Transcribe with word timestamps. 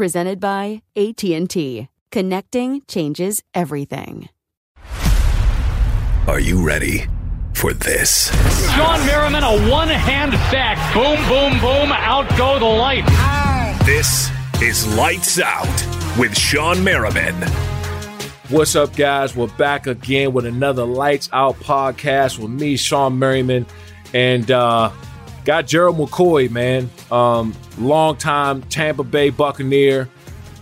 presented 0.00 0.40
by 0.40 0.80
AT&T. 0.96 1.86
Connecting 2.10 2.80
changes 2.88 3.42
everything. 3.52 4.30
Are 6.26 6.40
you 6.40 6.64
ready 6.66 7.04
for 7.52 7.74
this? 7.74 8.30
Shawne 8.70 9.04
Merriman, 9.04 9.44
a 9.44 9.70
one-hand 9.70 10.32
back. 10.32 10.78
Boom, 10.94 11.18
boom, 11.28 11.60
boom. 11.60 11.92
Out 11.92 12.26
go 12.38 12.58
the 12.58 12.64
lights. 12.64 13.10
This 13.84 14.30
is 14.62 14.96
Lights 14.96 15.38
Out 15.38 15.66
with 16.18 16.32
Shawne 16.32 16.82
Merriman. 16.82 17.34
What's 18.48 18.74
up, 18.76 18.96
guys? 18.96 19.36
We're 19.36 19.48
back 19.58 19.86
again 19.86 20.32
with 20.32 20.46
another 20.46 20.86
Lights 20.86 21.28
Out 21.30 21.56
podcast 21.56 22.38
with 22.38 22.50
me, 22.50 22.78
Shawne 22.78 23.18
Merriman, 23.18 23.66
and 24.14 24.50
uh, 24.50 24.90
got 25.50 25.66
Gerald 25.66 25.96
McCoy, 25.96 26.48
man. 26.48 26.88
Um, 27.10 27.56
longtime 27.76 28.62
Tampa 28.62 29.02
Bay 29.02 29.30
Buccaneer, 29.30 30.08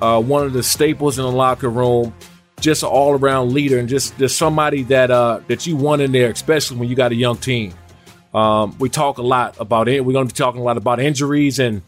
uh, 0.01 0.19
one 0.19 0.47
of 0.47 0.55
the 0.55 0.63
staples 0.63 1.19
in 1.19 1.27
the 1.27 1.31
locker 1.31 1.69
room, 1.69 2.15
just 2.59 2.83
an 2.83 2.89
all 2.89 3.13
around 3.13 3.53
leader, 3.53 3.79
and 3.79 3.87
just 3.87 4.17
just 4.17 4.39
somebody 4.39 4.85
that 4.85 5.11
uh, 5.11 5.41
that 5.49 5.67
you 5.67 5.77
want 5.77 6.01
in 6.01 6.11
there, 6.13 6.31
especially 6.31 6.79
when 6.79 6.89
you 6.89 6.97
got 6.97 7.13
a 7.13 7.15
young 7.15 7.37
team. 7.37 7.75
Um, 8.33 8.79
we 8.79 8.89
talk 8.89 9.19
a 9.19 9.23
lot 9.23 9.61
about 9.61 9.89
it. 9.89 10.03
We're 10.03 10.15
going 10.15 10.27
to 10.27 10.35
be 10.35 10.39
talking 10.39 10.63
a 10.63 10.65
lot 10.65 10.79
about 10.79 11.01
injuries 11.01 11.59
and 11.59 11.83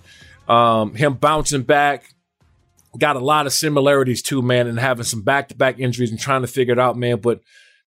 um, 0.46 0.94
him 0.94 1.14
bouncing 1.14 1.62
back. 1.62 2.04
Got 2.98 3.16
a 3.16 3.20
lot 3.20 3.46
of 3.46 3.54
similarities 3.54 4.20
too, 4.20 4.42
man, 4.42 4.66
and 4.66 4.78
having 4.78 5.04
some 5.04 5.22
back 5.22 5.48
to 5.48 5.54
back 5.54 5.78
injuries 5.78 6.10
and 6.10 6.20
trying 6.20 6.42
to 6.42 6.48
figure 6.48 6.74
it 6.74 6.78
out, 6.78 6.98
man. 6.98 7.16
But 7.20 7.40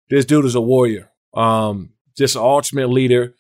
this 0.10 0.26
dude 0.26 0.46
is 0.46 0.56
a 0.56 0.62
warrior, 0.62 1.12
um, 1.36 1.92
just 2.18 2.36
an 2.36 2.42
ultimate 2.42 2.90
leader. 2.90 3.36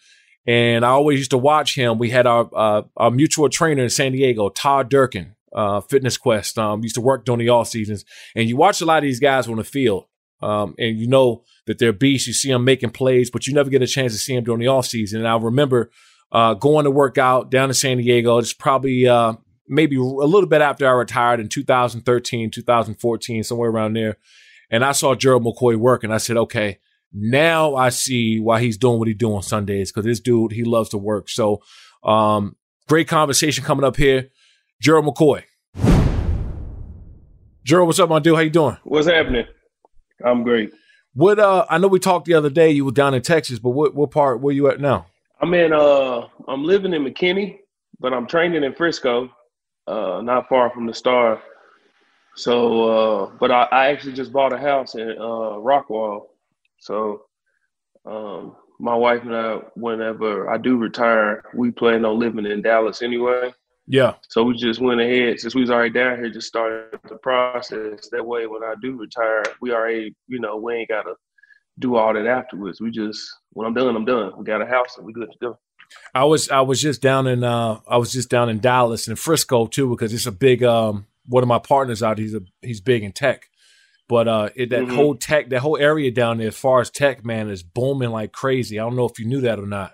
And 0.45 0.85
I 0.85 0.89
always 0.89 1.19
used 1.19 1.31
to 1.31 1.37
watch 1.37 1.75
him. 1.75 1.97
We 1.97 2.09
had 2.09 2.27
our 2.27 2.49
uh, 2.53 2.81
our 2.97 3.11
mutual 3.11 3.49
trainer 3.49 3.83
in 3.83 3.89
San 3.89 4.11
Diego, 4.11 4.49
Todd 4.49 4.89
Durkin, 4.89 5.35
uh, 5.53 5.81
Fitness 5.81 6.17
Quest. 6.17 6.57
Um, 6.59 6.83
used 6.83 6.95
to 6.95 7.01
work 7.01 7.25
during 7.25 7.39
the 7.39 7.49
off 7.49 7.69
seasons, 7.69 8.03
and 8.35 8.49
you 8.49 8.57
watch 8.57 8.81
a 8.81 8.85
lot 8.85 8.97
of 8.97 9.03
these 9.03 9.21
guys 9.21 9.47
on 9.47 9.55
the 9.55 9.63
field, 9.63 10.05
um, 10.41 10.75
and 10.77 10.99
you 10.99 11.07
know 11.07 11.43
that 11.65 11.79
they're 11.79 11.93
beasts. 11.93 12.27
You 12.27 12.33
see 12.33 12.51
them 12.51 12.65
making 12.65 12.89
plays, 12.89 13.31
but 13.31 13.47
you 13.47 13.53
never 13.53 13.69
get 13.69 13.81
a 13.81 13.87
chance 13.87 14.11
to 14.11 14.19
see 14.19 14.35
them 14.35 14.43
during 14.43 14.59
the 14.59 14.67
off 14.67 14.85
season. 14.85 15.19
And 15.19 15.27
I 15.27 15.37
remember 15.37 15.89
uh, 16.31 16.55
going 16.55 16.83
to 16.83 16.91
work 16.91 17.17
out 17.17 17.49
down 17.49 17.69
in 17.69 17.73
San 17.73 17.97
Diego. 17.97 18.37
It's 18.37 18.51
probably 18.51 19.07
uh, 19.07 19.33
maybe 19.67 19.95
a 19.95 20.01
little 20.01 20.49
bit 20.49 20.61
after 20.61 20.85
I 20.85 20.91
retired 20.91 21.39
in 21.39 21.47
2013, 21.47 22.51
2014, 22.51 23.43
somewhere 23.43 23.69
around 23.69 23.95
there. 23.95 24.17
And 24.69 24.83
I 24.83 24.91
saw 24.91 25.15
Gerald 25.15 25.45
McCoy 25.45 25.77
work, 25.77 26.03
and 26.03 26.13
I 26.13 26.17
said, 26.17 26.35
okay 26.35 26.79
now 27.13 27.75
I 27.75 27.90
see 27.90 28.40
why 28.40 28.62
he's 28.62 28.78
doing 28.78 29.00
what 29.00 29.07
he's 29.07 29.18
doing 29.18 29.35
on 29.35 29.44
Sundays 29.44 29.91
because 29.91 30.06
this 30.06 30.19
dude, 30.19 30.51
he 30.51 30.63
loves 30.63 30.90
to 30.90 30.97
work. 30.97 31.29
So, 31.29 31.62
um, 32.03 32.56
great 32.88 33.07
conversation 33.07 33.63
coming 33.63 33.85
up 33.85 33.96
here. 33.96 34.29
Gerald 34.81 35.06
McCoy. 35.06 35.44
Gerald, 37.63 37.88
what's 37.88 38.00
up, 38.00 38.09
my 38.09 38.19
dude? 38.19 38.35
How 38.35 38.41
you 38.41 38.50
doing? 38.50 38.78
What's 38.84 39.07
happening? 39.07 39.46
I'm 40.25 40.44
great. 40.44 40.72
What 41.13 41.40
uh 41.40 41.66
I 41.69 41.78
know 41.78 41.88
we 41.88 42.00
talked 42.00 42.25
the 42.25 42.34
other 42.34 42.50
day, 42.50 42.72
you 42.72 42.85
were 42.85 42.91
down 42.91 43.13
in 43.13 43.22
Texas, 43.22 43.59
but 43.59 43.69
what 43.69 43.94
what 43.94 44.12
part 44.12 44.41
where 44.41 44.53
you 44.53 44.68
at 44.68 44.81
now? 44.81 45.06
I'm 45.40 45.53
in 45.53 45.72
uh 45.72 46.28
I'm 46.47 46.63
living 46.63 46.94
in 46.94 47.03
McKinney, 47.03 47.59
but 48.00 48.13
I'm 48.13 48.28
training 48.28 48.63
in 48.63 48.74
Frisco, 48.74 49.30
uh, 49.88 50.22
not 50.24 50.50
far 50.50 50.72
from 50.72 50.88
the 50.88 50.94
star. 50.94 51.41
So 52.35 52.90
uh 52.90 53.31
but 53.40 53.51
I, 53.51 53.63
I 53.72 53.88
actually 53.91 54.13
just 54.13 54.34
bought 54.34 54.53
a 54.53 54.57
house 54.57 54.95
in 54.95 55.12
uh 55.12 55.59
Rockwall 55.62 56.28
so, 56.83 57.23
um, 58.05 58.57
my 58.79 58.94
wife 58.94 59.21
and 59.23 59.35
I, 59.35 59.55
whenever 59.75 60.49
I 60.49 60.57
do 60.57 60.75
retire, 60.75 61.44
we 61.53 61.71
plan 61.71 62.03
on 62.03 62.19
living 62.19 62.45
in 62.45 62.61
Dallas 62.61 63.01
anyway. 63.01 63.53
Yeah. 63.88 64.16
So 64.27 64.44
we 64.44 64.57
just 64.57 64.81
went 64.81 64.99
ahead 64.99 65.39
since 65.39 65.55
we 65.55 65.61
was 65.61 65.69
already 65.69 65.94
down 65.94 66.17
here, 66.17 66.29
just 66.29 66.47
started 66.47 66.99
the 67.07 67.16
process. 67.16 68.09
That 68.11 68.25
way, 68.25 68.47
when 68.47 68.63
I 68.63 68.75
do 68.81 68.97
retire, 68.97 69.44
we 69.61 69.71
already, 69.71 70.13
you 70.27 70.39
know, 70.39 70.57
we 70.57 70.75
ain't 70.75 70.89
gotta 70.89 71.16
do 71.79 71.95
all 71.95 72.13
that 72.13 72.27
afterwards. 72.27 72.81
We 72.81 72.91
just 72.91 73.29
when 73.51 73.65
I'm 73.65 73.73
done, 73.73 73.95
I'm 73.95 74.05
done. 74.05 74.33
We 74.38 74.44
got 74.44 74.61
a 74.61 74.65
house 74.65 74.97
and 74.97 75.05
we 75.05 75.13
good 75.13 75.31
to 75.31 75.38
go. 75.39 75.59
I 76.13 76.25
was 76.25 76.50
I 76.50 76.61
was 76.61 76.81
just 76.81 77.01
down 77.01 77.27
in 77.27 77.44
uh 77.44 77.79
I 77.88 77.97
was 77.97 78.11
just 78.11 78.29
down 78.29 78.50
in 78.50 78.59
Dallas 78.59 79.07
and 79.07 79.17
Frisco 79.17 79.67
too 79.67 79.89
because 79.89 80.13
it's 80.13 80.25
a 80.25 80.31
big 80.31 80.63
um 80.63 81.07
one 81.27 81.44
of 81.44 81.47
my 81.47 81.59
partners 81.59 82.03
out 82.03 82.17
he's 82.17 82.33
a 82.35 82.41
he's 82.61 82.81
big 82.81 83.03
in 83.03 83.13
tech 83.13 83.50
but 84.07 84.27
uh, 84.27 84.49
it, 84.55 84.69
that 84.69 84.83
mm-hmm. 84.83 84.95
whole 84.95 85.15
tech, 85.15 85.49
that 85.49 85.59
whole 85.59 85.77
area 85.77 86.11
down 86.11 86.37
there, 86.37 86.49
as 86.49 86.57
far 86.57 86.81
as 86.81 86.89
tech, 86.89 87.25
man, 87.25 87.49
is 87.49 87.63
booming 87.63 88.09
like 88.09 88.31
crazy. 88.31 88.79
I 88.79 88.83
don't 88.83 88.95
know 88.95 89.05
if 89.05 89.19
you 89.19 89.25
knew 89.25 89.41
that 89.41 89.59
or 89.59 89.65
not. 89.65 89.93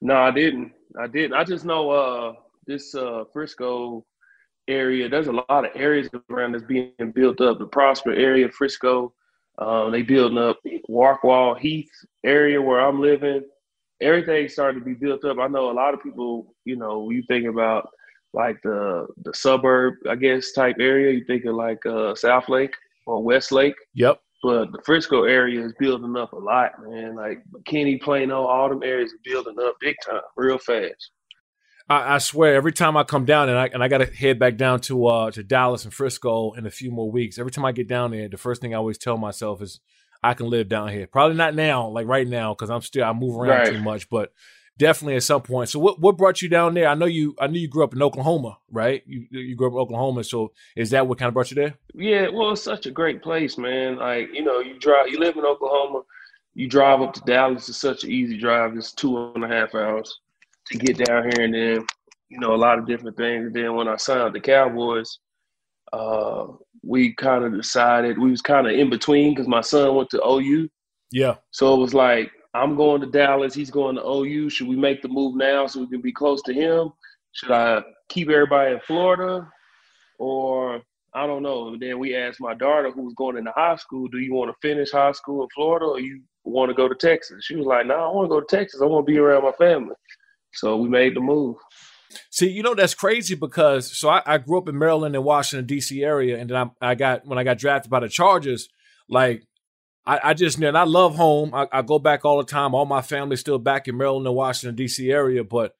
No, 0.00 0.14
I 0.14 0.30
didn't. 0.30 0.72
I 0.98 1.06
didn't. 1.06 1.34
I 1.34 1.44
just 1.44 1.64
know 1.64 1.90
uh, 1.90 2.32
this 2.66 2.94
uh, 2.94 3.24
Frisco 3.32 4.04
area. 4.68 5.08
There's 5.08 5.28
a 5.28 5.32
lot 5.32 5.64
of 5.64 5.70
areas 5.74 6.08
around 6.30 6.52
that's 6.52 6.64
being 6.64 6.92
built 7.14 7.40
up. 7.40 7.58
The 7.58 7.66
Prosper 7.66 8.12
area, 8.12 8.48
Frisco. 8.50 9.12
Um, 9.58 9.90
they 9.90 10.02
building 10.02 10.38
up 10.38 10.58
Rockwall 10.90 11.58
Heath 11.58 11.90
area 12.24 12.60
where 12.60 12.80
I'm 12.80 13.00
living. 13.00 13.42
Everything's 14.02 14.52
starting 14.52 14.80
to 14.80 14.84
be 14.84 14.92
built 14.92 15.24
up. 15.24 15.38
I 15.38 15.48
know 15.48 15.70
a 15.70 15.72
lot 15.72 15.94
of 15.94 16.02
people. 16.02 16.54
You 16.66 16.76
know, 16.76 17.10
you 17.10 17.22
think 17.26 17.46
about 17.46 17.88
like 18.36 18.60
the 18.62 19.06
the 19.24 19.34
suburb, 19.34 19.94
I 20.08 20.14
guess, 20.14 20.52
type 20.52 20.76
area. 20.78 21.12
You 21.12 21.24
thinking 21.24 21.52
like 21.52 21.84
uh, 21.86 22.14
Southlake 22.14 22.74
or 23.06 23.22
West 23.22 23.50
Lake. 23.50 23.74
Yep. 23.94 24.20
But 24.42 24.70
the 24.70 24.82
Frisco 24.84 25.24
area 25.24 25.64
is 25.64 25.72
building 25.78 26.14
up 26.16 26.32
a 26.32 26.36
lot, 26.36 26.72
man. 26.86 27.16
Like 27.16 27.42
McKinney, 27.50 28.00
Plano, 28.00 28.44
all 28.44 28.68
them 28.68 28.82
areas 28.82 29.12
are 29.12 29.24
building 29.24 29.56
up 29.58 29.74
big 29.80 29.96
time, 30.06 30.20
real 30.36 30.58
fast. 30.58 31.10
I, 31.88 32.16
I 32.16 32.18
swear, 32.18 32.54
every 32.54 32.72
time 32.72 32.96
I 32.96 33.04
come 33.04 33.24
down 33.24 33.48
and 33.48 33.58
I 33.58 33.66
and 33.72 33.82
I 33.82 33.88
got 33.88 33.98
to 33.98 34.06
head 34.06 34.38
back 34.38 34.56
down 34.56 34.80
to 34.82 35.06
uh 35.06 35.30
to 35.30 35.42
Dallas 35.42 35.84
and 35.84 35.94
Frisco 35.94 36.52
in 36.52 36.66
a 36.66 36.70
few 36.70 36.90
more 36.90 37.10
weeks. 37.10 37.38
Every 37.38 37.50
time 37.50 37.64
I 37.64 37.72
get 37.72 37.88
down 37.88 38.10
there, 38.10 38.28
the 38.28 38.36
first 38.36 38.60
thing 38.60 38.74
I 38.74 38.78
always 38.78 38.98
tell 38.98 39.16
myself 39.16 39.62
is 39.62 39.80
I 40.22 40.34
can 40.34 40.50
live 40.50 40.68
down 40.68 40.88
here. 40.88 41.06
Probably 41.06 41.36
not 41.36 41.54
now, 41.54 41.88
like 41.88 42.06
right 42.06 42.28
now, 42.28 42.52
because 42.52 42.70
I'm 42.70 42.82
still 42.82 43.04
I 43.04 43.12
move 43.14 43.36
around 43.36 43.48
right. 43.48 43.72
too 43.72 43.82
much. 43.82 44.10
But 44.10 44.32
definitely 44.78 45.16
at 45.16 45.22
some 45.22 45.42
point. 45.42 45.68
So 45.68 45.78
what 45.78 46.00
what 46.00 46.16
brought 46.16 46.42
you 46.42 46.48
down 46.48 46.74
there? 46.74 46.88
I 46.88 46.94
know 46.94 47.06
you 47.06 47.34
I 47.40 47.46
knew 47.46 47.60
you 47.60 47.68
grew 47.68 47.84
up 47.84 47.94
in 47.94 48.02
Oklahoma, 48.02 48.58
right? 48.70 49.02
You 49.06 49.26
you 49.30 49.56
grew 49.56 49.68
up 49.68 49.74
in 49.74 49.78
Oklahoma, 49.78 50.24
so 50.24 50.52
is 50.76 50.90
that 50.90 51.06
what 51.06 51.18
kind 51.18 51.28
of 51.28 51.34
brought 51.34 51.50
you 51.50 51.54
there? 51.54 51.74
Yeah, 51.94 52.28
well, 52.32 52.52
it's 52.52 52.62
such 52.62 52.86
a 52.86 52.90
great 52.90 53.22
place, 53.22 53.58
man. 53.58 53.96
Like 53.96 54.28
you 54.32 54.44
know, 54.44 54.60
you 54.60 54.78
drive, 54.78 55.08
you 55.08 55.18
live 55.18 55.36
in 55.36 55.44
Oklahoma, 55.44 56.02
you 56.54 56.68
drive 56.68 57.00
up 57.00 57.14
to 57.14 57.20
Dallas. 57.20 57.68
It's 57.68 57.78
such 57.78 58.04
an 58.04 58.10
easy 58.10 58.38
drive. 58.38 58.76
It's 58.76 58.92
two 58.92 59.32
and 59.34 59.44
a 59.44 59.48
half 59.48 59.74
hours 59.74 60.20
to 60.66 60.78
get 60.78 61.04
down 61.04 61.24
here, 61.24 61.44
and 61.44 61.54
then 61.54 61.86
you 62.28 62.38
know 62.38 62.54
a 62.54 62.56
lot 62.56 62.78
of 62.78 62.86
different 62.86 63.16
things. 63.16 63.46
And 63.46 63.54
then 63.54 63.74
when 63.74 63.88
I 63.88 63.96
signed 63.96 64.20
up 64.20 64.32
the 64.32 64.40
Cowboys, 64.40 65.18
uh, 65.92 66.46
we 66.82 67.14
kind 67.14 67.44
of 67.44 67.54
decided 67.54 68.18
we 68.18 68.30
was 68.30 68.42
kind 68.42 68.66
of 68.66 68.72
in 68.72 68.90
between 68.90 69.34
because 69.34 69.48
my 69.48 69.60
son 69.60 69.94
went 69.94 70.10
to 70.10 70.24
OU. 70.24 70.68
Yeah. 71.12 71.36
So 71.50 71.74
it 71.74 71.78
was 71.78 71.94
like 71.94 72.30
I'm 72.56 72.76
going 72.76 73.00
to 73.00 73.06
Dallas. 73.06 73.54
He's 73.54 73.70
going 73.70 73.96
to 73.96 74.06
OU. 74.06 74.50
Should 74.50 74.68
we 74.68 74.76
make 74.76 75.02
the 75.02 75.08
move 75.08 75.36
now 75.36 75.66
so 75.66 75.80
we 75.80 75.88
can 75.88 76.00
be 76.00 76.12
close 76.12 76.42
to 76.42 76.52
him? 76.52 76.92
should 77.36 77.50
I 77.50 77.82
keep 78.08 78.30
everybody 78.30 78.72
in 78.72 78.80
Florida 78.80 79.46
or 80.18 80.80
I 81.14 81.26
don't 81.26 81.42
know. 81.42 81.68
And 81.68 81.80
then 81.80 81.98
we 81.98 82.16
asked 82.16 82.40
my 82.40 82.54
daughter 82.54 82.90
who 82.90 83.02
was 83.02 83.14
going 83.14 83.36
into 83.36 83.52
high 83.54 83.76
school, 83.76 84.08
do 84.08 84.18
you 84.18 84.34
want 84.34 84.50
to 84.50 84.68
finish 84.68 84.90
high 84.90 85.12
school 85.12 85.42
in 85.42 85.48
Florida 85.54 85.86
or 85.86 86.00
you 86.00 86.22
want 86.44 86.70
to 86.70 86.74
go 86.74 86.88
to 86.88 86.94
Texas? 86.94 87.44
She 87.44 87.56
was 87.56 87.66
like, 87.66 87.86
no, 87.86 87.96
nah, 87.96 88.10
I 88.10 88.14
want 88.14 88.26
to 88.26 88.34
go 88.34 88.40
to 88.40 88.56
Texas. 88.56 88.80
I 88.80 88.86
want 88.86 89.06
to 89.06 89.12
be 89.12 89.18
around 89.18 89.44
my 89.44 89.52
family. 89.52 89.94
So 90.54 90.76
we 90.76 90.88
made 90.88 91.14
the 91.14 91.20
move. 91.20 91.56
See, 92.30 92.48
you 92.48 92.62
know 92.62 92.74
that's 92.74 92.94
crazy 92.94 93.34
because 93.34 93.94
so 93.94 94.08
I, 94.08 94.22
I 94.24 94.38
grew 94.38 94.58
up 94.58 94.68
in 94.68 94.78
Maryland 94.78 95.14
and 95.14 95.24
Washington 95.24 95.66
D.C. 95.66 96.02
area, 96.02 96.38
and 96.38 96.48
then 96.48 96.56
I, 96.80 96.90
I, 96.92 96.94
got 96.94 97.26
when 97.26 97.38
I 97.38 97.44
got 97.44 97.58
drafted 97.58 97.90
by 97.90 98.00
the 98.00 98.08
Chargers, 98.08 98.68
like 99.08 99.42
I, 100.06 100.20
I 100.22 100.34
just 100.34 100.58
and 100.58 100.78
I 100.78 100.84
love 100.84 101.16
home. 101.16 101.52
I, 101.52 101.66
I, 101.72 101.82
go 101.82 101.98
back 101.98 102.24
all 102.24 102.38
the 102.38 102.44
time. 102.44 102.74
All 102.74 102.86
my 102.86 103.02
family's 103.02 103.40
still 103.40 103.58
back 103.58 103.88
in 103.88 103.96
Maryland 103.96 104.26
and 104.26 104.36
Washington 104.36 104.76
D.C. 104.76 105.10
area, 105.10 105.42
but 105.42 105.74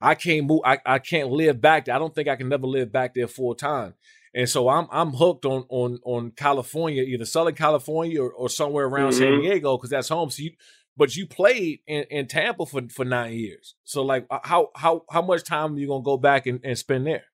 I 0.00 0.14
can't 0.14 0.46
move. 0.46 0.60
I, 0.64 0.78
I 0.86 0.98
can't 0.98 1.30
live 1.30 1.60
back 1.60 1.86
there. 1.86 1.94
I 1.94 1.98
don't 1.98 2.14
think 2.14 2.28
I 2.28 2.36
can 2.36 2.48
never 2.48 2.66
live 2.66 2.92
back 2.92 3.14
there 3.14 3.26
full 3.26 3.54
time. 3.54 3.94
And 4.34 4.48
so 4.48 4.68
I'm 4.68 4.86
I'm 4.90 5.10
hooked 5.10 5.44
on 5.44 5.64
on 5.68 5.98
on 6.04 6.30
California, 6.30 7.02
either 7.02 7.24
Southern 7.24 7.54
California 7.54 8.22
or, 8.22 8.30
or 8.30 8.48
somewhere 8.48 8.86
around 8.86 9.10
mm-hmm. 9.10 9.18
San 9.18 9.40
Diego, 9.40 9.76
because 9.76 9.90
that's 9.90 10.08
home. 10.08 10.30
So 10.30 10.44
you 10.44 10.52
but 10.96 11.16
you 11.16 11.26
played 11.26 11.80
in, 11.86 12.04
in 12.04 12.26
Tampa 12.28 12.66
for, 12.66 12.82
for 12.88 13.04
nine 13.04 13.34
years. 13.34 13.74
So 13.84 14.02
like 14.02 14.26
uh, 14.30 14.40
how 14.42 14.70
how 14.76 15.04
how 15.10 15.22
much 15.22 15.44
time 15.44 15.74
are 15.74 15.78
you 15.78 15.88
gonna 15.88 16.02
go 16.02 16.16
back 16.16 16.46
and, 16.46 16.60
and 16.64 16.78
spend 16.78 17.06
there? 17.06 17.24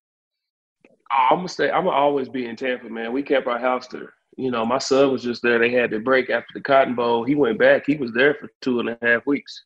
I'm 1.10 1.38
gonna 1.38 1.48
stay. 1.48 1.70
I'm 1.70 1.84
gonna 1.84 1.96
always 1.96 2.28
be 2.28 2.46
in 2.46 2.56
Tampa, 2.56 2.88
man. 2.88 3.12
We 3.12 3.22
kept 3.22 3.46
our 3.46 3.58
house 3.58 3.88
there. 3.88 4.14
You 4.38 4.52
know, 4.52 4.64
my 4.64 4.78
son 4.78 5.10
was 5.10 5.24
just 5.24 5.42
there. 5.42 5.58
They 5.58 5.72
had 5.72 5.90
to 5.90 5.98
break 5.98 6.30
after 6.30 6.54
the 6.54 6.60
Cotton 6.60 6.94
Bowl. 6.94 7.24
He 7.24 7.34
went 7.34 7.58
back. 7.58 7.82
He 7.84 7.96
was 7.96 8.12
there 8.12 8.34
for 8.34 8.48
two 8.62 8.78
and 8.78 8.88
a 8.88 8.98
half 9.02 9.26
weeks, 9.26 9.64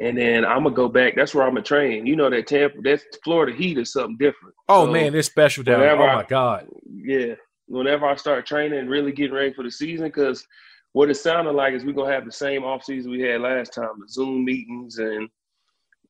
and 0.00 0.16
then 0.16 0.44
I'm 0.44 0.62
gonna 0.62 0.74
go 0.74 0.88
back. 0.88 1.16
That's 1.16 1.34
where 1.34 1.44
I'm 1.44 1.54
gonna 1.54 1.62
train. 1.62 2.06
You 2.06 2.14
know 2.14 2.30
that 2.30 2.46
Tampa, 2.46 2.76
that's 2.82 3.04
Florida 3.24 3.52
Heat 3.52 3.76
is 3.76 3.92
something 3.92 4.16
different. 4.18 4.54
Oh 4.68 4.86
so 4.86 4.92
man, 4.92 5.16
it's 5.16 5.26
special 5.26 5.64
down 5.64 5.80
there. 5.80 5.90
Oh 5.90 6.16
my 6.16 6.24
god. 6.24 6.68
Yeah, 6.86 7.34
whenever 7.66 8.06
I 8.06 8.14
start 8.14 8.46
training 8.46 8.78
and 8.78 8.88
really 8.88 9.10
getting 9.10 9.34
ready 9.34 9.52
for 9.52 9.64
the 9.64 9.70
season, 9.70 10.06
because 10.06 10.46
what 10.92 11.10
it 11.10 11.16
sounded 11.16 11.52
like 11.52 11.74
is 11.74 11.84
we're 11.84 11.92
gonna 11.92 12.12
have 12.12 12.24
the 12.24 12.30
same 12.30 12.62
offseason 12.62 13.10
we 13.10 13.20
had 13.20 13.40
last 13.40 13.74
time, 13.74 13.98
the 13.98 14.08
Zoom 14.08 14.44
meetings 14.44 14.98
and 14.98 15.28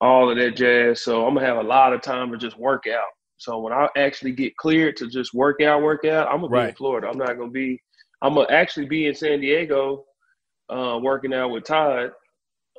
all 0.02 0.30
of 0.30 0.36
that 0.36 0.56
jazz. 0.56 1.02
So 1.02 1.26
I'm 1.26 1.34
gonna 1.34 1.46
have 1.46 1.56
a 1.56 1.62
lot 1.62 1.94
of 1.94 2.02
time 2.02 2.30
to 2.32 2.36
just 2.36 2.58
work 2.58 2.84
out. 2.86 3.08
So 3.38 3.58
when 3.60 3.72
I 3.72 3.88
actually 3.96 4.32
get 4.32 4.56
cleared 4.58 4.96
to 4.98 5.08
just 5.08 5.32
work 5.32 5.62
out, 5.62 5.82
work 5.82 6.04
out, 6.04 6.28
I'm 6.28 6.42
gonna 6.42 6.48
right. 6.48 6.64
be 6.64 6.68
in 6.68 6.74
Florida. 6.74 7.08
I'm 7.08 7.16
not 7.16 7.38
gonna 7.38 7.50
be. 7.50 7.80
I'm 8.24 8.34
gonna 8.34 8.48
actually 8.48 8.86
be 8.86 9.06
in 9.06 9.14
San 9.14 9.40
Diego, 9.40 10.06
uh, 10.70 10.98
working 11.00 11.34
out 11.34 11.50
with 11.50 11.64
Todd. 11.64 12.10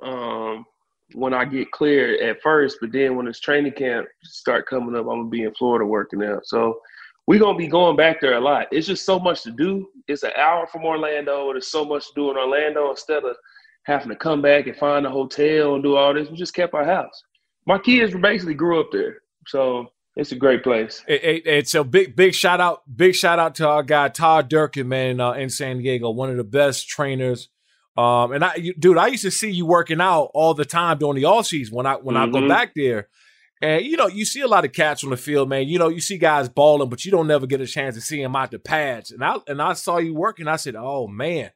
Um, 0.01 0.65
when 1.13 1.35
I 1.35 1.45
get 1.45 1.69
cleared 1.71 2.19
at 2.19 2.41
first, 2.41 2.79
but 2.81 2.91
then 2.91 3.15
when 3.15 3.27
this 3.27 3.39
training 3.39 3.73
camp 3.73 4.07
start 4.23 4.67
coming 4.67 4.95
up, 4.95 5.01
I'm 5.01 5.19
gonna 5.19 5.29
be 5.29 5.43
in 5.43 5.53
Florida 5.53 5.85
working 5.85 6.23
out. 6.23 6.47
So 6.47 6.79
we're 7.27 7.39
gonna 7.39 7.59
be 7.59 7.67
going 7.67 7.95
back 7.95 8.19
there 8.19 8.37
a 8.37 8.41
lot. 8.41 8.67
It's 8.71 8.87
just 8.87 9.05
so 9.05 9.19
much 9.19 9.43
to 9.43 9.51
do. 9.51 9.87
It's 10.07 10.23
an 10.23 10.31
hour 10.35 10.65
from 10.65 10.83
Orlando. 10.83 11.51
There's 11.51 11.67
so 11.67 11.85
much 11.85 12.07
to 12.07 12.13
do 12.15 12.31
in 12.31 12.37
Orlando 12.37 12.89
instead 12.89 13.23
of 13.23 13.35
having 13.83 14.09
to 14.09 14.15
come 14.15 14.41
back 14.41 14.65
and 14.65 14.75
find 14.75 15.05
a 15.05 15.11
hotel 15.11 15.75
and 15.75 15.83
do 15.83 15.95
all 15.95 16.11
this. 16.11 16.27
We 16.27 16.37
just 16.37 16.55
kept 16.55 16.73
our 16.73 16.83
house. 16.83 17.23
My 17.67 17.77
kids 17.77 18.15
basically 18.15 18.55
grew 18.55 18.79
up 18.79 18.87
there, 18.91 19.19
so 19.45 19.91
it's 20.15 20.31
a 20.31 20.35
great 20.35 20.63
place. 20.63 21.03
It, 21.07 21.23
it, 21.23 21.47
it's 21.47 21.75
a 21.75 21.83
big, 21.83 22.15
big 22.15 22.33
shout 22.33 22.61
out, 22.61 22.83
big 22.93 23.15
shout 23.15 23.37
out 23.37 23.55
to 23.55 23.67
our 23.67 23.83
guy 23.83 24.07
Todd 24.09 24.49
Durkin, 24.49 24.87
man, 24.87 25.19
uh, 25.19 25.33
in 25.33 25.49
San 25.49 25.79
Diego, 25.79 26.09
one 26.09 26.29
of 26.29 26.37
the 26.37 26.43
best 26.43 26.87
trainers. 26.87 27.49
Um, 27.97 28.31
and 28.31 28.43
I, 28.43 28.55
you, 28.55 28.73
dude, 28.73 28.97
I 28.97 29.07
used 29.07 29.23
to 29.23 29.31
see 29.31 29.51
you 29.51 29.65
working 29.65 30.01
out 30.01 30.31
all 30.33 30.53
the 30.53 30.65
time 30.65 30.97
during 30.97 31.15
the 31.15 31.25
off 31.25 31.47
season 31.47 31.75
when 31.75 31.85
I 31.85 31.95
when 31.95 32.15
mm-hmm. 32.15 32.29
I 32.29 32.31
go 32.31 32.39
mm-hmm. 32.39 32.47
back 32.47 32.73
there. 32.75 33.09
And 33.61 33.85
you 33.85 33.95
know, 33.95 34.07
you 34.07 34.25
see 34.25 34.41
a 34.41 34.47
lot 34.47 34.65
of 34.65 34.73
cats 34.73 35.03
on 35.03 35.09
the 35.09 35.17
field, 35.17 35.47
man. 35.47 35.67
You 35.67 35.79
know, 35.79 35.87
you 35.87 36.01
see 36.01 36.17
guys 36.17 36.49
balling, 36.49 36.89
but 36.89 37.05
you 37.05 37.11
don't 37.11 37.27
never 37.27 37.47
get 37.47 37.61
a 37.61 37.67
chance 37.67 37.95
to 37.95 38.01
see 38.01 38.21
them 38.21 38.35
out 38.35 38.51
the 38.51 38.59
pads. 38.59 39.11
And 39.11 39.23
I 39.23 39.37
and 39.47 39.61
I 39.61 39.73
saw 39.73 39.97
you 39.97 40.13
working. 40.13 40.47
I 40.47 40.57
said, 40.57 40.75
"Oh 40.77 41.07
man, 41.07 41.51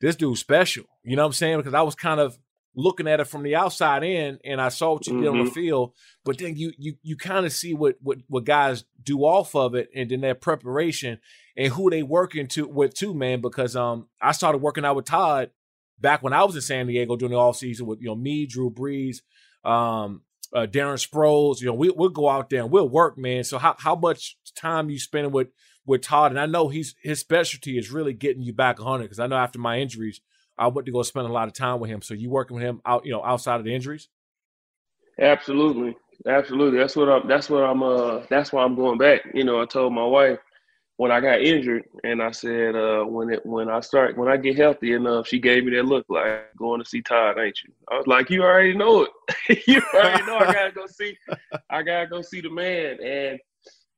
this 0.00 0.16
dude's 0.16 0.40
special." 0.40 0.84
You 1.04 1.14
know 1.14 1.22
what 1.22 1.28
I'm 1.28 1.32
saying? 1.34 1.58
Because 1.58 1.74
I 1.74 1.82
was 1.82 1.94
kind 1.94 2.18
of 2.18 2.36
looking 2.76 3.06
at 3.06 3.20
it 3.20 3.26
from 3.26 3.42
the 3.42 3.56
outside 3.56 4.02
in, 4.02 4.38
and 4.44 4.60
I 4.60 4.68
saw 4.68 4.92
what 4.92 5.06
you 5.06 5.14
mm-hmm. 5.14 5.22
did 5.22 5.28
on 5.28 5.38
the 5.38 5.44
mm-hmm. 5.44 5.52
field. 5.52 5.92
But 6.24 6.38
then 6.38 6.56
you 6.56 6.72
you 6.78 6.94
you 7.02 7.16
kind 7.16 7.46
of 7.46 7.52
see 7.52 7.74
what 7.74 7.96
what 8.00 8.18
what 8.28 8.44
guys 8.44 8.84
do 9.02 9.20
off 9.20 9.54
of 9.54 9.74
it, 9.74 9.90
and 9.94 10.10
then 10.10 10.20
their 10.20 10.34
preparation 10.34 11.20
and 11.56 11.72
who 11.72 11.90
they 11.90 12.02
working 12.02 12.48
to 12.48 12.66
with 12.66 12.94
too, 12.94 13.14
man. 13.14 13.40
Because 13.40 13.76
um, 13.76 14.08
I 14.20 14.32
started 14.32 14.58
working 14.58 14.84
out 14.84 14.96
with 14.96 15.06
Todd 15.06 15.50
back 15.98 16.22
when 16.22 16.32
I 16.32 16.44
was 16.44 16.54
in 16.54 16.60
San 16.60 16.86
Diego 16.86 17.16
during 17.16 17.32
the 17.32 17.38
off 17.38 17.56
season 17.56 17.86
with 17.86 18.00
you 18.00 18.06
know 18.06 18.16
me, 18.16 18.46
Drew 18.46 18.70
Brees, 18.70 19.18
um, 19.64 20.22
uh, 20.52 20.66
Darren 20.66 21.04
Sproles. 21.04 21.60
You 21.60 21.66
know, 21.66 21.74
we, 21.74 21.90
we'll 21.90 22.08
go 22.08 22.28
out 22.28 22.50
there 22.50 22.62
and 22.62 22.70
we'll 22.70 22.88
work, 22.88 23.18
man. 23.18 23.44
So 23.44 23.58
how, 23.58 23.76
how 23.78 23.94
much 23.94 24.36
time 24.56 24.90
you 24.90 24.98
spending 24.98 25.32
with 25.32 25.48
with 25.86 26.02
Todd? 26.02 26.32
And 26.32 26.40
I 26.40 26.46
know 26.46 26.68
he's 26.68 26.94
his 27.02 27.20
specialty 27.20 27.78
is 27.78 27.90
really 27.90 28.12
getting 28.12 28.42
you 28.42 28.52
back 28.52 28.78
100 28.78 29.04
because 29.04 29.20
I 29.20 29.26
know 29.26 29.36
after 29.36 29.58
my 29.58 29.78
injuries, 29.78 30.20
I 30.58 30.68
went 30.68 30.86
to 30.86 30.92
go 30.92 31.02
spend 31.02 31.26
a 31.26 31.32
lot 31.32 31.48
of 31.48 31.54
time 31.54 31.80
with 31.80 31.90
him. 31.90 32.02
So 32.02 32.14
you 32.14 32.30
working 32.30 32.56
with 32.56 32.64
him 32.64 32.80
out, 32.86 33.04
you 33.04 33.12
know, 33.12 33.24
outside 33.24 33.56
of 33.56 33.64
the 33.64 33.74
injuries? 33.74 34.08
Absolutely, 35.18 35.96
absolutely. 36.26 36.78
That's 36.78 36.96
what 36.96 37.08
I'm. 37.08 37.28
That's 37.28 37.48
what 37.48 37.62
I'm. 37.62 37.82
Uh, 37.82 38.22
that's 38.28 38.52
why 38.52 38.64
I'm 38.64 38.74
going 38.74 38.98
back. 38.98 39.20
You 39.32 39.44
know, 39.44 39.60
I 39.60 39.66
told 39.66 39.92
my 39.92 40.04
wife 40.04 40.38
when 40.96 41.10
I 41.10 41.20
got 41.20 41.40
injured, 41.40 41.84
and 42.04 42.22
I 42.22 42.30
said 42.30 42.76
uh, 42.76 43.04
when 43.04 43.32
it 43.32 43.44
when 43.44 43.68
I 43.68 43.80
start 43.80 44.16
when 44.16 44.28
I 44.28 44.36
get 44.36 44.56
healthy 44.56 44.92
enough, 44.92 45.26
she 45.26 45.38
gave 45.38 45.64
me 45.64 45.74
that 45.76 45.84
look 45.84 46.06
like 46.08 46.54
going 46.56 46.82
to 46.82 46.88
see 46.88 47.02
Todd, 47.02 47.38
ain't 47.38 47.58
you? 47.62 47.72
I 47.90 47.96
was 47.96 48.06
like, 48.06 48.30
you 48.30 48.42
already 48.42 48.76
know 48.76 49.06
it. 49.48 49.66
you 49.66 49.82
already 49.92 50.24
know 50.24 50.36
I 50.36 50.52
gotta 50.52 50.72
go 50.72 50.86
see. 50.86 51.16
I 51.70 51.82
gotta 51.82 52.06
go 52.06 52.22
see 52.22 52.40
the 52.40 52.50
man, 52.50 52.98
and 53.02 53.38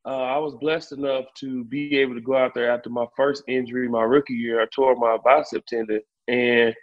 uh, 0.07 0.23
I 0.23 0.39
was 0.39 0.55
blessed 0.55 0.93
enough 0.93 1.25
to 1.39 1.65
be 1.65 1.99
able 1.99 2.15
to 2.15 2.21
go 2.21 2.37
out 2.37 2.55
there 2.55 2.71
after 2.71 2.91
my 2.91 3.07
first 3.17 3.43
injury, 3.49 3.89
my 3.89 4.03
rookie 4.03 4.35
year. 4.35 4.63
I 4.63 4.67
tore 4.75 4.95
my 4.97 5.19
bicep 5.23 5.67
tendon, 5.67 6.01
and 6.29 6.75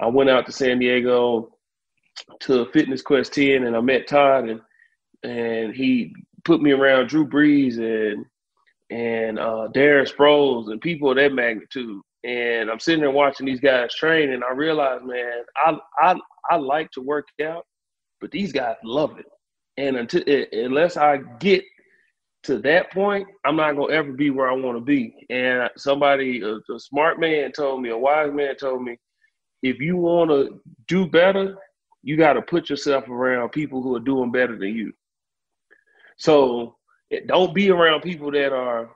I 0.00 0.06
went 0.06 0.30
out 0.30 0.46
to 0.46 0.52
San 0.52 0.78
Diego 0.78 1.52
to 2.40 2.66
Fitness 2.66 3.02
Quest 3.02 3.32
10, 3.34 3.64
and 3.64 3.76
I 3.76 3.80
met 3.80 4.08
Todd, 4.08 4.48
and 4.48 4.60
and 5.22 5.74
he 5.74 6.14
put 6.44 6.60
me 6.60 6.72
around 6.72 7.08
Drew 7.08 7.26
Brees 7.26 7.78
and 7.78 8.26
and 8.90 9.38
uh, 9.38 9.68
Darren 9.74 10.10
Sproles 10.10 10.70
and 10.70 10.80
people 10.80 11.10
of 11.10 11.16
that 11.16 11.32
magnitude. 11.32 12.00
And 12.24 12.70
I'm 12.70 12.80
sitting 12.80 13.00
there 13.00 13.10
watching 13.10 13.46
these 13.46 13.60
guys 13.60 13.94
train, 13.94 14.32
and 14.32 14.44
I 14.44 14.52
realize, 14.52 15.00
man, 15.04 15.42
I 15.56 15.76
I 16.00 16.16
I 16.50 16.56
like 16.56 16.90
to 16.92 17.00
work 17.00 17.28
out, 17.44 17.64
but 18.20 18.30
these 18.30 18.52
guys 18.52 18.76
love 18.84 19.18
it. 19.18 19.26
And 19.76 19.96
until 19.96 20.22
unless 20.52 20.96
I 20.96 21.18
get 21.38 21.64
to 22.44 22.58
that 22.58 22.90
point, 22.92 23.28
I'm 23.44 23.56
not 23.56 23.76
gonna 23.76 23.92
ever 23.92 24.12
be 24.12 24.30
where 24.30 24.50
I 24.50 24.54
want 24.54 24.76
to 24.76 24.80
be. 24.80 25.26
And 25.30 25.70
somebody, 25.76 26.42
a, 26.42 26.56
a 26.72 26.78
smart 26.78 27.20
man, 27.20 27.52
told 27.52 27.82
me, 27.82 27.90
a 27.90 27.98
wise 27.98 28.32
man 28.32 28.56
told 28.56 28.82
me, 28.82 28.98
if 29.62 29.80
you 29.80 29.96
want 29.96 30.30
to 30.30 30.60
do 30.88 31.06
better, 31.06 31.56
you 32.02 32.16
got 32.16 32.32
to 32.32 32.42
put 32.42 32.68
yourself 32.68 33.08
around 33.08 33.50
people 33.50 33.80
who 33.80 33.94
are 33.94 34.00
doing 34.00 34.32
better 34.32 34.58
than 34.58 34.74
you. 34.74 34.92
So 36.16 36.76
don't 37.26 37.54
be 37.54 37.70
around 37.70 38.00
people 38.02 38.30
that 38.32 38.52
are 38.52 38.90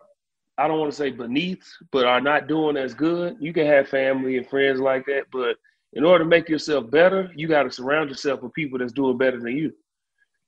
I 0.59 0.69
don't 0.69 0.79
want 0.79 0.91
to 0.91 0.97
say 0.97 1.11
beneath, 1.11 1.65
but 1.93 2.07
are 2.07 2.21
not 2.21 2.49
doing 2.49 2.77
as 2.77 2.95
good. 2.95 3.37
You 3.39 3.53
can 3.53 3.67
have 3.67 3.89
family 3.89 4.39
and 4.39 4.49
friends 4.49 4.81
like 4.81 5.05
that, 5.07 5.25
but 5.31 5.57
in 5.93 6.05
order 6.05 6.25
to 6.25 6.29
make 6.29 6.49
yourself 6.49 6.91
better, 6.91 7.31
you 7.37 7.47
got 7.47 7.65
to 7.65 7.71
surround 7.71 8.09
yourself 8.09 8.43
with 8.43 8.55
people 8.55 8.79
that's 8.79 8.93
doing 8.93 9.19
better 9.19 9.39
than 9.39 9.57
you. 9.57 9.73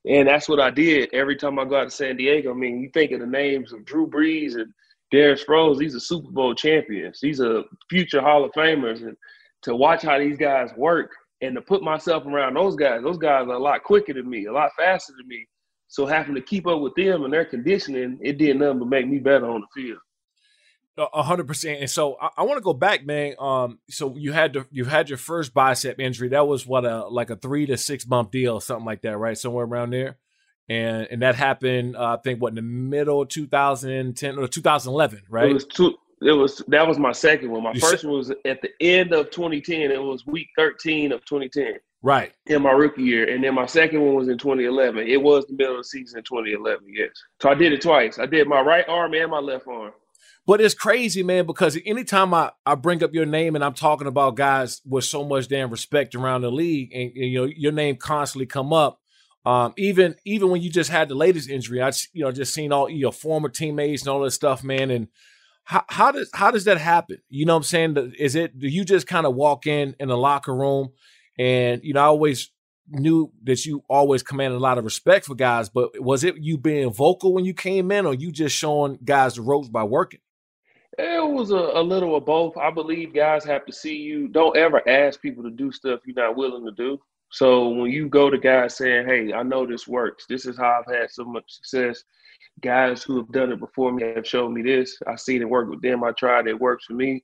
And 0.08 0.26
that's 0.26 0.48
what 0.48 0.58
I 0.58 0.70
did 0.70 1.12
every 1.12 1.36
time 1.36 1.58
I 1.58 1.66
go 1.66 1.76
out 1.76 1.84
to 1.84 1.90
San 1.90 2.16
Diego. 2.16 2.50
I 2.50 2.54
mean, 2.54 2.80
you 2.80 2.88
think 2.94 3.12
of 3.12 3.20
the 3.20 3.26
names 3.26 3.74
of 3.74 3.84
Drew 3.84 4.08
Brees 4.08 4.54
and 4.54 4.72
Darren 5.12 5.38
Sproles, 5.38 5.76
these 5.76 5.94
are 5.94 6.00
Super 6.00 6.30
Bowl 6.30 6.54
champions. 6.54 7.20
These 7.20 7.42
are 7.42 7.62
future 7.90 8.22
Hall 8.22 8.44
of 8.44 8.52
Famers. 8.52 9.02
And 9.02 9.16
to 9.62 9.76
watch 9.76 10.02
how 10.02 10.18
these 10.18 10.38
guys 10.38 10.70
work 10.78 11.10
and 11.42 11.54
to 11.54 11.60
put 11.60 11.82
myself 11.82 12.24
around 12.26 12.54
those 12.54 12.74
guys, 12.74 13.02
those 13.02 13.18
guys 13.18 13.48
are 13.48 13.54
a 13.54 13.58
lot 13.58 13.84
quicker 13.84 14.14
than 14.14 14.28
me, 14.28 14.46
a 14.46 14.52
lot 14.52 14.70
faster 14.78 15.12
than 15.16 15.28
me. 15.28 15.46
So 15.88 16.06
having 16.06 16.34
to 16.34 16.40
keep 16.40 16.66
up 16.66 16.80
with 16.80 16.94
them 16.94 17.24
and 17.24 17.32
their 17.32 17.44
conditioning, 17.44 18.18
it 18.22 18.38
did 18.38 18.56
nothing 18.56 18.78
but 18.78 18.88
make 18.88 19.08
me 19.08 19.18
better 19.18 19.46
on 19.46 19.60
the 19.60 19.82
field. 19.82 19.98
A 20.98 21.22
hundred 21.22 21.46
percent. 21.46 21.80
And 21.80 21.90
so 21.90 22.16
I, 22.20 22.30
I 22.38 22.42
want 22.42 22.58
to 22.58 22.62
go 22.62 22.74
back, 22.74 23.06
man. 23.06 23.34
Um, 23.38 23.78
so 23.88 24.16
you 24.16 24.32
had 24.32 24.52
to 24.54 24.66
you 24.70 24.84
had 24.84 25.08
your 25.08 25.18
first 25.18 25.54
bicep 25.54 26.00
injury. 26.00 26.28
That 26.28 26.46
was 26.48 26.66
what 26.66 26.84
a 26.84 27.06
like 27.06 27.30
a 27.30 27.36
three 27.36 27.66
to 27.66 27.76
six 27.76 28.06
month 28.06 28.30
deal, 28.30 28.60
something 28.60 28.84
like 28.84 29.02
that, 29.02 29.16
right? 29.16 29.38
Somewhere 29.38 29.64
around 29.64 29.90
there. 29.90 30.18
And 30.68 31.06
and 31.10 31.22
that 31.22 31.34
happened, 31.34 31.96
uh, 31.96 32.16
I 32.18 32.22
think, 32.22 32.42
what 32.42 32.50
in 32.50 32.56
the 32.56 32.62
middle 32.62 33.22
of 33.22 33.28
2010 33.28 34.38
or 34.38 34.48
2011, 34.48 35.22
right? 35.30 35.50
It 35.50 35.54
was 35.54 35.64
two. 35.66 35.94
It 36.20 36.32
was 36.32 36.62
that 36.68 36.86
was 36.86 36.98
my 36.98 37.12
second 37.12 37.50
one. 37.50 37.62
My 37.62 37.72
you 37.72 37.80
first 37.80 38.04
one 38.04 38.14
was 38.14 38.30
at 38.30 38.60
the 38.60 38.70
end 38.80 39.12
of 39.12 39.30
2010. 39.30 39.92
It 39.92 40.02
was 40.02 40.26
week 40.26 40.48
13 40.56 41.12
of 41.12 41.24
2010. 41.24 41.74
Right. 42.02 42.32
In 42.46 42.62
my 42.62 42.70
rookie 42.70 43.02
year. 43.02 43.32
And 43.32 43.42
then 43.42 43.54
my 43.54 43.66
second 43.66 44.00
one 44.00 44.14
was 44.14 44.28
in 44.28 44.38
2011. 44.38 45.06
It 45.06 45.20
was 45.20 45.46
the 45.46 45.54
middle 45.54 45.74
of 45.74 45.80
the 45.80 45.84
season 45.84 46.18
in 46.18 46.24
2011, 46.24 46.86
yes. 46.88 47.10
So 47.42 47.50
I 47.50 47.54
did 47.54 47.72
it 47.72 47.82
twice. 47.82 48.18
I 48.18 48.26
did 48.26 48.46
my 48.46 48.60
right 48.60 48.88
arm 48.88 49.14
and 49.14 49.30
my 49.30 49.40
left 49.40 49.66
arm. 49.66 49.92
But 50.48 50.62
it's 50.62 50.74
crazy, 50.74 51.22
man, 51.22 51.46
because 51.46 51.78
anytime 51.86 52.34
I, 52.34 52.52
I 52.66 52.74
bring 52.74 53.04
up 53.04 53.14
your 53.14 53.26
name 53.26 53.54
and 53.54 53.64
I'm 53.64 53.74
talking 53.74 54.08
about 54.08 54.36
guys 54.36 54.80
with 54.86 55.04
so 55.04 55.24
much 55.24 55.48
damn 55.48 55.70
respect 55.70 56.16
around 56.16 56.42
the 56.42 56.50
league 56.52 56.90
and, 56.94 57.12
and 57.14 57.26
you 57.32 57.40
know 57.40 57.52
your 57.54 57.72
name 57.72 57.96
constantly 57.96 58.46
come 58.46 58.72
up, 58.72 58.98
Um, 59.46 59.74
even 59.76 60.16
even 60.26 60.50
when 60.50 60.62
you 60.62 60.70
just 60.70 60.90
had 60.90 61.08
the 61.10 61.16
latest 61.16 61.50
injury, 61.50 61.82
I 61.82 61.92
you 62.14 62.24
know 62.24 62.32
just 62.32 62.54
seen 62.54 62.72
all 62.72 62.90
your 62.90 63.12
former 63.12 63.50
teammates 63.50 64.02
and 64.02 64.10
all 64.10 64.22
this 64.22 64.34
stuff, 64.36 64.64
man. 64.64 64.90
And 64.90 65.08
how, 65.64 65.84
how 65.90 66.12
does 66.12 66.30
how 66.34 66.50
does 66.50 66.64
that 66.64 66.78
happen? 66.78 67.18
You 67.28 67.46
know 67.46 67.54
what 67.54 67.58
I'm 67.58 67.64
saying? 67.64 68.14
Is 68.18 68.34
it 68.34 68.58
do 68.58 68.68
you 68.68 68.84
just 68.86 69.06
kind 69.06 69.26
of 69.26 69.34
walk 69.34 69.66
in 69.66 69.96
in 70.00 70.08
the 70.08 70.18
locker 70.18 70.54
room 70.56 70.90
and 71.38 71.82
you 71.84 71.94
know 71.94 72.00
I 72.02 72.06
always 72.06 72.50
knew 72.90 73.32
that 73.44 73.66
you 73.66 73.84
always 73.88 74.22
commanded 74.22 74.56
a 74.56 74.60
lot 74.60 74.78
of 74.78 74.84
respect 74.84 75.26
for 75.26 75.34
guys, 75.34 75.68
but 75.68 75.90
was 76.00 76.24
it 76.24 76.36
you 76.38 76.58
being 76.58 76.90
vocal 76.92 77.34
when 77.34 77.44
you 77.44 77.54
came 77.54 77.92
in, 77.92 78.06
or 78.06 78.14
you 78.14 78.32
just 78.32 78.56
showing 78.56 78.98
guys 79.04 79.34
the 79.34 79.42
ropes 79.42 79.68
by 79.68 79.84
working? 79.84 80.20
It 80.98 81.30
was 81.30 81.52
a, 81.52 81.54
a, 81.54 81.82
little 81.82 82.16
of 82.16 82.26
both. 82.26 82.56
I 82.56 82.72
believe 82.72 83.14
guys 83.14 83.44
have 83.44 83.64
to 83.66 83.72
see 83.72 83.94
you. 83.96 84.26
Don't 84.26 84.56
ever 84.56 84.86
ask 84.88 85.22
people 85.22 85.44
to 85.44 85.50
do 85.50 85.70
stuff 85.70 86.00
you're 86.04 86.16
not 86.16 86.36
willing 86.36 86.64
to 86.64 86.72
do. 86.72 86.98
So 87.30 87.68
when 87.68 87.92
you 87.92 88.08
go 88.08 88.30
to 88.30 88.38
guys 88.38 88.76
saying, 88.76 89.06
"Hey, 89.06 89.32
I 89.32 89.44
know 89.44 89.64
this 89.64 89.86
works. 89.86 90.26
This 90.28 90.44
is 90.44 90.56
how 90.56 90.80
I've 90.80 90.92
had 90.92 91.10
so 91.10 91.24
much 91.24 91.44
success." 91.46 92.02
Guys 92.62 93.04
who 93.04 93.16
have 93.18 93.30
done 93.30 93.52
it 93.52 93.60
before 93.60 93.92
me 93.92 94.12
have 94.16 94.26
shown 94.26 94.52
me 94.52 94.62
this. 94.62 94.98
I 95.06 95.14
seen 95.14 95.40
it 95.40 95.48
work 95.48 95.70
with 95.70 95.82
them. 95.82 96.02
I 96.02 96.10
tried 96.12 96.48
it 96.48 96.58
works 96.58 96.86
for 96.86 96.94
me. 96.94 97.22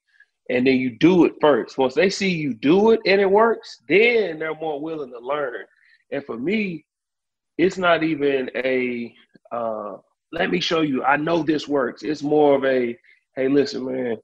And 0.50 0.64
then 0.66 0.76
you 0.76 0.97
do 0.99 1.25
it 1.25 1.33
first. 1.40 1.76
Once 1.76 1.95
they 1.95 2.11
see 2.11 2.31
you 2.31 2.54
do 2.54 2.93
it 2.93 3.00
and 3.07 3.21
it 3.21 3.31
works, 3.31 3.83
then 3.88 4.38
they're 4.38 4.54
more 4.54 4.81
willing 4.81 5.11
to 5.11 5.19
learn. 5.19 5.64
And 6.12 6.25
for 6.25 6.37
me, 6.37 6.85
it's 7.59 7.78
not 7.78 8.04
even 8.04 8.50
a 8.54 9.12
uh, 9.50 9.97
let 10.31 10.50
me 10.50 10.61
show 10.61 10.83
you. 10.83 11.02
I 11.02 11.16
know 11.16 11.43
this 11.43 11.66
works. 11.66 12.02
It's 12.02 12.23
more 12.23 12.57
of 12.57 12.64
a 12.64 12.97
hey, 13.36 13.48
listen, 13.48 13.84
man, 13.84 14.16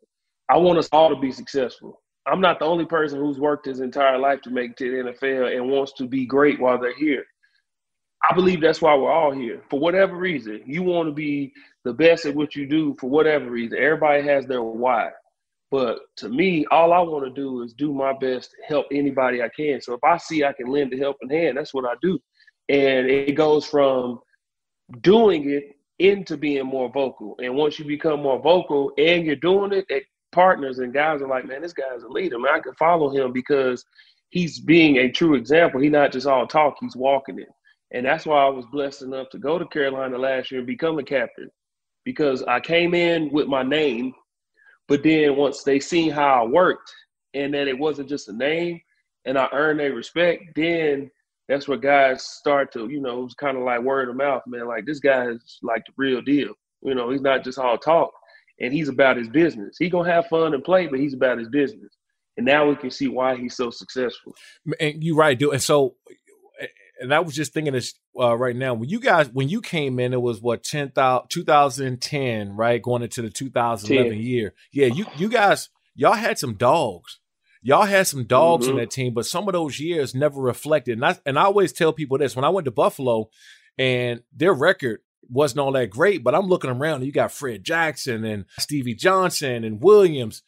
I 0.49 0.57
want 0.59 0.79
us 0.79 0.89
all 0.93 1.09
to 1.11 1.21
be 1.21 1.33
successful. 1.33 2.01
I'm 2.27 2.41
not 2.41 2.59
the 2.59 2.67
only 2.67 2.85
person 2.85 3.19
who's 3.19 3.39
worked 3.39 3.67
his 3.67 3.81
entire 3.81 4.19
life 4.19 4.43
to 4.43 4.51
make 4.51 4.73
it 4.73 4.77
to 4.79 4.91
the 4.91 5.11
NFL 5.11 5.57
and 5.57 5.71
wants 5.71 5.93
to 5.95 6.07
be 6.07 6.27
great 6.27 6.61
while 6.61 6.79
they're 6.79 6.97
here. 6.97 7.25
I 8.29 8.35
believe 8.35 8.61
that's 8.61 8.83
why 8.83 8.95
we're 8.95 9.11
all 9.11 9.33
here. 9.33 9.63
For 9.71 9.81
whatever 9.81 10.17
reason, 10.17 10.63
you 10.67 10.83
want 10.83 11.09
to 11.09 11.13
be 11.13 11.53
the 11.85 11.95
best 11.95 12.27
at 12.27 12.35
what 12.35 12.55
you 12.55 12.67
do 12.67 12.95
for 13.01 13.09
whatever 13.09 13.51
reason. 13.51 13.79
Everybody 13.79 14.23
has 14.23 14.47
their 14.47 14.63
why. 14.63 15.11
But 15.71 16.01
to 16.17 16.29
me, 16.29 16.67
all 16.71 16.93
I 16.93 16.99
want 17.01 17.25
to 17.25 17.31
do 17.31 17.63
is 17.63 17.73
do 17.73 17.95
my 17.95 18.13
best 18.13 18.51
to 18.51 18.57
help 18.67 18.87
anybody 18.93 19.43
I 19.43 19.49
can. 19.49 19.81
So 19.81 19.95
if 19.95 20.05
I 20.05 20.19
see 20.19 20.45
I 20.45 20.53
can 20.53 20.67
lend 20.67 20.93
a 20.93 20.97
helping 20.99 21.31
hand, 21.31 21.57
that's 21.57 21.73
what 21.73 21.87
I 21.87 21.95
do. 22.03 22.19
And 22.69 23.09
it 23.09 23.35
goes 23.35 23.65
from 23.65 24.21
doing 25.01 25.49
it 25.49 25.77
into 26.01 26.37
being 26.37 26.67
more 26.67 26.91
vocal. 26.91 27.37
And 27.43 27.55
once 27.55 27.79
you 27.79 27.85
become 27.85 28.23
more 28.23 28.41
vocal 28.41 28.93
and 28.99 29.25
you're 29.25 29.37
doing 29.37 29.73
it, 29.73 29.85
it 29.89 30.05
partners 30.33 30.79
and 30.79 30.95
guys 30.95 31.21
are 31.21 31.29
like, 31.29 31.47
man, 31.47 31.63
this 31.63 31.73
guy's 31.73 32.03
a 32.03 32.09
leader. 32.09 32.39
Man, 32.39 32.55
I 32.55 32.61
can 32.61 32.75
follow 32.75 33.11
him 33.11 33.33
because 33.33 33.85
he's 34.31 34.59
being 34.59 34.97
a 34.97 35.11
true 35.11 35.35
example. 35.35 35.81
He's 35.81 35.93
not 35.93 36.13
just 36.13 36.27
all 36.27 36.47
talk, 36.47 36.77
he's 36.81 36.97
walking 36.97 37.39
it. 37.39 37.49
And 37.93 38.07
that's 38.07 38.25
why 38.25 38.45
I 38.45 38.49
was 38.49 38.65
blessed 38.73 39.03
enough 39.03 39.29
to 39.31 39.39
go 39.39 39.59
to 39.59 39.67
Carolina 39.67 40.17
last 40.17 40.51
year 40.51 40.61
and 40.61 40.67
become 40.67 40.99
a 40.99 41.03
captain 41.05 41.51
because 42.05 42.43
I 42.45 42.61
came 42.61 42.95
in 42.95 43.31
with 43.31 43.49
my 43.49 43.63
name, 43.63 44.15
but 44.89 45.03
then 45.03 45.37
once 45.37 45.65
they 45.65 45.81
seen 45.81 46.11
how 46.11 46.45
I 46.45 46.47
worked 46.47 46.93
and 47.35 47.53
that 47.55 47.69
it 47.69 47.79
wasn't 47.79 48.09
just 48.09 48.29
a 48.29 48.33
name 48.33 48.81
and 49.27 49.37
I 49.37 49.49
earned 49.53 49.81
their 49.81 49.93
respect, 49.93 50.45
then 50.55 51.11
that's 51.51 51.67
where 51.67 51.77
guys 51.77 52.23
start 52.25 52.73
to, 52.73 52.89
you 52.89 53.01
know, 53.01 53.25
it's 53.25 53.35
kind 53.35 53.57
of 53.57 53.65
like 53.65 53.83
word 53.83 54.09
of 54.09 54.15
mouth, 54.15 54.43
man. 54.47 54.69
Like 54.69 54.87
this 54.87 55.01
guy 55.01 55.27
is 55.27 55.59
like 55.63 55.85
the 55.85 55.93
real 55.97 56.23
deal. 56.23 56.55
You 56.81 56.95
know, 56.95 57.11
he's 57.11 57.21
not 57.21 57.43
just 57.43 57.59
all 57.59 57.77
talk, 57.77 58.13
and 58.61 58.73
he's 58.73 58.89
about 58.89 59.17
his 59.17 59.29
business. 59.29 59.77
He 59.77 59.91
gonna 59.91 60.11
have 60.11 60.29
fun 60.29 60.55
and 60.55 60.63
play, 60.63 60.87
but 60.87 61.01
he's 61.01 61.13
about 61.13 61.39
his 61.39 61.49
business. 61.49 61.93
And 62.37 62.47
now 62.47 62.69
we 62.69 62.77
can 62.77 62.91
see 62.91 63.09
why 63.09 63.37
he's 63.37 63.57
so 63.57 63.71
successful. 63.71 64.35
And 64.79 65.03
you're 65.03 65.17
right, 65.17 65.37
dude. 65.37 65.53
And 65.53 65.63
so, 65.63 65.97
and 67.01 67.13
I 67.13 67.19
was 67.19 67.35
just 67.35 67.53
thinking 67.53 67.73
this 67.73 67.95
uh, 68.19 68.37
right 68.37 68.55
now. 68.55 68.75
When 68.75 68.89
you 68.89 69.01
guys, 69.01 69.29
when 69.29 69.49
you 69.49 69.61
came 69.61 69.99
in, 69.99 70.13
it 70.13 70.23
was 70.23 70.41
what 70.41 70.63
10, 70.63 70.93
2010, 71.29 72.57
right? 72.57 72.81
Going 72.81 73.03
into 73.03 73.23
the 73.23 73.31
2011 73.31 74.13
10. 74.13 74.21
year. 74.23 74.55
Yeah, 74.73 74.87
you 74.87 75.05
you 75.17 75.29
guys, 75.29 75.69
y'all 75.97 76.13
had 76.13 76.39
some 76.39 76.55
dogs 76.55 77.19
y'all 77.63 77.85
had 77.85 78.07
some 78.07 78.25
dogs 78.25 78.67
mm-hmm. 78.67 78.79
in 78.79 78.81
that 78.81 78.91
team, 78.91 79.15
but 79.15 79.27
some 79.27 79.49
of 79.49 79.53
those 79.53 79.79
years 79.79 80.15
never 80.15 80.41
reflected. 80.41 80.99
And 80.99 81.05
I, 81.05 81.19
and 81.27 81.39
I 81.39 81.45
always 81.45 81.73
tell 81.73 81.93
people 81.93 82.19
this 82.19 82.37
when 82.37 82.45
I 82.45 82.49
went 82.51 82.65
to 82.65 82.71
Buffalo 82.71 83.29
and 83.79 84.23
their 84.35 84.53
record 84.53 85.01
wasn't 85.29 85.61
all 85.61 85.73
that 85.73 85.91
great, 85.91 86.25
but 86.25 86.35
I'm 86.35 86.47
looking 86.47 86.71
around 86.71 86.97
and 86.97 87.07
you 87.07 87.13
got 87.13 87.33
Fred 87.33 87.65
Jackson 87.65 88.25
and 88.25 88.47
Stevie 88.59 88.95
Johnson 88.95 89.65
and 89.65 89.83
Williams. 89.83 90.43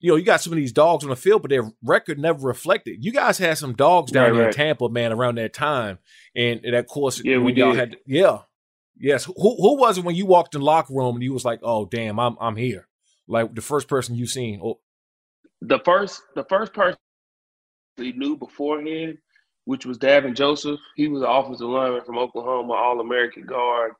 You 0.00 0.12
know, 0.12 0.16
you 0.16 0.24
got 0.24 0.40
some 0.40 0.52
of 0.52 0.58
these 0.58 0.72
dogs 0.72 1.02
on 1.02 1.10
the 1.10 1.16
field, 1.16 1.42
but 1.42 1.50
their 1.50 1.72
record 1.82 2.18
never 2.18 2.46
reflected. 2.46 3.04
You 3.04 3.10
guys 3.10 3.38
had 3.38 3.58
some 3.58 3.74
dogs 3.74 4.12
down 4.12 4.24
right, 4.24 4.32
there 4.32 4.44
right. 4.44 4.54
in 4.54 4.54
Tampa, 4.54 4.88
man, 4.88 5.12
around 5.12 5.38
that 5.38 5.52
time. 5.52 5.98
And, 6.36 6.60
and 6.64 6.76
of 6.76 6.86
course, 6.86 7.20
yeah, 7.24 7.38
we 7.38 7.52
y'all 7.54 7.72
did. 7.72 7.78
had, 7.78 7.96
yeah, 8.06 8.38
yes. 8.96 9.24
Who, 9.24 9.34
who 9.34 9.76
was 9.76 9.98
it 9.98 10.04
when 10.04 10.14
you 10.14 10.26
walked 10.26 10.54
in 10.54 10.60
the 10.60 10.66
locker 10.66 10.94
room 10.94 11.16
and 11.16 11.24
you 11.24 11.32
was 11.32 11.44
like, 11.44 11.60
oh, 11.62 11.86
damn, 11.86 12.20
I'm, 12.20 12.36
I'm 12.40 12.54
here? 12.54 12.86
Like 13.26 13.54
the 13.54 13.60
first 13.60 13.88
person 13.88 14.14
you 14.14 14.26
seen, 14.26 14.60
or 14.62 14.78
the 15.62 15.80
first 15.84 16.22
the 16.34 16.44
first 16.44 16.72
person 16.72 16.98
he 17.96 18.12
knew 18.12 18.36
beforehand, 18.36 19.18
which 19.64 19.84
was 19.84 19.98
Davin 19.98 20.34
Joseph. 20.34 20.80
He 20.96 21.08
was 21.08 21.22
an 21.22 21.28
offensive 21.28 21.68
lineman 21.68 22.04
from 22.04 22.18
Oklahoma, 22.18 22.72
All 22.74 23.00
American 23.00 23.44
guard, 23.44 23.92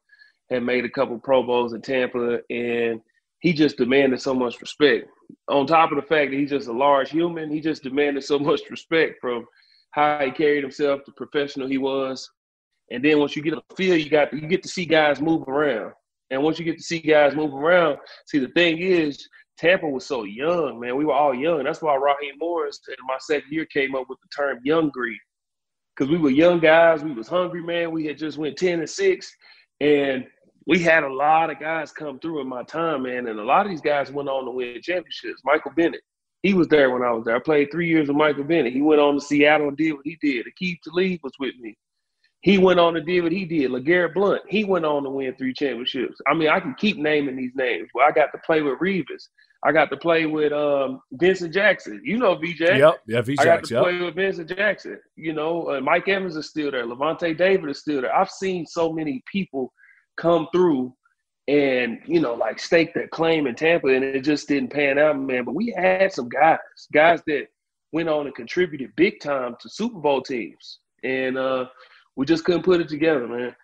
had 0.51 0.63
made 0.63 0.85
a 0.85 0.91
couple 0.91 1.19
Pro 1.19 1.43
Bowls 1.43 1.73
in 1.73 1.83
Tampa, 1.83 2.41
and 2.51 3.01
he 3.41 3.53
just 3.53 3.77
demanded 3.77 4.21
so 4.21 4.35
much 4.35 4.61
respect. 4.61 5.09
On 5.49 5.67
top 5.67 5.93
of 5.93 5.97
the 5.97 6.03
fact 6.03 6.31
that 6.31 6.39
he's 6.39 6.51
just 6.51 6.69
a 6.69 6.73
large 6.73 7.11
human, 7.11 7.51
he 7.51 7.61
just 7.61 7.83
demanded 7.83 8.25
so 8.25 8.39
much 8.39 8.63
respect 8.71 9.21
from 9.21 9.47
how 9.93 10.19
he 10.25 10.31
carried 10.31 10.63
himself, 10.63 11.01
the 11.05 11.13
professional 11.13 11.69
he 11.69 11.79
was. 11.79 12.31
And 12.91 13.05
then 13.05 13.19
once 13.19 13.37
you 13.37 13.43
get 13.43 13.55
the 13.55 13.77
field, 13.77 14.01
you 14.01 14.09
got 14.09 14.33
you 14.33 14.47
get 14.49 14.63
to 14.63 14.69
see 14.69 14.87
guys 14.87 15.21
move 15.21 15.47
around. 15.47 15.93
And 16.31 16.43
once 16.43 16.59
you 16.59 16.65
get 16.65 16.79
to 16.79 16.83
see 16.83 17.01
guys 17.01 17.35
move 17.35 17.55
around, 17.55 17.99
see 18.27 18.39
the 18.39 18.49
thing 18.49 18.79
is 18.79 19.29
Tampa 19.59 19.89
was 19.89 20.07
so 20.07 20.25
young, 20.25 20.79
man. 20.79 20.97
We 20.97 21.05
were 21.05 21.13
all 21.13 21.35
young. 21.35 21.65
That's 21.65 21.83
why 21.83 21.95
Raheem 21.97 22.35
Morris 22.39 22.81
in 22.89 22.95
my 23.07 23.19
second 23.19 23.51
year 23.51 23.67
came 23.67 23.95
up 23.95 24.07
with 24.09 24.19
the 24.21 24.29
term 24.37 24.61
young 24.63 24.91
greed. 24.91 25.19
Because 25.97 26.11
we 26.11 26.19
were 26.19 26.31
young 26.31 26.61
guys, 26.61 27.03
we 27.03 27.13
was 27.13 27.27
hungry, 27.27 27.63
man. 27.63 27.91
We 27.91 28.07
had 28.07 28.19
just 28.19 28.39
went 28.39 28.57
10 28.57 28.79
and 28.81 28.89
6. 28.89 29.37
And 29.81 30.27
we 30.67 30.79
had 30.79 31.03
a 31.03 31.13
lot 31.13 31.51
of 31.51 31.59
guys 31.59 31.91
come 31.91 32.21
through 32.21 32.41
in 32.41 32.49
my 32.49 32.63
time, 32.63 33.03
man. 33.03 33.27
And 33.27 33.41
a 33.41 33.45
lot 33.45 33.67
of 33.67 33.71
these 33.71 33.81
guys 33.81 34.13
went 34.13 34.29
on 34.29 34.45
to 34.45 34.51
win 34.51 34.81
championships. 34.81 35.43
Michael 35.45 35.73
Bennett, 35.77 36.03
he 36.43 36.55
was 36.55 36.69
there 36.69 36.91
when 36.91 37.03
I 37.03 37.11
was 37.11 37.25
there. 37.25 37.35
I 37.35 37.41
played 37.41 37.73
three 37.73 37.89
years 37.89 38.07
with 38.07 38.17
Michael 38.17 38.45
Bennett. 38.45 38.73
He 38.73 38.83
went 38.83 39.01
on 39.01 39.15
to 39.15 39.21
Seattle 39.21 39.69
and 39.69 39.77
did 39.77 39.93
what 39.93 40.05
he 40.05 40.17
did. 40.21 40.47
Aqib 40.47 40.77
Talib 40.85 41.21
was 41.25 41.33
with 41.41 41.57
me. 41.59 41.77
He 42.43 42.59
went 42.59 42.79
on 42.79 42.95
to 42.95 43.01
do 43.01 43.25
what 43.25 43.33
he 43.33 43.45
did. 43.45 43.73
LeGarrette 43.73 44.15
Blount, 44.15 44.43
he 44.47 44.65
went 44.65 44.85
on 44.85 45.03
to 45.03 45.11
win 45.11 45.35
three 45.35 45.53
championships. 45.53 46.21
I 46.29 46.35
mean, 46.35 46.49
I 46.49 46.61
can 46.61 46.75
keep 46.75 46.97
naming 46.97 47.35
these 47.35 47.55
names. 47.57 47.89
Well, 47.93 48.07
I 48.07 48.13
got 48.13 48.31
to 48.33 48.39
play 48.47 48.63
with 48.63 48.79
Revis. 48.79 49.27
I 49.65 49.73
got 49.73 49.91
to 49.91 49.97
play 49.97 50.27
with 50.27 50.53
um, 50.53 51.01
Vincent 51.13 51.53
Jackson. 51.53 52.01
You 52.05 52.19
know 52.19 52.37
VJ. 52.37 52.61
Yep, 52.61 53.01
yeah, 53.09 53.21
VJ. 53.21 53.41
I 53.41 53.45
got 53.45 53.65
to 53.65 53.75
yep. 53.75 53.83
play 53.83 53.99
with 53.99 54.15
Vincent 54.15 54.49
Jackson. 54.49 55.01
You 55.17 55.33
know, 55.33 55.71
uh, 55.71 55.81
Mike 55.81 56.09
Evans 56.09 56.37
is 56.37 56.49
still 56.49 56.71
there. 56.71 56.87
Lavonte 56.87 57.37
David 57.37 57.69
is 57.69 57.81
still 57.81 58.03
there. 58.03 58.15
I've 58.15 58.31
seen 58.31 58.67
so 58.67 58.93
many 58.93 59.23
people 59.31 59.73
come 60.17 60.49
through 60.53 60.95
and 61.49 62.01
you 62.05 62.21
know, 62.21 62.35
like 62.35 62.61
stake 62.61 62.93
their 62.93 63.09
claim 63.09 63.47
in 63.47 63.55
Tampa, 63.55 63.89
and 63.89 64.05
it 64.05 64.21
just 64.21 64.49
didn't 64.49 64.71
pan 64.71 64.99
out, 64.99 65.19
man. 65.19 65.45
But 65.45 65.55
we 65.55 65.75
had 65.77 66.13
some 66.13 66.29
guys, 66.29 66.59
guys 66.93 67.23
that 67.27 67.47
went 67.91 68.09
on 68.09 68.27
and 68.27 68.35
contributed 68.35 68.95
big 68.97 69.19
time 69.21 69.57
to 69.61 69.69
Super 69.71 69.99
Bowl 69.99 70.21
teams, 70.21 70.81
and 71.03 71.39
uh, 71.39 71.67
we 72.17 72.27
just 72.27 72.45
couldn't 72.45 72.65
put 72.65 72.83
it 72.83 72.89
together, 72.89 73.27
man. 73.27 73.57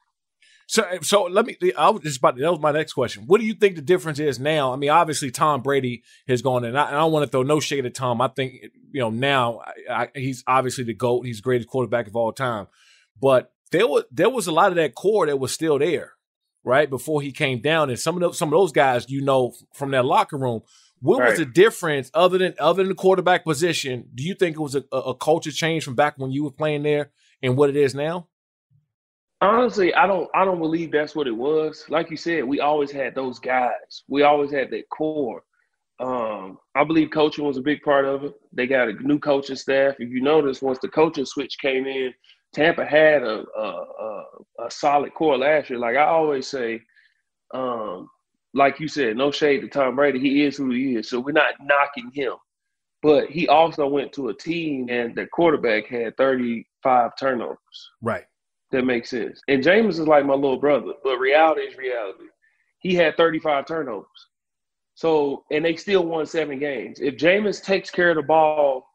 So, 0.66 0.84
so 1.02 1.24
let 1.24 1.46
me. 1.46 1.56
I 1.76 1.90
was 1.90 2.02
just 2.02 2.18
about. 2.18 2.36
That 2.36 2.50
was 2.50 2.60
my 2.60 2.72
next 2.72 2.94
question. 2.94 3.24
What 3.26 3.40
do 3.40 3.46
you 3.46 3.54
think 3.54 3.76
the 3.76 3.82
difference 3.82 4.18
is 4.18 4.38
now? 4.38 4.72
I 4.72 4.76
mean, 4.76 4.90
obviously 4.90 5.30
Tom 5.30 5.62
Brady 5.62 6.02
has 6.26 6.42
gone, 6.42 6.64
and 6.64 6.78
I, 6.78 6.88
I 6.88 6.90
don't 6.92 7.12
want 7.12 7.24
to 7.24 7.30
throw 7.30 7.42
no 7.42 7.60
shade 7.60 7.84
at 7.84 7.94
Tom. 7.94 8.20
I 8.20 8.28
think 8.28 8.54
you 8.90 9.00
know 9.00 9.10
now 9.10 9.60
I, 9.90 10.04
I, 10.04 10.08
he's 10.14 10.42
obviously 10.46 10.84
the 10.84 10.94
goat. 10.94 11.26
He's 11.26 11.38
the 11.38 11.42
greatest 11.42 11.68
quarterback 11.68 12.06
of 12.06 12.16
all 12.16 12.32
time. 12.32 12.68
But 13.20 13.52
there 13.72 13.86
was 13.86 14.04
there 14.10 14.30
was 14.30 14.46
a 14.46 14.52
lot 14.52 14.70
of 14.70 14.76
that 14.76 14.94
core 14.94 15.26
that 15.26 15.38
was 15.38 15.52
still 15.52 15.78
there, 15.78 16.12
right 16.64 16.88
before 16.88 17.20
he 17.20 17.30
came 17.30 17.60
down, 17.60 17.90
and 17.90 17.98
some 17.98 18.16
of 18.16 18.22
those, 18.22 18.38
some 18.38 18.48
of 18.48 18.58
those 18.58 18.72
guys 18.72 19.10
you 19.10 19.20
know 19.20 19.52
from 19.74 19.90
that 19.90 20.04
locker 20.04 20.38
room. 20.38 20.62
What 21.00 21.20
right. 21.20 21.30
was 21.30 21.38
the 21.38 21.44
difference 21.44 22.10
other 22.14 22.38
than 22.38 22.54
other 22.58 22.82
than 22.82 22.88
the 22.88 22.94
quarterback 22.94 23.44
position? 23.44 24.08
Do 24.14 24.22
you 24.22 24.34
think 24.34 24.56
it 24.56 24.60
was 24.60 24.74
a, 24.74 24.84
a 24.92 25.14
culture 25.14 25.52
change 25.52 25.84
from 25.84 25.94
back 25.94 26.14
when 26.16 26.32
you 26.32 26.44
were 26.44 26.50
playing 26.50 26.84
there 26.84 27.10
and 27.42 27.58
what 27.58 27.68
it 27.68 27.76
is 27.76 27.94
now? 27.94 28.28
Honestly, 29.44 29.92
I 29.94 30.06
don't 30.06 30.28
I 30.34 30.44
don't 30.44 30.58
believe 30.58 30.90
that's 30.90 31.14
what 31.14 31.26
it 31.26 31.36
was. 31.36 31.84
Like 31.90 32.10
you 32.10 32.16
said, 32.16 32.44
we 32.44 32.60
always 32.60 32.90
had 32.90 33.14
those 33.14 33.38
guys. 33.38 34.02
We 34.08 34.22
always 34.22 34.50
had 34.50 34.70
that 34.70 34.88
core. 34.88 35.42
Um, 36.00 36.58
I 36.74 36.82
believe 36.82 37.10
coaching 37.12 37.44
was 37.44 37.58
a 37.58 37.62
big 37.62 37.82
part 37.82 38.06
of 38.06 38.24
it. 38.24 38.34
They 38.52 38.66
got 38.66 38.88
a 38.88 38.94
new 38.94 39.18
coaching 39.18 39.56
staff. 39.56 39.96
If 39.98 40.10
you 40.10 40.22
notice, 40.22 40.62
once 40.62 40.78
the 40.80 40.88
coaching 40.88 41.26
switch 41.26 41.58
came 41.58 41.86
in, 41.86 42.14
Tampa 42.54 42.86
had 42.86 43.22
a 43.22 43.44
a, 43.54 43.60
a, 43.60 44.24
a 44.66 44.70
solid 44.70 45.12
core 45.12 45.36
last 45.36 45.68
year. 45.68 45.78
Like 45.78 45.96
I 45.96 46.04
always 46.04 46.46
say, 46.46 46.80
um, 47.52 48.08
like 48.54 48.80
you 48.80 48.88
said, 48.88 49.18
no 49.18 49.30
shade 49.30 49.60
to 49.60 49.68
Tom 49.68 49.96
Brady. 49.96 50.20
He 50.20 50.42
is 50.44 50.56
who 50.56 50.70
he 50.70 50.96
is. 50.96 51.10
So 51.10 51.20
we're 51.20 51.32
not 51.32 51.54
knocking 51.60 52.10
him. 52.14 52.32
But 53.02 53.28
he 53.28 53.46
also 53.48 53.86
went 53.86 54.14
to 54.14 54.30
a 54.30 54.34
team 54.34 54.88
and 54.88 55.14
the 55.14 55.26
quarterback 55.26 55.86
had 55.86 56.16
35 56.16 57.10
turnovers. 57.20 57.58
Right. 58.00 58.24
That 58.70 58.84
makes 58.84 59.10
sense. 59.10 59.40
And 59.48 59.62
Jameis 59.62 59.90
is 59.90 60.00
like 60.00 60.24
my 60.24 60.34
little 60.34 60.58
brother, 60.58 60.92
but 61.02 61.18
reality 61.18 61.62
is 61.62 61.76
reality. 61.76 62.24
He 62.78 62.94
had 62.94 63.16
35 63.16 63.66
turnovers. 63.66 64.06
So, 64.94 65.44
and 65.50 65.64
they 65.64 65.76
still 65.76 66.04
won 66.04 66.26
seven 66.26 66.58
games. 66.58 67.00
If 67.00 67.16
Jameis 67.16 67.62
takes 67.62 67.90
care 67.90 68.10
of 68.10 68.16
the 68.16 68.22
ball, 68.22 68.86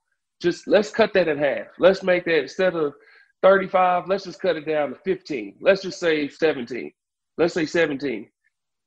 just 0.41 0.67
let's 0.67 0.89
cut 0.89 1.13
that 1.13 1.27
in 1.27 1.38
half. 1.38 1.67
Let's 1.77 2.03
make 2.03 2.25
that 2.25 2.39
instead 2.39 2.75
of 2.75 2.93
35, 3.41 4.07
let's 4.07 4.23
just 4.23 4.41
cut 4.41 4.55
it 4.55 4.65
down 4.65 4.89
to 4.89 4.95
15. 4.95 5.55
Let's 5.61 5.81
just 5.81 5.99
say 5.99 6.27
17. 6.27 6.91
Let's 7.38 7.53
say 7.53 7.65
17. 7.65 8.29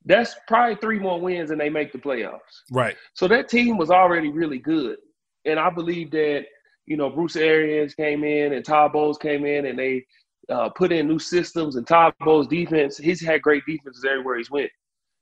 That's 0.05 0.35
probably 0.49 0.77
three 0.77 0.99
more 0.99 1.21
wins 1.21 1.51
and 1.51 1.61
they 1.61 1.69
make 1.69 1.93
the 1.93 1.99
playoffs. 1.99 2.41
Right. 2.71 2.97
So 3.15 3.29
that 3.29 3.49
team 3.49 3.77
was 3.77 3.91
already 3.91 4.31
really 4.31 4.59
good. 4.59 4.97
And 5.45 5.59
I 5.59 5.71
believe 5.71 6.11
that, 6.12 6.45
you 6.87 6.97
know, 6.97 7.11
Bruce 7.11 7.37
Arians 7.37 7.95
came 7.95 8.25
in 8.25 8.53
and 8.53 8.65
Todd 8.65 8.93
Bowles 8.93 9.19
came 9.19 9.45
in 9.45 9.67
and 9.67 9.79
they 9.79 10.05
uh, 10.49 10.69
put 10.71 10.93
in 10.93 11.09
new 11.09 11.19
systems 11.19 11.77
and 11.77 11.87
Todd 11.87 12.15
Bowles' 12.21 12.49
defense. 12.49 12.97
He's 12.97 13.21
had 13.21 13.43
great 13.43 13.65
defenses 13.67 14.05
everywhere 14.05 14.39
he's 14.39 14.51
went. 14.51 14.71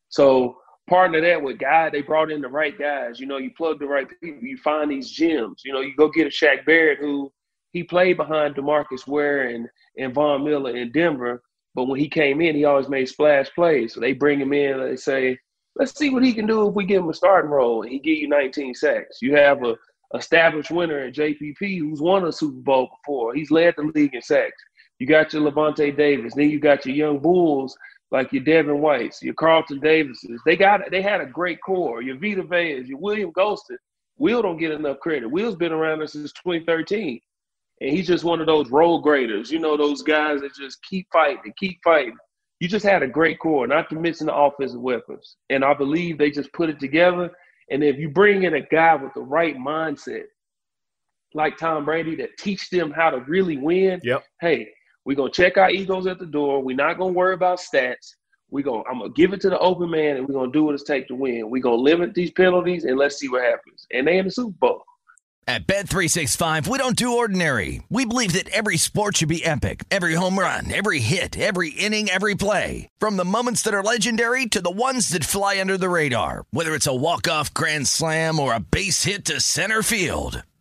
So 0.09 0.59
partner 0.89 1.21
that 1.21 1.43
with 1.43 1.59
guy, 1.59 1.91
they 1.91 2.03
brought 2.03 2.31
in 2.31 2.41
the 2.41 2.49
right 2.49 2.77
guys. 2.79 3.21
You 3.21 3.27
know, 3.27 3.39
you 3.39 3.51
plug 3.57 3.79
the 3.79 3.87
right 3.87 4.09
people, 4.23 4.43
you 4.43 4.57
find 4.57 4.91
these 4.91 5.11
gems. 5.11 5.63
You 5.65 5.73
know, 5.73 5.81
you 5.81 5.95
go 5.97 6.09
get 6.09 6.27
a 6.27 6.31
Shaq 6.31 6.65
Barrett 6.65 6.99
who 6.99 7.33
he 7.73 7.85
played 7.85 8.17
behind 8.17 8.57
Demarcus 8.57 9.07
Ware 9.07 9.49
and, 9.49 9.69
and 9.97 10.15
Von 10.15 10.45
Miller 10.45 10.77
in 10.77 10.91
Denver. 10.93 11.43
But 11.75 11.85
when 11.85 12.01
he 12.01 12.09
came 12.09 12.41
in, 12.41 12.57
he 12.57 12.65
always 12.65 12.89
made 12.89 13.09
splash 13.09 13.49
plays. 13.55 13.95
So 13.95 14.01
they 14.01 14.13
bring 14.13 14.41
him 14.41 14.53
in, 14.53 14.81
they 14.81 14.97
say, 14.97 15.39
let's 15.77 15.97
see 15.97 16.11
what 16.11 16.25
he 16.25 16.33
can 16.33 16.47
do 16.47 16.69
if 16.69 16.75
we 16.75 16.85
give 16.85 17.03
him 17.03 17.11
a 17.11 17.15
starting 17.15 17.51
role. 17.51 17.83
And 17.83 17.93
he 17.93 18.01
give 18.01 18.19
you 18.19 18.29
19 18.29 18.75
sacks. 18.75 19.23
You 19.23 19.37
have 19.37 19.63
a 19.65 19.77
established 20.15 20.71
winner 20.71 21.05
in 21.05 21.13
JPP 21.13 21.79
who's 21.79 22.01
won 22.01 22.27
a 22.27 22.33
Super 22.33 22.61
Bowl 22.61 22.89
before. 22.89 23.35
He's 23.35 23.51
led 23.51 23.75
the 23.77 23.85
league 23.95 24.15
in 24.15 24.23
sacks. 24.23 24.61
You 25.01 25.07
got 25.07 25.33
your 25.33 25.51
Lavonte 25.51 25.97
Davis. 25.97 26.35
Then 26.35 26.51
you 26.51 26.61
got 26.61 26.87
your 26.87 26.95
young 26.95 27.19
Bulls 27.19 27.77
like 28.13 28.33
your 28.33 28.45
Devin 28.45 28.81
Whites, 28.81 29.23
your 29.23 29.35
Carlton 29.35 29.81
Davises. 29.81 30.41
They 30.45 30.57
got 30.57 30.83
they 30.91 31.03
had 31.03 31.21
a 31.21 31.27
great 31.27 31.59
core. 31.63 32.03
Your 32.03 32.19
Vita 32.19 32.43
Veas, 32.43 32.87
your 32.87 32.99
William 32.99 33.33
Gholston. 33.33 33.79
Will 34.19 34.43
don't 34.43 34.59
get 34.59 34.71
enough 34.71 35.01
credit. 35.01 35.31
Will's 35.31 35.57
been 35.57 35.73
around 35.73 36.03
us 36.03 36.13
since 36.13 36.33
2013. 36.33 37.19
And 37.81 37.91
he's 37.91 38.07
just 38.07 38.25
one 38.25 38.41
of 38.41 38.47
those 38.47 38.71
role 38.71 39.01
graders, 39.01 39.51
you 39.51 39.59
know, 39.59 39.75
those 39.79 40.03
guys 40.03 40.43
that 40.43 40.55
just 40.55 40.83
keep 40.83 41.07
fighting, 41.11 41.41
and 41.47 41.57
keep 41.57 41.79
fighting. 41.83 42.17
You 42.59 42.69
just 42.69 42.85
had 42.85 43.03
a 43.03 43.09
great 43.09 43.39
core, 43.39 43.67
not 43.67 43.89
to 43.89 43.95
mention 43.97 44.27
the 44.27 44.35
offensive 44.35 44.83
weapons. 44.83 45.37
And 45.49 45.65
I 45.65 45.73
believe 45.73 46.19
they 46.19 46.31
just 46.31 46.53
put 46.53 46.69
it 46.69 46.79
together. 46.79 47.31
And 47.71 47.83
if 47.83 47.97
you 47.97 48.11
bring 48.11 48.43
in 48.43 48.55
a 48.55 48.61
guy 48.61 48.97
with 48.97 49.15
the 49.15 49.23
right 49.23 49.57
mindset, 49.57 50.25
like 51.33 51.57
Tom 51.57 51.87
Brady, 51.87 52.17
that 52.17 52.37
teach 52.39 52.69
them 52.69 52.91
how 52.91 53.09
to 53.09 53.21
really 53.21 53.57
win, 53.57 54.01
yep. 54.05 54.25
hey, 54.43 54.69
we're 55.11 55.17
gonna 55.17 55.29
check 55.29 55.59
our 55.59 55.69
egos 55.69 56.07
at 56.07 56.21
the 56.21 56.25
door. 56.25 56.63
We're 56.63 56.77
not 56.77 56.97
gonna 56.97 57.13
worry 57.13 57.35
about 57.35 57.59
stats. 57.59 58.15
We 58.53 58.63
gonna 58.63 58.85
I'm 58.89 59.01
gonna 59.01 59.11
give 59.11 59.33
it 59.33 59.41
to 59.41 59.51
the 59.51 59.59
open 59.59 59.91
man 59.91 60.17
and 60.17 60.29
we're 60.29 60.35
gonna 60.35 60.53
do 60.53 60.63
what 60.63 60.77
it 60.77 60.87
takes 60.87 61.09
to 61.09 61.17
win. 61.17 61.51
We're 61.51 61.65
gonna 61.65 61.83
limit 61.83 62.15
these 62.15 62.31
penalties 62.31 62.85
and 62.85 62.97
let's 62.97 63.17
see 63.17 63.29
what 63.29 63.43
happens. 63.43 63.89
And 63.93 64.07
they 64.07 64.19
in 64.19 64.27
the 64.27 64.31
Super 64.31 64.57
Bowl. 64.61 64.85
At 65.49 65.67
Bet365, 65.67 66.69
we 66.69 66.79
don't 66.79 66.95
do 66.95 67.17
ordinary. 67.17 67.83
We 67.89 68.05
believe 68.05 68.35
that 68.35 68.51
every 68.51 68.77
sport 68.77 69.17
should 69.17 69.29
be 69.29 69.45
epic. 69.45 69.83
Every 69.91 70.15
home 70.15 70.39
run, 70.39 70.71
every 70.73 71.01
hit, 71.01 71.37
every 71.37 71.71
inning, 71.71 72.09
every 72.09 72.37
play. 72.37 72.89
From 73.01 73.17
the 73.17 73.25
moments 73.25 73.63
that 73.63 73.75
are 73.75 73.83
legendary 73.83 74.47
to 74.47 74.63
the 74.63 74.71
ones 74.71 75.09
that 75.09 75.25
fly 75.25 75.59
under 75.61 75.77
the 75.77 75.89
radar. 75.89 76.45
Whether 76.53 76.77
it's 76.77 76.87
a 76.87 76.95
walk-off 76.95 77.53
grand 77.53 77.89
slam 77.89 78.39
or 78.39 78.55
a 78.55 78.61
base 78.61 79.03
hit 79.03 79.25
to 79.25 79.41
center 79.41 79.83
field. 79.83 80.45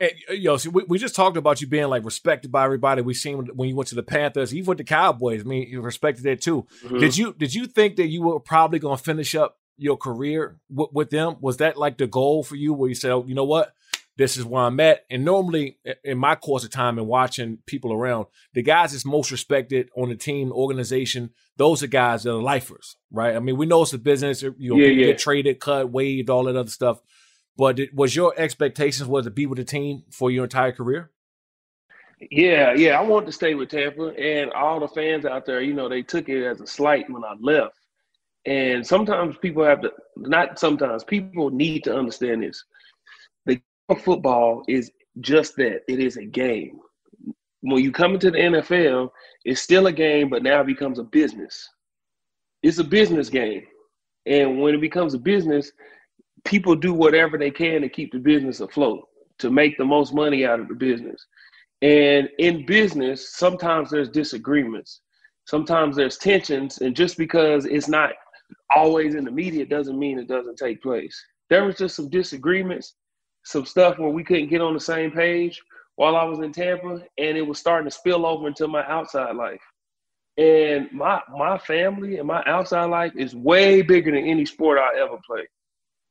Hey, 0.00 0.16
yo, 0.30 0.56
see, 0.56 0.70
we, 0.70 0.82
we 0.88 0.98
just 0.98 1.14
talked 1.14 1.36
about 1.36 1.60
you 1.60 1.66
being 1.66 1.88
like 1.88 2.06
respected 2.06 2.50
by 2.50 2.64
everybody. 2.64 3.02
We 3.02 3.12
seen 3.12 3.36
when, 3.54 3.68
you 3.68 3.76
went 3.76 3.88
to 3.90 3.94
the 3.94 4.02
Panthers, 4.02 4.54
even 4.54 4.68
with 4.68 4.78
the 4.78 4.84
Cowboys. 4.84 5.42
I 5.42 5.44
mean, 5.44 5.68
you 5.68 5.82
respected 5.82 6.24
that 6.24 6.40
too. 6.40 6.66
Mm-hmm. 6.84 6.98
Did 7.00 7.18
you 7.18 7.34
did 7.34 7.54
you 7.54 7.66
think 7.66 7.96
that 7.96 8.06
you 8.08 8.22
were 8.22 8.40
probably 8.40 8.78
going 8.78 8.96
to 8.96 9.02
finish 9.04 9.34
up 9.34 9.58
your 9.76 9.98
career 9.98 10.56
w- 10.70 10.88
with 10.94 11.10
them? 11.10 11.36
Was 11.42 11.58
that 11.58 11.76
like 11.76 11.98
the 11.98 12.06
goal 12.06 12.42
for 12.42 12.56
you, 12.56 12.72
where 12.72 12.88
you 12.88 12.94
said, 12.94 13.10
oh, 13.10 13.26
you 13.26 13.34
know 13.34 13.44
what, 13.44 13.74
this 14.16 14.38
is 14.38 14.44
where 14.46 14.62
I'm 14.62 14.80
at? 14.80 15.04
And 15.10 15.22
normally, 15.22 15.78
in 16.02 16.16
my 16.16 16.34
course 16.34 16.64
of 16.64 16.70
time 16.70 16.96
and 16.96 17.06
watching 17.06 17.58
people 17.66 17.92
around, 17.92 18.24
the 18.54 18.62
guys 18.62 18.92
that's 18.92 19.04
most 19.04 19.30
respected 19.30 19.90
on 19.94 20.08
the 20.08 20.16
team, 20.16 20.50
organization, 20.50 21.28
those 21.58 21.82
are 21.82 21.88
guys 21.88 22.22
that 22.22 22.32
are 22.34 22.40
lifers, 22.42 22.96
right? 23.10 23.36
I 23.36 23.38
mean, 23.38 23.58
we 23.58 23.66
know 23.66 23.82
it's 23.82 23.92
a 23.92 23.98
business. 23.98 24.40
You 24.40 24.54
know, 24.60 24.76
Yeah, 24.76 24.88
yeah. 24.88 25.06
get 25.08 25.18
traded, 25.18 25.60
cut, 25.60 25.90
waived, 25.90 26.30
all 26.30 26.44
that 26.44 26.56
other 26.56 26.70
stuff. 26.70 27.00
But 27.56 27.78
was 27.92 28.16
your 28.16 28.32
expectations 28.36 29.08
was 29.08 29.24
to 29.24 29.30
be 29.30 29.46
with 29.46 29.58
the 29.58 29.64
team 29.64 30.04
for 30.10 30.30
your 30.30 30.44
entire 30.44 30.72
career? 30.72 31.10
Yeah, 32.30 32.74
yeah. 32.74 32.98
I 32.98 33.02
wanted 33.02 33.26
to 33.26 33.32
stay 33.32 33.54
with 33.54 33.70
Tampa, 33.70 34.08
and 34.18 34.52
all 34.52 34.80
the 34.80 34.88
fans 34.88 35.24
out 35.24 35.46
there, 35.46 35.62
you 35.62 35.74
know, 35.74 35.88
they 35.88 36.02
took 36.02 36.28
it 36.28 36.44
as 36.44 36.60
a 36.60 36.66
slight 36.66 37.08
when 37.10 37.24
I 37.24 37.34
left. 37.40 37.74
And 38.46 38.86
sometimes 38.86 39.36
people 39.38 39.64
have 39.64 39.82
to, 39.82 39.92
not 40.16 40.58
sometimes, 40.58 41.04
people 41.04 41.50
need 41.50 41.84
to 41.84 41.96
understand 41.96 42.42
this. 42.42 42.64
The 43.46 43.60
football 44.04 44.62
is 44.68 44.90
just 45.20 45.56
that 45.56 45.80
it 45.88 45.98
is 45.98 46.16
a 46.16 46.24
game. 46.24 46.78
When 47.62 47.82
you 47.82 47.92
come 47.92 48.14
into 48.14 48.30
the 48.30 48.38
NFL, 48.38 49.10
it's 49.44 49.60
still 49.60 49.86
a 49.88 49.92
game, 49.92 50.28
but 50.28 50.42
now 50.42 50.60
it 50.60 50.66
becomes 50.66 50.98
a 50.98 51.02
business. 51.02 51.68
It's 52.62 52.78
a 52.78 52.84
business 52.84 53.28
game. 53.28 53.64
And 54.26 54.60
when 54.60 54.74
it 54.74 54.80
becomes 54.80 55.14
a 55.14 55.18
business, 55.18 55.72
people 56.44 56.74
do 56.74 56.92
whatever 56.92 57.38
they 57.38 57.50
can 57.50 57.82
to 57.82 57.88
keep 57.88 58.12
the 58.12 58.18
business 58.18 58.60
afloat, 58.60 59.06
to 59.38 59.50
make 59.50 59.76
the 59.76 59.84
most 59.84 60.14
money 60.14 60.44
out 60.44 60.60
of 60.60 60.68
the 60.68 60.74
business. 60.74 61.26
And 61.82 62.28
in 62.38 62.66
business, 62.66 63.36
sometimes 63.36 63.90
there's 63.90 64.10
disagreements, 64.10 65.00
sometimes 65.46 65.96
there's 65.96 66.18
tensions, 66.18 66.78
and 66.78 66.94
just 66.94 67.16
because 67.16 67.64
it's 67.64 67.88
not 67.88 68.12
always 68.74 69.14
in 69.14 69.24
the 69.24 69.30
media 69.30 69.64
doesn't 69.64 69.98
mean 69.98 70.18
it 70.18 70.28
doesn't 70.28 70.56
take 70.56 70.82
place. 70.82 71.18
There 71.48 71.64
was 71.64 71.76
just 71.76 71.96
some 71.96 72.10
disagreements, 72.10 72.94
some 73.44 73.64
stuff 73.64 73.98
where 73.98 74.10
we 74.10 74.24
couldn't 74.24 74.50
get 74.50 74.60
on 74.60 74.74
the 74.74 74.80
same 74.80 75.10
page 75.10 75.60
while 75.96 76.16
I 76.16 76.24
was 76.24 76.40
in 76.40 76.52
Tampa, 76.52 77.02
and 77.18 77.36
it 77.36 77.46
was 77.46 77.58
starting 77.58 77.88
to 77.88 77.94
spill 77.94 78.26
over 78.26 78.46
into 78.46 78.68
my 78.68 78.86
outside 78.86 79.34
life. 79.36 79.60
And 80.38 80.90
my 80.92 81.20
my 81.36 81.58
family 81.58 82.18
and 82.18 82.26
my 82.26 82.42
outside 82.46 82.86
life 82.86 83.12
is 83.16 83.34
way 83.34 83.82
bigger 83.82 84.10
than 84.10 84.24
any 84.24 84.46
sport 84.46 84.78
I 84.78 84.98
ever 85.00 85.18
played. 85.26 85.48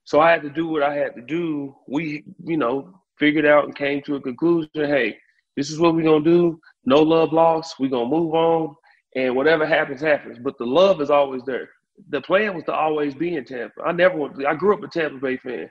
So 0.10 0.20
I 0.20 0.32
had 0.32 0.42
to 0.42 0.50
do 0.50 0.68
what 0.68 0.82
I 0.82 0.96
had 0.96 1.14
to 1.18 1.22
do. 1.22 1.76
We, 1.88 2.24
you 2.44 2.58
know, 2.58 3.00
figured 3.20 3.46
out 3.46 3.66
and 3.66 3.76
came 3.76 4.02
to 4.02 4.16
a 4.16 4.20
conclusion. 4.20 4.72
Hey, 4.74 5.16
this 5.56 5.70
is 5.70 5.78
what 5.78 5.94
we're 5.94 6.02
gonna 6.02 6.24
do. 6.24 6.60
No 6.84 7.04
love 7.04 7.32
lost. 7.32 7.76
We're 7.80 7.92
gonna 7.92 8.10
move 8.10 8.34
on, 8.34 8.76
and 9.16 9.36
whatever 9.36 9.68
happens, 9.68 10.02
happens. 10.02 10.40
But 10.40 10.58
the 10.58 10.66
love 10.66 11.00
is 11.00 11.12
always 11.12 11.44
there. 11.44 11.70
The 12.10 12.22
plan 12.22 12.56
was 12.56 12.64
to 12.64 12.74
always 12.74 13.14
be 13.14 13.36
in 13.36 13.46
Tampa. 13.46 13.84
I 13.86 13.92
never. 13.92 14.18
went- 14.18 14.44
I 14.48 14.56
grew 14.56 14.74
up 14.74 14.82
a 14.82 14.88
Tampa 14.88 15.20
Bay 15.20 15.38
fan. 15.38 15.70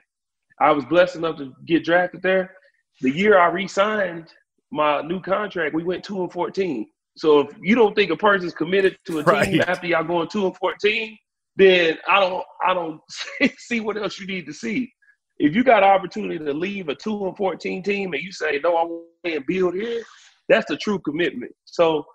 I 0.61 0.71
was 0.71 0.85
blessed 0.85 1.17
enough 1.17 1.37
to 1.39 1.53
get 1.65 1.83
drafted 1.83 2.21
there. 2.21 2.55
The 3.01 3.11
year 3.11 3.37
I 3.37 3.47
re-signed 3.47 4.33
my 4.71 5.01
new 5.01 5.19
contract, 5.19 5.75
we 5.75 5.83
went 5.83 6.05
two 6.05 6.21
and 6.21 6.31
fourteen. 6.31 6.87
So 7.17 7.41
if 7.41 7.57
you 7.61 7.75
don't 7.75 7.93
think 7.93 8.09
a 8.09 8.15
person's 8.15 8.53
committed 8.53 8.97
to 9.07 9.19
a 9.19 9.23
right. 9.23 9.51
team 9.51 9.63
after 9.67 9.87
y'all 9.87 10.05
going 10.05 10.29
two 10.29 10.45
and 10.45 10.55
fourteen, 10.55 11.17
then 11.59 11.97
I 12.07 12.19
don't 12.21 12.45
I 12.65 12.73
don't 12.73 13.01
see 13.57 13.81
what 13.81 13.97
else 13.97 14.19
you 14.19 14.25
need 14.25 14.47
to 14.47 14.53
see. 14.53 14.91
If 15.37 15.55
you 15.55 15.63
got 15.63 15.83
an 15.83 15.89
opportunity 15.89 16.43
to 16.43 16.53
leave 16.53 16.89
a 16.89 16.95
two 16.95 17.27
and 17.27 17.37
fourteen 17.37 17.83
team 17.83 18.13
and 18.13 18.23
you 18.23 18.31
say 18.31 18.59
no, 18.63 18.77
I 18.77 18.83
want 18.83 19.05
to 19.25 19.41
build 19.47 19.75
here, 19.75 20.01
that's 20.47 20.67
the 20.67 20.77
true 20.77 20.99
commitment. 20.99 21.51
So 21.65 22.05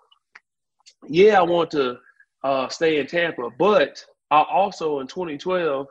yeah, 1.07 1.39
I 1.39 1.43
want 1.43 1.71
to 1.71 1.97
uh, 2.43 2.67
stay 2.69 2.99
in 2.99 3.07
Tampa, 3.07 3.49
but 3.57 4.03
I 4.31 4.43
also 4.43 4.99
in 4.99 5.07
2012, 5.07 5.87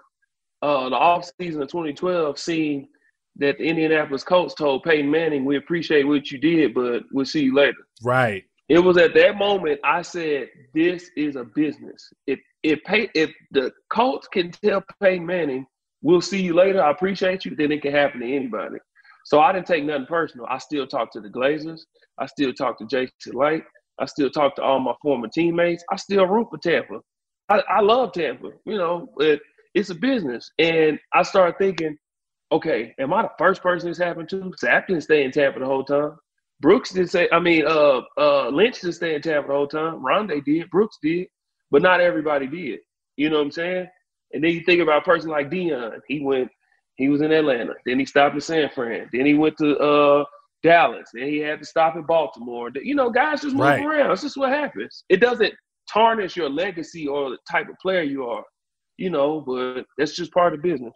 uh, 0.63 0.89
the 0.89 0.97
off 0.97 1.31
season 1.41 1.63
of 1.63 1.69
2012, 1.69 2.39
seen 2.39 2.89
that 3.37 3.59
the 3.59 3.65
Indianapolis 3.65 4.25
Colts 4.25 4.55
told 4.55 4.83
Peyton 4.83 5.11
Manning, 5.11 5.45
"We 5.45 5.57
appreciate 5.57 6.07
what 6.07 6.31
you 6.31 6.39
did, 6.39 6.75
but 6.75 7.05
we'll 7.13 7.25
see 7.25 7.45
you 7.45 7.55
later." 7.55 7.87
Right. 8.03 8.45
It 8.69 8.81
was 8.81 8.99
at 8.99 9.15
that 9.15 9.37
moment 9.39 9.81
I 9.85 10.03
said, 10.03 10.51
"This 10.75 11.11
is 11.17 11.37
a 11.37 11.45
business. 11.45 12.13
If 12.27 12.41
if 12.65 12.83
Pey- 12.85 13.11
if 13.15 13.33
the 13.53 13.73
Colts 13.91 14.29
can 14.29 14.53
tell 14.53 14.85
Peyton 15.03 15.27
Manning, 15.27 15.67
we'll 16.03 16.23
see 16.23 16.43
you 16.43 16.55
later. 16.55 16.83
I 16.83 16.91
appreciate 16.93 17.47
you," 17.47 17.57
then 17.57 17.73
it 17.73 17.83
can 17.83 17.93
happen 17.93 18.23
to 18.23 18.27
anybody. 18.37 18.79
So 19.27 19.41
I 19.41 19.53
didn't 19.55 19.69
take 19.69 19.85
nothing 19.85 20.07
personal. 20.07 20.47
I 20.51 20.59
still 20.59 20.89
talk 20.89 21.13
to 21.13 21.21
the 21.23 21.31
Glazers. 21.31 21.83
I 22.19 22.27
still 22.27 22.55
talk 22.55 22.79
to 22.81 22.87
Jason 22.87 23.13
Licht. 23.35 23.67
I 24.01 24.07
still 24.07 24.31
talk 24.31 24.57
to 24.57 24.63
all 24.65 24.81
my 24.81 24.95
former 25.03 25.29
teammates. 25.29 25.85
I 25.93 25.97
still 25.97 26.27
root 26.27 26.49
for 26.51 26.59
Tampa. 26.59 27.01
I, 27.51 27.63
I 27.71 27.83
love 27.83 28.13
Tampa. 28.15 28.51
You 28.67 28.79
know, 28.79 29.09
it, 29.19 29.41
it's 29.75 29.91
a 29.91 29.97
business. 29.97 30.51
And 30.59 31.01
I 31.15 31.25
started 31.25 31.57
thinking, 31.59 31.99
okay, 32.53 32.95
am 33.01 33.15
I 33.15 33.23
the 33.25 33.31
first 33.39 33.63
person 33.63 33.91
this 33.91 33.99
happened 33.99 34.31
to? 34.31 34.53
Sapp 34.63 34.89
didn't 34.89 35.03
stay 35.05 35.25
in 35.25 35.33
Tampa 35.33 35.61
the 35.61 35.67
whole 35.67 35.85
time. 35.85 36.17
Brooks 36.65 36.93
didn't 36.93 37.11
say. 37.11 37.29
I 37.31 37.41
mean, 37.41 37.67
uh, 37.67 38.01
uh, 38.17 38.49
Lynch 38.49 38.81
didn't 38.81 38.95
stay 38.95 39.15
in 39.15 39.21
Tampa 39.21 39.49
the 39.49 39.55
whole 39.55 39.67
time. 39.67 40.03
Rondé 40.03 40.43
did. 40.43 40.71
Brooks 40.71 40.97
did, 41.03 41.27
but 41.71 41.83
not 41.83 42.01
everybody 42.01 42.47
did. 42.47 42.79
You 43.19 43.29
know 43.29 43.37
what 43.37 43.45
I'm 43.45 43.51
saying? 43.51 43.87
And 44.33 44.43
then 44.43 44.51
you 44.53 44.63
think 44.63 44.81
about 44.81 45.03
a 45.03 45.05
person 45.05 45.29
like 45.29 45.51
Deion. 45.51 46.01
He 46.09 46.25
went. 46.25 46.49
He 46.97 47.11
was 47.11 47.21
in 47.21 47.33
Atlanta. 47.33 47.75
Then 47.85 47.99
he 47.99 48.07
stopped 48.07 48.35
in 48.35 48.41
San 48.41 48.71
Fran. 48.75 49.11
Then 49.13 49.27
he 49.27 49.35
went 49.35 49.59
to 49.59 49.77
uh, 49.77 50.25
Dallas. 50.63 51.07
Then 51.13 51.29
he 51.29 51.37
had 51.37 51.59
to 51.59 51.67
stop 51.67 51.97
in 51.97 52.07
Baltimore. 52.07 52.71
You 52.83 52.95
know, 52.95 53.11
guys 53.11 53.43
just 53.43 53.55
move 53.55 53.67
right. 53.67 53.85
around. 53.85 54.13
It's 54.13 54.23
just 54.23 54.39
what 54.39 54.49
happens. 54.49 55.05
It 55.11 55.21
doesn't 55.21 55.53
tarnish 55.93 56.35
your 56.35 56.49
legacy 56.49 57.07
or 57.07 57.29
the 57.29 57.39
type 57.51 57.69
of 57.69 57.77
player 57.83 58.01
you 58.01 58.25
are. 58.25 58.45
You 58.97 59.11
know, 59.11 59.43
but 59.43 59.85
that's 59.99 60.17
just 60.17 60.33
part 60.33 60.55
of 60.55 60.63
business. 60.63 60.95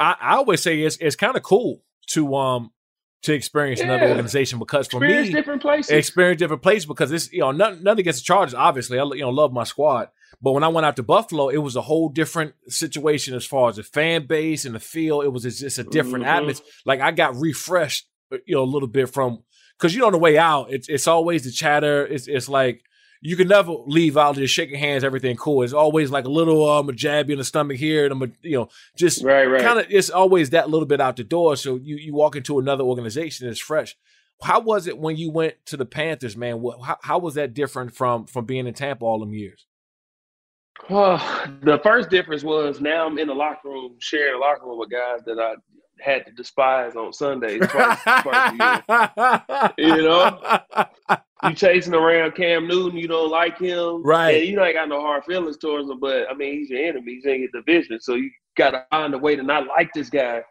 I, 0.00 0.16
I 0.20 0.34
always 0.34 0.62
say 0.62 0.80
it's 0.80 0.96
it's 0.96 1.14
kind 1.14 1.36
of 1.36 1.44
cool 1.44 1.84
to 2.08 2.34
um 2.34 2.72
to 3.22 3.32
experience 3.32 3.80
yeah. 3.80 3.86
another 3.86 4.08
organization 4.10 4.58
because 4.58 4.86
for 4.86 5.02
experience 5.02 5.28
me, 5.28 5.34
different 5.34 5.62
places, 5.62 5.90
experience 5.90 6.38
different 6.38 6.62
places 6.62 6.86
because 6.86 7.10
this, 7.10 7.32
you 7.32 7.40
know 7.40 7.52
nothing, 7.52 7.82
nothing 7.82 8.00
against 8.00 8.20
the 8.20 8.24
Chargers. 8.24 8.54
Obviously, 8.54 8.98
I 8.98 9.04
you 9.04 9.20
know 9.20 9.30
love 9.30 9.52
my 9.52 9.64
squad, 9.64 10.08
but 10.40 10.52
when 10.52 10.62
I 10.62 10.68
went 10.68 10.86
out 10.86 10.96
to 10.96 11.02
Buffalo, 11.02 11.48
it 11.48 11.58
was 11.58 11.76
a 11.76 11.82
whole 11.82 12.08
different 12.08 12.54
situation 12.68 13.34
as 13.34 13.46
far 13.46 13.68
as 13.68 13.76
the 13.76 13.82
fan 13.82 14.26
base 14.26 14.64
and 14.64 14.74
the 14.74 14.80
feel. 14.80 15.22
It 15.22 15.32
was 15.32 15.42
just 15.42 15.78
a 15.78 15.84
different 15.84 16.24
mm-hmm. 16.24 16.36
atmosphere. 16.36 16.66
Like 16.84 17.00
I 17.00 17.10
got 17.10 17.36
refreshed, 17.36 18.08
you 18.30 18.56
know, 18.56 18.62
a 18.62 18.64
little 18.64 18.88
bit 18.88 19.12
from 19.12 19.42
because 19.78 19.94
you 19.94 20.00
know 20.00 20.06
on 20.06 20.12
the 20.12 20.18
way 20.18 20.38
out, 20.38 20.72
it's 20.72 20.88
it's 20.88 21.06
always 21.06 21.44
the 21.44 21.50
chatter. 21.50 22.06
It's 22.06 22.28
it's 22.28 22.48
like 22.48 22.82
you 23.20 23.36
can 23.36 23.48
never 23.48 23.72
leave 23.86 24.16
out 24.16 24.36
just 24.36 24.54
shaking 24.54 24.78
hands, 24.78 25.04
everything 25.04 25.36
cool. 25.36 25.62
It's 25.62 25.72
always 25.72 26.10
like 26.10 26.24
a 26.24 26.30
little 26.30 26.68
um 26.68 26.88
a 26.88 26.92
jab 26.92 27.30
in 27.30 27.38
the 27.38 27.44
stomach 27.44 27.76
here, 27.76 28.04
and 28.04 28.12
I'm 28.12 28.22
a, 28.22 28.28
you 28.42 28.58
know 28.58 28.68
just 28.96 29.22
right, 29.24 29.46
right. 29.46 29.62
kind 29.62 29.78
of 29.78 29.86
it's 29.88 30.10
always 30.10 30.50
that 30.50 30.70
little 30.70 30.86
bit 30.86 31.00
out 31.00 31.16
the 31.16 31.24
door. 31.24 31.56
So 31.56 31.76
you 31.76 31.96
you 31.96 32.14
walk 32.14 32.36
into 32.36 32.58
another 32.58 32.84
organization 32.84 33.46
that's 33.46 33.60
fresh. 33.60 33.96
How 34.42 34.60
was 34.60 34.86
it 34.86 34.98
when 34.98 35.16
you 35.16 35.30
went 35.30 35.54
to 35.66 35.76
the 35.76 35.86
Panthers, 35.86 36.36
man? 36.36 36.62
How, 36.84 36.98
how 37.02 37.18
was 37.18 37.34
that 37.34 37.54
different 37.54 37.94
from 37.94 38.26
from 38.26 38.44
being 38.44 38.66
in 38.66 38.74
Tampa 38.74 39.04
all 39.04 39.18
them 39.18 39.32
years? 39.32 39.66
Well, 40.90 41.16
the 41.62 41.78
first 41.82 42.10
difference 42.10 42.44
was 42.44 42.80
now 42.80 43.06
I'm 43.06 43.18
in 43.18 43.28
the 43.28 43.34
locker 43.34 43.68
room, 43.68 43.96
sharing 43.98 44.34
the 44.34 44.38
locker 44.38 44.66
room 44.66 44.78
with 44.78 44.90
guys 44.90 45.24
that 45.24 45.38
I 45.38 45.54
had 46.00 46.26
to 46.26 46.32
despise 46.32 46.94
on 46.96 47.12
Sundays 47.12 47.62
twice, 47.68 47.98
twice 48.02 48.52
a 48.60 49.72
year. 49.78 49.96
You 49.96 50.02
know, 50.02 50.58
you 51.48 51.54
chasing 51.54 51.94
around 51.94 52.34
Cam 52.34 52.66
Newton, 52.66 52.98
you 52.98 53.08
don't 53.08 53.30
like 53.30 53.58
him, 53.58 54.02
right? 54.02 54.36
And 54.36 54.48
you 54.48 54.62
ain't 54.62 54.74
got 54.74 54.88
no 54.88 55.00
hard 55.00 55.24
feelings 55.24 55.56
towards 55.56 55.88
him, 55.88 56.00
but 56.00 56.30
I 56.30 56.34
mean, 56.34 56.54
he's 56.54 56.70
your 56.70 56.84
enemy. 56.84 57.14
He's 57.14 57.26
in 57.26 57.40
your 57.40 57.62
division, 57.62 58.00
so 58.00 58.14
you 58.14 58.30
got 58.56 58.70
to 58.70 58.84
find 58.90 59.14
a 59.14 59.18
way 59.18 59.36
to 59.36 59.42
not 59.42 59.66
like 59.66 59.90
this 59.94 60.10
guy 60.10 60.42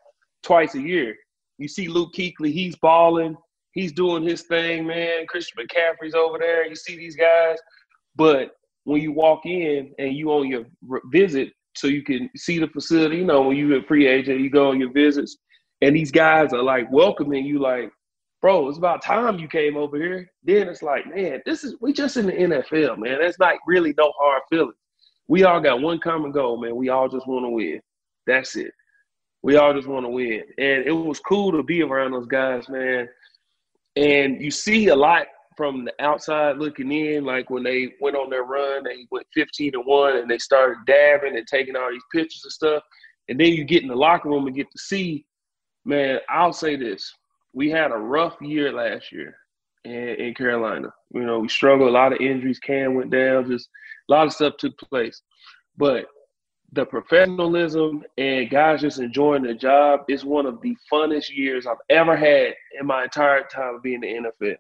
twice 0.43 0.75
a 0.75 0.81
year. 0.81 1.15
You 1.57 1.67
see 1.67 1.87
Luke 1.87 2.13
Kuechly, 2.13 2.51
he's 2.51 2.75
balling, 2.77 3.35
he's 3.71 3.91
doing 3.91 4.23
his 4.23 4.43
thing, 4.43 4.85
man. 4.85 5.25
Christian 5.27 5.63
McCaffrey's 5.63 6.15
over 6.15 6.37
there. 6.37 6.65
You 6.67 6.75
see 6.75 6.97
these 6.97 7.15
guys, 7.15 7.57
but 8.15 8.51
when 8.83 9.01
you 9.01 9.11
walk 9.11 9.45
in 9.45 9.93
and 9.97 10.13
you 10.13 10.31
on 10.31 10.47
your 10.47 10.65
visit, 11.11 11.51
so 11.75 11.87
you 11.87 12.03
can 12.03 12.29
see 12.37 12.59
the 12.59 12.67
facility. 12.67 13.17
You 13.17 13.25
know, 13.25 13.41
when 13.41 13.57
you're 13.57 13.79
a 13.79 13.83
free 13.83 14.07
agent, 14.07 14.39
you 14.39 14.49
go 14.49 14.69
on 14.69 14.79
your 14.79 14.91
visits, 14.91 15.37
and 15.81 15.95
these 15.95 16.11
guys 16.11 16.53
are 16.53 16.63
like 16.63 16.89
welcoming 16.91 17.45
you, 17.45 17.59
like 17.59 17.91
bro, 18.45 18.69
it's 18.69 18.77
about 18.77 19.01
time 19.01 19.39
you 19.39 19.47
came 19.47 19.75
over 19.75 19.97
here. 19.97 20.31
Then 20.43 20.69
it's 20.69 20.83
like, 20.83 21.07
man, 21.07 21.41
this 21.47 21.63
is 21.63 21.73
we 21.81 21.91
just 21.91 22.15
in 22.15 22.27
the 22.27 22.31
NFL, 22.31 22.99
man. 22.99 23.17
That's 23.19 23.39
not 23.39 23.55
really 23.65 23.91
no 23.97 24.13
hard 24.19 24.43
feelings. 24.51 24.75
We 25.27 25.45
all 25.45 25.59
got 25.59 25.81
one 25.81 25.97
common 25.97 26.31
goal, 26.31 26.61
man. 26.61 26.75
We 26.75 26.89
all 26.89 27.09
just 27.09 27.27
want 27.27 27.43
to 27.43 27.49
win. 27.49 27.81
That's 28.27 28.55
it. 28.55 28.71
We 29.41 29.55
all 29.55 29.73
just 29.73 29.87
want 29.87 30.05
to 30.05 30.11
win. 30.11 30.43
And 30.59 30.85
it 30.85 30.91
was 30.91 31.19
cool 31.19 31.53
to 31.53 31.63
be 31.63 31.81
around 31.81 32.11
those 32.11 32.27
guys, 32.27 32.69
man. 32.69 33.09
And 33.95 34.39
you 34.39 34.51
see 34.51 34.89
a 34.89 34.95
lot 34.95 35.25
from 35.57 35.83
the 35.83 35.93
outside 35.99 36.59
looking 36.59 36.91
in, 36.91 37.25
like 37.25 37.49
when 37.49 37.63
they 37.63 37.93
went 37.99 38.15
on 38.15 38.29
their 38.29 38.43
run, 38.43 38.83
they 38.83 39.07
went 39.09 39.25
15 39.33 39.71
to 39.71 39.79
1 39.79 40.17
and 40.17 40.29
they 40.29 40.37
started 40.37 40.77
dabbing 40.85 41.35
and 41.35 41.47
taking 41.47 41.75
all 41.75 41.89
these 41.89 42.03
pictures 42.13 42.41
and 42.43 42.53
stuff. 42.53 42.83
And 43.27 43.39
then 43.39 43.53
you 43.53 43.63
get 43.63 43.81
in 43.81 43.87
the 43.87 43.95
locker 43.95 44.29
room 44.29 44.45
and 44.45 44.55
get 44.55 44.69
to 44.69 44.77
see, 44.77 45.25
man, 45.83 46.19
I'll 46.29 46.53
say 46.53 46.75
this 46.75 47.11
we 47.55 47.69
had 47.69 47.91
a 47.91 47.97
rough 47.97 48.35
year 48.41 48.71
last 48.71 49.11
year 49.11 49.37
in, 49.85 49.93
in 49.93 50.33
Carolina. 50.35 50.93
You 51.13 51.23
know, 51.25 51.39
we 51.39 51.47
struggled. 51.47 51.89
A 51.89 51.91
lot 51.91 52.13
of 52.13 52.19
injuries. 52.19 52.59
Cam 52.59 52.93
went 52.93 53.09
down. 53.09 53.49
Just 53.49 53.69
a 54.09 54.13
lot 54.13 54.27
of 54.27 54.33
stuff 54.33 54.57
took 54.57 54.77
place. 54.77 55.21
But 55.77 56.05
the 56.73 56.85
professionalism 56.85 58.03
and 58.17 58.49
guys 58.49 58.81
just 58.81 58.99
enjoying 58.99 59.43
the 59.43 59.53
job 59.53 60.01
is 60.09 60.25
one 60.25 60.45
of 60.45 60.61
the 60.61 60.75
funnest 60.91 61.29
years 61.29 61.65
I've 61.65 61.77
ever 61.89 62.17
had 62.17 62.53
in 62.77 62.85
my 62.85 63.03
entire 63.03 63.43
time 63.43 63.79
being 63.81 64.03
in 64.03 64.23
the 64.23 64.29
NFL. 64.29 64.57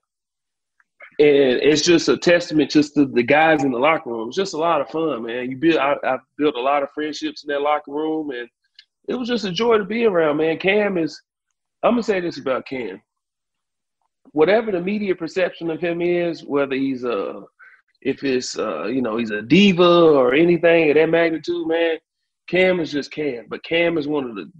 And 1.17 1.61
it's 1.61 1.81
just 1.81 2.07
a 2.07 2.17
testament 2.17 2.71
just 2.71 2.95
to 2.95 3.05
the 3.05 3.23
guys 3.23 3.63
in 3.63 3.71
the 3.71 3.77
locker 3.77 4.09
room. 4.09 4.29
It's 4.29 4.37
just 4.37 4.53
a 4.53 4.57
lot 4.57 4.81
of 4.81 4.89
fun, 4.89 5.23
man. 5.23 5.51
You 5.51 5.57
build 5.57 5.77
I, 5.77 5.95
I 6.03 6.17
built 6.37 6.55
a 6.55 6.61
lot 6.61 6.83
of 6.83 6.89
friendships 6.93 7.43
in 7.43 7.49
that 7.49 7.61
locker 7.61 7.91
room 7.91 8.31
and 8.31 8.47
it 9.07 9.15
was 9.15 9.27
just 9.27 9.45
a 9.45 9.51
joy 9.51 9.77
to 9.77 9.85
be 9.85 10.05
around, 10.05 10.37
man. 10.37 10.57
Cam 10.57 10.97
is 10.97 11.21
I'm 11.85 11.91
gonna 11.91 12.03
say 12.03 12.19
this 12.19 12.39
about 12.39 12.65
Cam. 12.65 12.99
Whatever 14.31 14.71
the 14.71 14.81
media 14.81 15.15
perception 15.15 15.69
of 15.69 15.79
him 15.79 16.01
is, 16.01 16.43
whether 16.43 16.75
he's 16.75 17.03
a, 17.03 17.43
if 18.01 18.23
it's 18.23 18.57
uh, 18.57 18.85
you 18.85 19.03
know 19.03 19.17
he's 19.17 19.29
a 19.29 19.43
diva 19.43 19.83
or 19.83 20.33
anything 20.33 20.89
of 20.89 20.95
that 20.95 21.09
magnitude, 21.09 21.67
man, 21.67 21.97
Cam 22.47 22.79
is 22.79 22.91
just 22.91 23.11
Cam. 23.11 23.45
But 23.47 23.63
Cam 23.63 23.99
is 23.99 24.07
one 24.07 24.27
of 24.27 24.35
the 24.35 24.51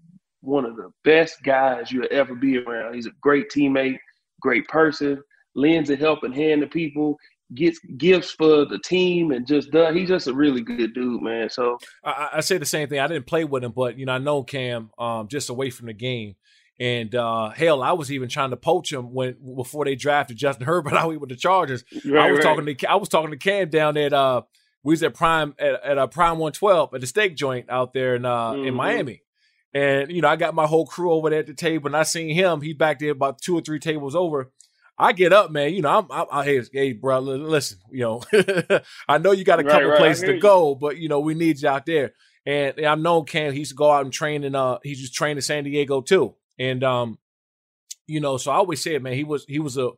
one 0.41 0.65
of 0.65 0.75
the 0.75 0.91
best 1.03 1.41
guys 1.43 1.91
you'll 1.91 2.07
ever 2.11 2.35
be 2.35 2.59
around. 2.59 2.93
He's 2.93 3.07
a 3.07 3.11
great 3.21 3.49
teammate, 3.49 3.97
great 4.39 4.67
person, 4.67 5.19
lends 5.55 5.89
a 5.89 5.95
helping 5.95 6.31
hand 6.31 6.61
to 6.61 6.67
people, 6.67 7.17
gets 7.55 7.79
gifts 7.97 8.31
for 8.31 8.65
the 8.65 8.79
team, 8.85 9.31
and 9.31 9.47
just 9.47 9.71
does. 9.71 9.95
He's 9.95 10.09
just 10.09 10.27
a 10.27 10.33
really 10.33 10.61
good 10.61 10.93
dude, 10.93 11.23
man. 11.23 11.49
So 11.49 11.79
I, 12.03 12.29
I 12.33 12.41
say 12.41 12.59
the 12.59 12.65
same 12.65 12.87
thing. 12.87 12.99
I 12.99 13.07
didn't 13.07 13.25
play 13.25 13.45
with 13.45 13.63
him, 13.63 13.71
but 13.71 13.97
you 13.97 14.05
know 14.05 14.13
I 14.13 14.19
know 14.19 14.43
Cam 14.43 14.91
um, 14.99 15.27
just 15.27 15.49
away 15.49 15.71
from 15.71 15.87
the 15.87 15.93
game. 15.93 16.35
And 16.79 17.15
uh, 17.15 17.49
hell, 17.49 17.81
I 17.81 17.93
was 17.93 18.11
even 18.11 18.27
trying 18.27 18.49
to 18.49 18.57
poach 18.57 18.91
him 18.91 19.13
when 19.13 19.37
before 19.55 19.85
they 19.85 19.95
drafted 19.95 20.37
Justin 20.37 20.65
Herbert 20.65 20.93
out 20.93 21.19
with 21.19 21.29
the 21.29 21.35
Chargers. 21.35 21.83
Right, 22.05 22.27
I 22.27 22.31
was 22.31 22.39
right. 22.39 22.43
talking 22.43 22.65
to 22.65 22.87
I 22.87 22.95
was 22.95 23.09
talking 23.09 23.31
to 23.31 23.37
Cam 23.37 23.69
down 23.69 23.97
at 23.97 24.13
uh 24.13 24.41
we 24.83 24.91
was 24.91 25.03
at 25.03 25.13
Prime 25.13 25.55
at, 25.57 25.83
at 25.83 25.97
a 25.97 26.03
uh, 26.03 26.07
Prime 26.07 26.37
One 26.37 26.51
Twelve 26.51 26.93
at 26.93 27.01
the 27.01 27.07
steak 27.07 27.35
joint 27.35 27.69
out 27.69 27.93
there 27.93 28.15
in 28.15 28.25
uh 28.25 28.51
mm-hmm. 28.51 28.67
in 28.67 28.73
Miami. 28.73 29.21
And 29.73 30.09
you 30.09 30.21
know, 30.21 30.29
I 30.29 30.37
got 30.37 30.55
my 30.55 30.67
whole 30.67 30.85
crew 30.85 31.11
over 31.11 31.29
there 31.29 31.39
at 31.39 31.47
the 31.47 31.53
table, 31.53 31.87
and 31.87 31.97
I 31.97 32.03
seen 32.03 32.33
him. 32.33 32.61
He 32.61 32.73
back 32.73 32.99
there 32.99 33.11
about 33.11 33.41
two 33.41 33.57
or 33.57 33.61
three 33.61 33.79
tables 33.79 34.15
over. 34.15 34.51
I 34.97 35.11
get 35.11 35.33
up, 35.33 35.51
man. 35.51 35.73
You 35.73 35.81
know, 35.81 35.89
I'm, 35.89 36.07
I'm, 36.09 36.25
I, 36.31 36.45
hey, 36.45 36.61
hey, 36.71 36.93
bro, 36.93 37.19
listen. 37.19 37.79
You 37.91 38.01
know, 38.01 38.21
I 39.09 39.17
know 39.17 39.33
you 39.33 39.43
got 39.43 39.59
a 39.59 39.63
right, 39.63 39.71
couple 39.71 39.97
places 39.97 40.23
to 40.23 40.39
go, 40.39 40.75
but 40.75 40.97
you 40.97 41.09
know, 41.09 41.19
we 41.19 41.33
need 41.33 41.61
you 41.61 41.67
out 41.67 41.85
there. 41.85 42.13
And 42.45 42.85
I've 42.85 42.99
known 42.99 43.25
Cam. 43.25 43.51
He 43.51 43.59
used 43.59 43.71
to 43.71 43.75
go 43.75 43.91
out 43.91 44.05
and 44.05 44.13
train 44.13 44.45
in. 44.45 44.55
Uh, 44.55 44.77
he 44.83 44.95
just 44.95 45.13
trained 45.13 45.37
in 45.37 45.41
San 45.41 45.65
Diego 45.65 45.99
too. 45.99 46.35
And 46.59 46.83
um, 46.83 47.19
you 48.07 48.19
know, 48.19 48.37
so 48.37 48.51
I 48.51 48.55
always 48.55 48.81
say, 48.81 48.97
man, 48.99 49.13
he 49.13 49.23
was 49.23 49.45
he 49.47 49.59
was 49.59 49.77
a 49.77 49.91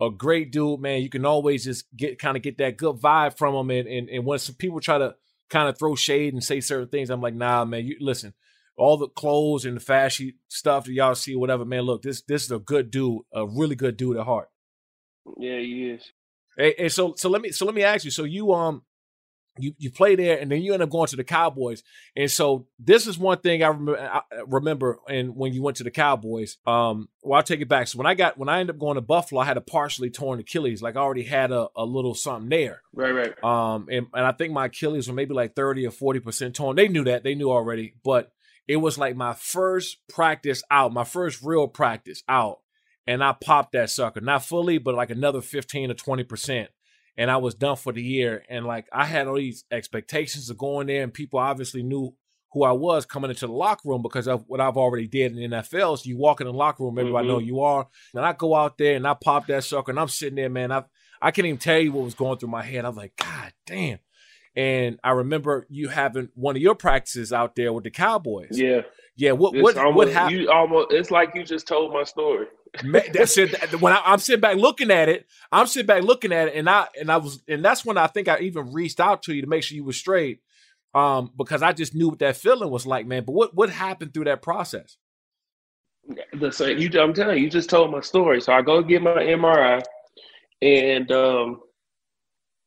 a 0.00 0.10
great 0.10 0.52
dude, 0.52 0.80
man. 0.80 1.02
You 1.02 1.10
can 1.10 1.26
always 1.26 1.64
just 1.64 1.84
get 1.96 2.18
kind 2.18 2.36
of 2.36 2.42
get 2.42 2.58
that 2.58 2.76
good 2.76 2.96
vibe 2.96 3.36
from 3.36 3.54
him. 3.54 3.70
And 3.70 3.88
and, 3.88 4.08
and 4.08 4.24
when 4.24 4.38
some 4.38 4.54
people 4.54 4.80
try 4.80 4.98
to 4.98 5.14
kind 5.50 5.68
of 5.68 5.78
throw 5.78 5.94
shade 5.94 6.32
and 6.32 6.44
say 6.44 6.60
certain 6.60 6.88
things, 6.88 7.10
I'm 7.10 7.20
like, 7.20 7.34
nah, 7.34 7.64
man, 7.64 7.84
you 7.84 7.96
listen. 8.00 8.34
All 8.76 8.96
the 8.96 9.08
clothes 9.08 9.64
and 9.64 9.76
the 9.76 9.80
fashion 9.80 10.34
stuff 10.46 10.84
that 10.84 10.92
y'all 10.92 11.16
see, 11.16 11.34
whatever, 11.34 11.64
man. 11.64 11.82
Look, 11.82 12.02
this 12.02 12.22
this 12.22 12.44
is 12.44 12.52
a 12.52 12.60
good 12.60 12.92
dude, 12.92 13.22
a 13.34 13.44
really 13.44 13.74
good 13.74 13.96
dude 13.96 14.16
at 14.16 14.24
heart. 14.24 14.50
Yeah, 15.36 15.58
he 15.58 15.90
is. 15.90 16.12
And, 16.56 16.74
and 16.78 16.92
so 16.92 17.14
so 17.16 17.28
let 17.28 17.42
me 17.42 17.50
so 17.50 17.66
let 17.66 17.74
me 17.74 17.82
ask 17.82 18.04
you. 18.04 18.12
So 18.12 18.22
you 18.22 18.52
um 18.54 18.82
you 19.58 19.74
you 19.78 19.90
play 19.90 20.16
there 20.16 20.38
and 20.38 20.50
then 20.50 20.62
you 20.62 20.72
end 20.72 20.82
up 20.82 20.90
going 20.90 21.06
to 21.08 21.16
the 21.16 21.24
Cowboys. 21.24 21.82
And 22.16 22.30
so 22.30 22.66
this 22.78 23.06
is 23.06 23.18
one 23.18 23.38
thing 23.38 23.62
I 23.62 23.68
remember 23.68 23.98
I 23.98 24.22
remember 24.46 24.98
and 25.08 25.36
when 25.36 25.52
you 25.52 25.62
went 25.62 25.76
to 25.78 25.84
the 25.84 25.90
Cowboys. 25.90 26.56
Um 26.66 27.08
well 27.22 27.36
I'll 27.36 27.42
take 27.42 27.60
it 27.60 27.68
back. 27.68 27.88
So 27.88 27.98
when 27.98 28.06
I 28.06 28.14
got 28.14 28.38
when 28.38 28.48
I 28.48 28.60
ended 28.60 28.76
up 28.76 28.80
going 28.80 28.96
to 28.96 29.00
Buffalo, 29.00 29.40
I 29.40 29.44
had 29.44 29.56
a 29.56 29.62
partially 29.62 30.10
torn 30.10 30.40
Achilles. 30.40 30.82
Like 30.82 30.96
I 30.96 31.00
already 31.00 31.24
had 31.24 31.52
a, 31.52 31.68
a 31.76 31.84
little 31.84 32.14
something 32.14 32.48
there. 32.48 32.82
Right, 32.92 33.12
right. 33.12 33.44
Um 33.44 33.88
and, 33.90 34.06
and 34.14 34.26
I 34.26 34.32
think 34.32 34.52
my 34.52 34.66
Achilles 34.66 35.08
were 35.08 35.14
maybe 35.14 35.34
like 35.34 35.54
30 35.54 35.86
or 35.86 35.90
40% 35.90 36.54
torn. 36.54 36.76
They 36.76 36.88
knew 36.88 37.04
that. 37.04 37.24
They 37.24 37.34
knew 37.34 37.50
already. 37.50 37.94
But 38.04 38.32
it 38.66 38.76
was 38.76 38.98
like 38.98 39.16
my 39.16 39.34
first 39.34 39.98
practice 40.08 40.62
out, 40.70 40.92
my 40.92 41.04
first 41.04 41.42
real 41.42 41.68
practice 41.68 42.22
out. 42.28 42.60
And 43.06 43.24
I 43.24 43.32
popped 43.32 43.72
that 43.72 43.88
sucker. 43.88 44.20
Not 44.20 44.44
fully, 44.44 44.76
but 44.76 44.94
like 44.94 45.08
another 45.08 45.40
15 45.40 45.90
or 45.90 45.94
20% 45.94 46.68
and 47.18 47.32
I 47.32 47.36
was 47.36 47.54
done 47.54 47.76
for 47.76 47.92
the 47.92 48.02
year. 48.02 48.44
And 48.48 48.64
like 48.64 48.86
I 48.92 49.04
had 49.04 49.26
all 49.26 49.34
these 49.34 49.64
expectations 49.70 50.48
of 50.48 50.56
going 50.56 50.86
there, 50.86 51.02
and 51.02 51.12
people 51.12 51.40
obviously 51.40 51.82
knew 51.82 52.14
who 52.52 52.62
I 52.62 52.72
was 52.72 53.04
coming 53.04 53.28
into 53.28 53.46
the 53.46 53.52
locker 53.52 53.86
room 53.86 54.00
because 54.00 54.26
of 54.26 54.44
what 54.46 54.60
I've 54.60 54.78
already 54.78 55.06
did 55.06 55.36
in 55.36 55.50
the 55.50 55.56
NFL. 55.58 55.98
So 55.98 56.08
you 56.08 56.16
walk 56.16 56.40
in 56.40 56.46
the 56.46 56.52
locker 56.52 56.84
room, 56.84 56.98
everybody 56.98 57.26
mm-hmm. 57.26 57.34
know 57.34 57.40
you 57.40 57.60
are. 57.60 57.86
And 58.14 58.24
I 58.24 58.32
go 58.32 58.54
out 58.54 58.78
there 58.78 58.96
and 58.96 59.06
I 59.06 59.12
pop 59.12 59.48
that 59.48 59.64
sucker, 59.64 59.90
and 59.90 60.00
I'm 60.00 60.08
sitting 60.08 60.36
there, 60.36 60.48
man. 60.48 60.72
I 60.72 60.84
I 61.20 61.32
can't 61.32 61.46
even 61.46 61.58
tell 61.58 61.78
you 61.78 61.92
what 61.92 62.04
was 62.04 62.14
going 62.14 62.38
through 62.38 62.50
my 62.50 62.62
head. 62.62 62.84
I 62.84 62.88
was 62.88 62.96
like, 62.96 63.16
God 63.16 63.52
damn. 63.66 63.98
And 64.54 64.98
I 65.02 65.10
remember 65.10 65.66
you 65.68 65.88
having 65.88 66.30
one 66.34 66.56
of 66.56 66.62
your 66.62 66.74
practices 66.74 67.32
out 67.32 67.56
there 67.56 67.72
with 67.72 67.84
the 67.84 67.90
Cowboys. 67.90 68.50
Yeah. 68.52 68.82
Yeah. 69.16 69.32
What 69.32 69.54
what 69.56 69.76
almost, 69.76 69.96
what 69.96 70.08
happened? 70.08 70.40
You 70.40 70.50
almost 70.50 70.92
it's 70.92 71.10
like 71.10 71.30
you 71.34 71.42
just 71.42 71.66
told 71.66 71.92
my 71.92 72.04
story. 72.04 72.46
That's 73.12 73.38
it. 73.38 73.80
When 73.80 73.92
I, 73.92 74.12
am 74.12 74.18
sitting 74.18 74.40
back 74.40 74.56
looking 74.56 74.90
at 74.90 75.08
it, 75.08 75.26
I'm 75.50 75.66
sitting 75.66 75.86
back 75.86 76.02
looking 76.02 76.32
at 76.32 76.48
it, 76.48 76.54
and 76.56 76.68
I 76.68 76.86
and 76.98 77.10
I 77.10 77.16
was, 77.16 77.42
and 77.48 77.64
that's 77.64 77.84
when 77.84 77.96
I 77.96 78.06
think 78.06 78.28
I 78.28 78.38
even 78.40 78.72
reached 78.72 79.00
out 79.00 79.22
to 79.24 79.34
you 79.34 79.42
to 79.42 79.48
make 79.48 79.62
sure 79.62 79.76
you 79.76 79.84
were 79.84 79.92
straight, 79.92 80.40
um, 80.94 81.32
because 81.36 81.62
I 81.62 81.72
just 81.72 81.94
knew 81.94 82.08
what 82.08 82.18
that 82.20 82.36
feeling 82.36 82.70
was 82.70 82.86
like, 82.86 83.06
man. 83.06 83.24
But 83.24 83.32
what 83.32 83.54
what 83.54 83.70
happened 83.70 84.14
through 84.14 84.24
that 84.24 84.42
process? 84.42 84.96
So 86.50 86.66
you, 86.66 86.88
I'm 87.00 87.12
telling 87.12 87.36
you, 87.36 87.44
you 87.44 87.50
just 87.50 87.68
told 87.68 87.90
my 87.90 88.00
story. 88.00 88.40
So 88.40 88.52
I 88.52 88.62
go 88.62 88.82
get 88.82 89.02
my 89.02 89.10
MRI, 89.10 89.82
and 90.62 91.10
um, 91.12 91.60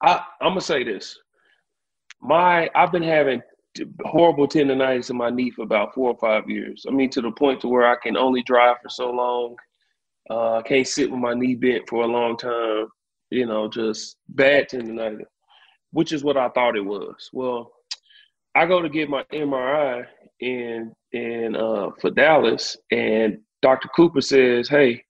I 0.01 0.23
I'm 0.41 0.51
gonna 0.51 0.61
say 0.61 0.83
this. 0.83 1.17
My 2.21 2.69
I've 2.75 2.91
been 2.91 3.03
having 3.03 3.41
horrible 4.03 4.47
tendonitis 4.47 5.09
in 5.09 5.17
my 5.17 5.29
knee 5.29 5.49
for 5.49 5.63
about 5.63 5.93
four 5.93 6.09
or 6.11 6.17
five 6.17 6.49
years. 6.49 6.85
I 6.87 6.91
mean, 6.91 7.09
to 7.11 7.21
the 7.21 7.31
point 7.31 7.61
to 7.61 7.67
where 7.67 7.87
I 7.87 7.95
can 7.95 8.17
only 8.17 8.43
drive 8.43 8.77
for 8.81 8.89
so 8.89 9.09
long. 9.09 9.55
Uh, 10.29 10.57
I 10.57 10.61
can't 10.61 10.87
sit 10.87 11.09
with 11.09 11.19
my 11.19 11.33
knee 11.33 11.55
bent 11.55 11.89
for 11.89 12.03
a 12.03 12.07
long 12.07 12.37
time. 12.37 12.87
You 13.29 13.45
know, 13.45 13.69
just 13.69 14.17
bad 14.29 14.69
tendonitis, 14.69 15.25
which 15.91 16.11
is 16.11 16.23
what 16.23 16.37
I 16.37 16.49
thought 16.49 16.75
it 16.75 16.85
was. 16.85 17.29
Well, 17.31 17.71
I 18.55 18.65
go 18.65 18.81
to 18.81 18.89
get 18.89 19.09
my 19.09 19.23
MRI 19.31 20.05
in 20.39 20.93
in 21.13 21.55
uh, 21.55 21.89
for 21.99 22.11
Dallas, 22.11 22.77
and 22.91 23.39
Dr. 23.61 23.87
Cooper 23.95 24.21
says, 24.21 24.67
"Hey, 24.67 25.03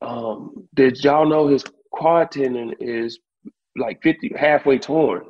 um, 0.00 0.66
did 0.74 1.02
y'all 1.04 1.28
know 1.28 1.46
his 1.48 1.64
quad 1.92 2.30
tendon 2.30 2.74
is 2.80 3.18
like 3.76 4.02
fifty 4.02 4.32
halfway 4.36 4.78
torn?" 4.78 5.24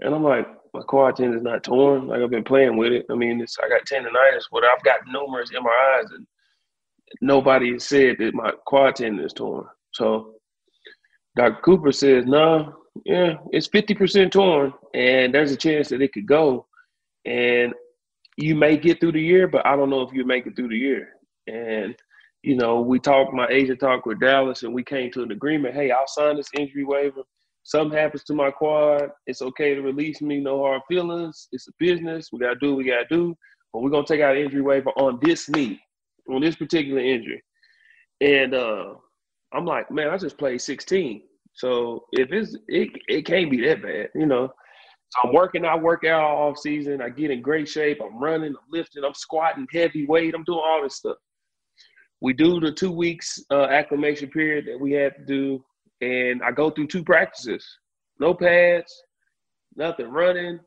And 0.00 0.14
I'm 0.14 0.22
like, 0.22 0.46
"My 0.72 0.82
quad 0.82 1.16
tendon 1.16 1.38
is 1.38 1.44
not 1.44 1.64
torn. 1.64 2.06
Like 2.06 2.22
I've 2.22 2.30
been 2.30 2.44
playing 2.44 2.76
with 2.76 2.92
it. 2.92 3.06
I 3.10 3.14
mean, 3.14 3.40
it's 3.40 3.56
I 3.58 3.68
got 3.68 3.84
tendonitis, 3.84 4.44
but 4.52 4.64
I've 4.64 4.82
got 4.84 5.00
numerous 5.08 5.50
MRIs 5.50 6.14
and." 6.14 6.26
Nobody 7.20 7.78
said 7.78 8.16
that 8.18 8.34
my 8.34 8.52
quad 8.66 8.96
tendon 8.96 9.24
is 9.24 9.32
torn. 9.32 9.66
So 9.92 10.34
Dr. 11.36 11.60
Cooper 11.62 11.92
says, 11.92 12.24
no, 12.26 12.58
nah, 12.58 12.72
yeah, 13.04 13.34
it's 13.50 13.68
50% 13.68 14.30
torn, 14.30 14.72
and 14.94 15.34
there's 15.34 15.52
a 15.52 15.56
chance 15.56 15.88
that 15.88 16.00
it 16.00 16.12
could 16.12 16.26
go. 16.26 16.66
And 17.26 17.74
you 18.36 18.54
may 18.54 18.76
get 18.76 19.00
through 19.00 19.12
the 19.12 19.20
year, 19.20 19.46
but 19.46 19.66
I 19.66 19.76
don't 19.76 19.90
know 19.90 20.02
if 20.02 20.14
you 20.14 20.24
make 20.24 20.46
it 20.46 20.56
through 20.56 20.68
the 20.68 20.78
year. 20.78 21.08
And, 21.46 21.94
you 22.42 22.56
know, 22.56 22.80
we 22.80 22.98
talked, 22.98 23.34
my 23.34 23.48
agent 23.48 23.80
talked 23.80 24.06
with 24.06 24.20
Dallas, 24.20 24.62
and 24.62 24.72
we 24.72 24.82
came 24.82 25.10
to 25.12 25.22
an 25.22 25.32
agreement 25.32 25.74
hey, 25.74 25.90
I'll 25.90 26.06
sign 26.06 26.36
this 26.36 26.50
injury 26.58 26.84
waiver. 26.84 27.22
Something 27.64 27.98
happens 27.98 28.22
to 28.24 28.34
my 28.34 28.50
quad, 28.50 29.10
it's 29.26 29.42
okay 29.42 29.74
to 29.74 29.82
release 29.82 30.20
me, 30.22 30.38
no 30.38 30.60
hard 30.60 30.82
feelings. 30.88 31.48
It's 31.50 31.66
a 31.66 31.72
business. 31.80 32.28
We 32.32 32.38
got 32.38 32.54
to 32.54 32.58
do 32.60 32.70
what 32.70 32.78
we 32.78 32.84
got 32.84 33.08
to 33.08 33.16
do. 33.16 33.36
But 33.72 33.82
we're 33.82 33.90
going 33.90 34.06
to 34.06 34.12
take 34.12 34.22
out 34.22 34.36
injury 34.36 34.62
waiver 34.62 34.90
on 34.90 35.18
this 35.20 35.48
knee 35.48 35.80
on 36.28 36.40
this 36.40 36.56
particular 36.56 37.00
injury. 37.00 37.42
And 38.20 38.54
uh, 38.54 38.94
I'm 39.52 39.64
like, 39.64 39.90
man, 39.90 40.08
I 40.08 40.18
just 40.18 40.38
played 40.38 40.60
16. 40.60 41.22
So 41.54 42.04
if 42.12 42.32
it's 42.32 42.56
it, 42.68 42.90
it 43.08 43.26
can't 43.26 43.50
be 43.50 43.66
that 43.66 43.82
bad, 43.82 44.08
you 44.14 44.26
know. 44.26 44.50
So 45.10 45.20
I'm 45.24 45.34
working, 45.34 45.64
I 45.64 45.76
work 45.76 46.04
out 46.04 46.22
all 46.22 46.54
season. 46.54 47.00
I 47.00 47.08
get 47.08 47.30
in 47.30 47.40
great 47.40 47.68
shape. 47.68 47.98
I'm 48.02 48.18
running, 48.18 48.50
I'm 48.50 48.70
lifting, 48.70 49.04
I'm 49.04 49.14
squatting 49.14 49.66
heavy 49.72 50.06
weight. 50.06 50.34
I'm 50.34 50.44
doing 50.44 50.62
all 50.62 50.82
this 50.82 50.96
stuff. 50.96 51.16
We 52.20 52.32
do 52.32 52.60
the 52.60 52.72
two 52.72 52.90
weeks 52.90 53.38
uh, 53.50 53.64
acclimation 53.64 54.30
period 54.30 54.66
that 54.66 54.80
we 54.80 54.92
had 54.92 55.14
to 55.16 55.24
do, 55.24 55.64
and 56.00 56.42
I 56.42 56.50
go 56.50 56.70
through 56.70 56.88
two 56.88 57.04
practices. 57.04 57.64
No 58.18 58.34
pads, 58.34 58.92
nothing 59.76 60.08
running, 60.08 60.58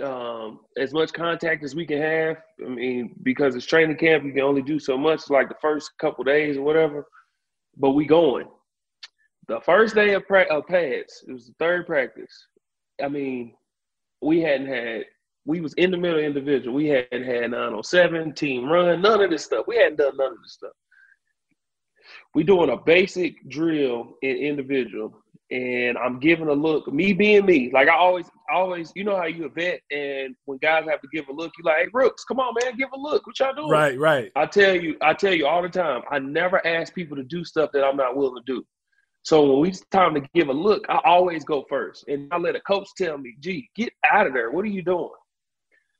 um, 0.00 0.60
as 0.76 0.92
much 0.92 1.12
contact 1.12 1.64
as 1.64 1.74
we 1.74 1.86
can 1.86 2.00
have. 2.00 2.36
I 2.64 2.68
mean, 2.68 3.14
because 3.22 3.54
it's 3.54 3.66
training 3.66 3.96
camp, 3.96 4.24
you 4.24 4.32
can 4.32 4.42
only 4.42 4.62
do 4.62 4.78
so 4.78 4.96
much, 4.96 5.30
like 5.30 5.48
the 5.48 5.54
first 5.60 5.90
couple 6.00 6.24
days 6.24 6.56
or 6.56 6.62
whatever. 6.62 7.06
But 7.76 7.90
we 7.90 8.06
going. 8.06 8.48
The 9.48 9.60
first 9.60 9.94
day 9.94 10.14
of, 10.14 10.26
pra- 10.26 10.52
of 10.54 10.66
pads, 10.66 11.24
it 11.26 11.32
was 11.32 11.46
the 11.46 11.54
third 11.58 11.86
practice. 11.86 12.32
I 13.02 13.08
mean, 13.08 13.54
we 14.20 14.40
hadn't 14.40 14.66
had. 14.66 15.04
We 15.46 15.60
was 15.60 15.72
in 15.74 15.90
the 15.90 15.96
middle 15.96 16.18
individual. 16.18 16.76
We 16.76 16.88
hadn't 16.88 17.24
had 17.24 17.50
907 17.52 18.34
team 18.34 18.68
run, 18.68 19.00
none 19.00 19.22
of 19.22 19.30
this 19.30 19.44
stuff. 19.44 19.64
We 19.66 19.76
hadn't 19.76 19.96
done 19.96 20.16
none 20.18 20.32
of 20.32 20.42
this 20.42 20.54
stuff. 20.54 20.72
We 22.34 22.42
doing 22.42 22.70
a 22.70 22.76
basic 22.76 23.48
drill 23.48 24.14
in 24.22 24.36
individual, 24.36 25.14
and 25.50 25.96
I'm 25.96 26.20
giving 26.20 26.48
a 26.48 26.52
look. 26.52 26.92
Me 26.92 27.12
being 27.12 27.46
me, 27.46 27.70
like 27.72 27.88
I 27.88 27.96
always, 27.96 28.26
always, 28.52 28.92
you 28.94 29.04
know 29.04 29.16
how 29.16 29.24
you 29.24 29.46
a 29.46 29.48
vet, 29.48 29.80
and 29.90 30.34
when 30.44 30.58
guys 30.58 30.84
have 30.88 31.00
to 31.00 31.08
give 31.12 31.28
a 31.28 31.32
look, 31.32 31.52
you 31.58 31.64
like, 31.64 31.78
hey 31.78 31.88
Brooks, 31.90 32.24
come 32.24 32.38
on, 32.38 32.54
man, 32.62 32.76
give 32.76 32.90
a 32.92 32.98
look. 32.98 33.26
What 33.26 33.38
y'all 33.38 33.54
doing? 33.54 33.70
Right, 33.70 33.98
right. 33.98 34.32
I 34.36 34.46
tell 34.46 34.74
you, 34.74 34.96
I 35.00 35.14
tell 35.14 35.34
you 35.34 35.46
all 35.46 35.62
the 35.62 35.68
time. 35.68 36.02
I 36.10 36.18
never 36.18 36.64
ask 36.66 36.94
people 36.94 37.16
to 37.16 37.24
do 37.24 37.44
stuff 37.44 37.70
that 37.72 37.84
I'm 37.84 37.96
not 37.96 38.16
willing 38.16 38.42
to 38.44 38.52
do. 38.52 38.64
So 39.22 39.58
when 39.58 39.70
it's 39.70 39.84
time 39.90 40.14
to 40.14 40.22
give 40.34 40.48
a 40.48 40.52
look, 40.52 40.86
I 40.88 41.00
always 41.04 41.44
go 41.44 41.64
first, 41.68 42.06
and 42.08 42.28
I 42.32 42.38
let 42.38 42.56
a 42.56 42.60
coach 42.60 42.88
tell 42.96 43.18
me, 43.18 43.36
"Gee, 43.40 43.68
get 43.74 43.92
out 44.10 44.26
of 44.26 44.34
there. 44.34 44.50
What 44.50 44.64
are 44.64 44.68
you 44.68 44.82
doing?" 44.82 45.10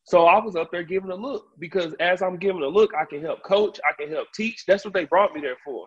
So 0.05 0.25
I 0.25 0.43
was 0.43 0.57
up 0.57 0.71
there 0.71 0.83
giving 0.83 1.11
a 1.11 1.15
look 1.15 1.49
because 1.59 1.93
as 2.01 2.23
I'm 2.23 2.39
giving 2.39 2.63
a 2.63 2.69
look, 2.69 2.95
I 2.95 3.05
can 3.05 3.21
help 3.21 3.43
coach, 3.43 3.79
I 3.87 3.93
can 4.01 4.11
help 4.11 4.29
teach. 4.35 4.65
That's 4.67 4.85
what 4.85 4.95
they 4.95 5.05
brought 5.05 5.35
me 5.35 5.43
there 5.43 5.59
for. 5.63 5.87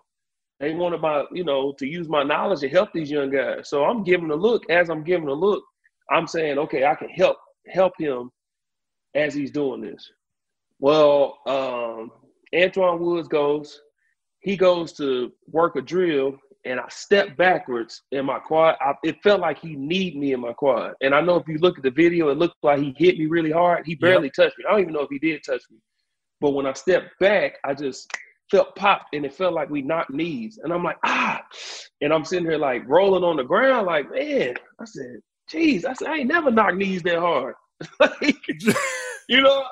They 0.61 0.75
wanted 0.75 1.01
my, 1.01 1.25
you 1.31 1.43
know, 1.43 1.73
to 1.79 1.87
use 1.87 2.07
my 2.07 2.21
knowledge 2.21 2.59
to 2.59 2.69
help 2.69 2.93
these 2.93 3.09
young 3.09 3.31
guys. 3.31 3.67
So 3.67 3.83
I'm 3.83 4.03
giving 4.03 4.29
a 4.29 4.35
look. 4.35 4.69
As 4.69 4.91
I'm 4.91 5.03
giving 5.03 5.27
a 5.27 5.33
look, 5.33 5.63
I'm 6.11 6.27
saying, 6.27 6.59
okay, 6.59 6.85
I 6.85 6.93
can 6.93 7.09
help 7.09 7.37
help 7.67 7.93
him 7.97 8.29
as 9.15 9.33
he's 9.33 9.49
doing 9.49 9.81
this. 9.81 10.07
Well, 10.79 11.39
um, 11.47 12.11
Antwaun 12.53 12.99
Woods 12.99 13.27
goes, 13.27 13.81
he 14.39 14.55
goes 14.55 14.93
to 14.93 15.31
work 15.47 15.77
a 15.77 15.81
drill, 15.81 16.37
and 16.65 16.79
I 16.79 16.85
step 16.89 17.35
backwards 17.37 18.03
in 18.11 18.25
my 18.25 18.37
quad. 18.37 18.75
I, 18.81 18.93
it 19.03 19.21
felt 19.23 19.41
like 19.41 19.59
he 19.59 19.75
need 19.75 20.15
me 20.15 20.33
in 20.33 20.41
my 20.41 20.53
quad. 20.53 20.93
And 21.01 21.15
I 21.15 21.21
know 21.21 21.37
if 21.37 21.47
you 21.47 21.57
look 21.57 21.77
at 21.77 21.83
the 21.83 21.91
video, 21.91 22.29
it 22.29 22.37
looked 22.37 22.57
like 22.61 22.79
he 22.79 22.93
hit 22.97 23.17
me 23.17 23.25
really 23.25 23.51
hard. 23.51 23.85
He 23.87 23.95
barely 23.95 24.27
yep. 24.27 24.33
touched 24.33 24.59
me. 24.59 24.65
I 24.67 24.73
don't 24.73 24.81
even 24.81 24.93
know 24.93 25.01
if 25.01 25.09
he 25.09 25.17
did 25.17 25.41
touch 25.43 25.63
me. 25.71 25.77
But 26.39 26.51
when 26.51 26.67
I 26.67 26.73
stepped 26.73 27.17
back, 27.19 27.53
I 27.63 27.73
just 27.73 28.11
felt 28.51 28.75
popped 28.75 29.15
and 29.15 29.25
it 29.25 29.33
felt 29.33 29.53
like 29.53 29.69
we 29.69 29.81
knocked 29.81 30.11
knees. 30.11 30.59
And 30.61 30.73
I'm 30.73 30.83
like, 30.83 30.97
ah. 31.05 31.41
And 32.01 32.13
I'm 32.13 32.25
sitting 32.25 32.45
here 32.45 32.57
like 32.57 32.83
rolling 32.85 33.23
on 33.23 33.37
the 33.37 33.43
ground, 33.43 33.87
like, 33.87 34.11
man. 34.11 34.55
I 34.79 34.85
said, 34.85 35.19
geez, 35.49 35.85
I 35.85 35.93
said, 35.93 36.09
I 36.09 36.17
ain't 36.17 36.27
never 36.27 36.51
knocked 36.51 36.75
knees 36.75 37.01
that 37.03 37.19
hard. 37.19 37.55
like, 37.99 38.45
you 39.29 39.41
know? 39.41 39.63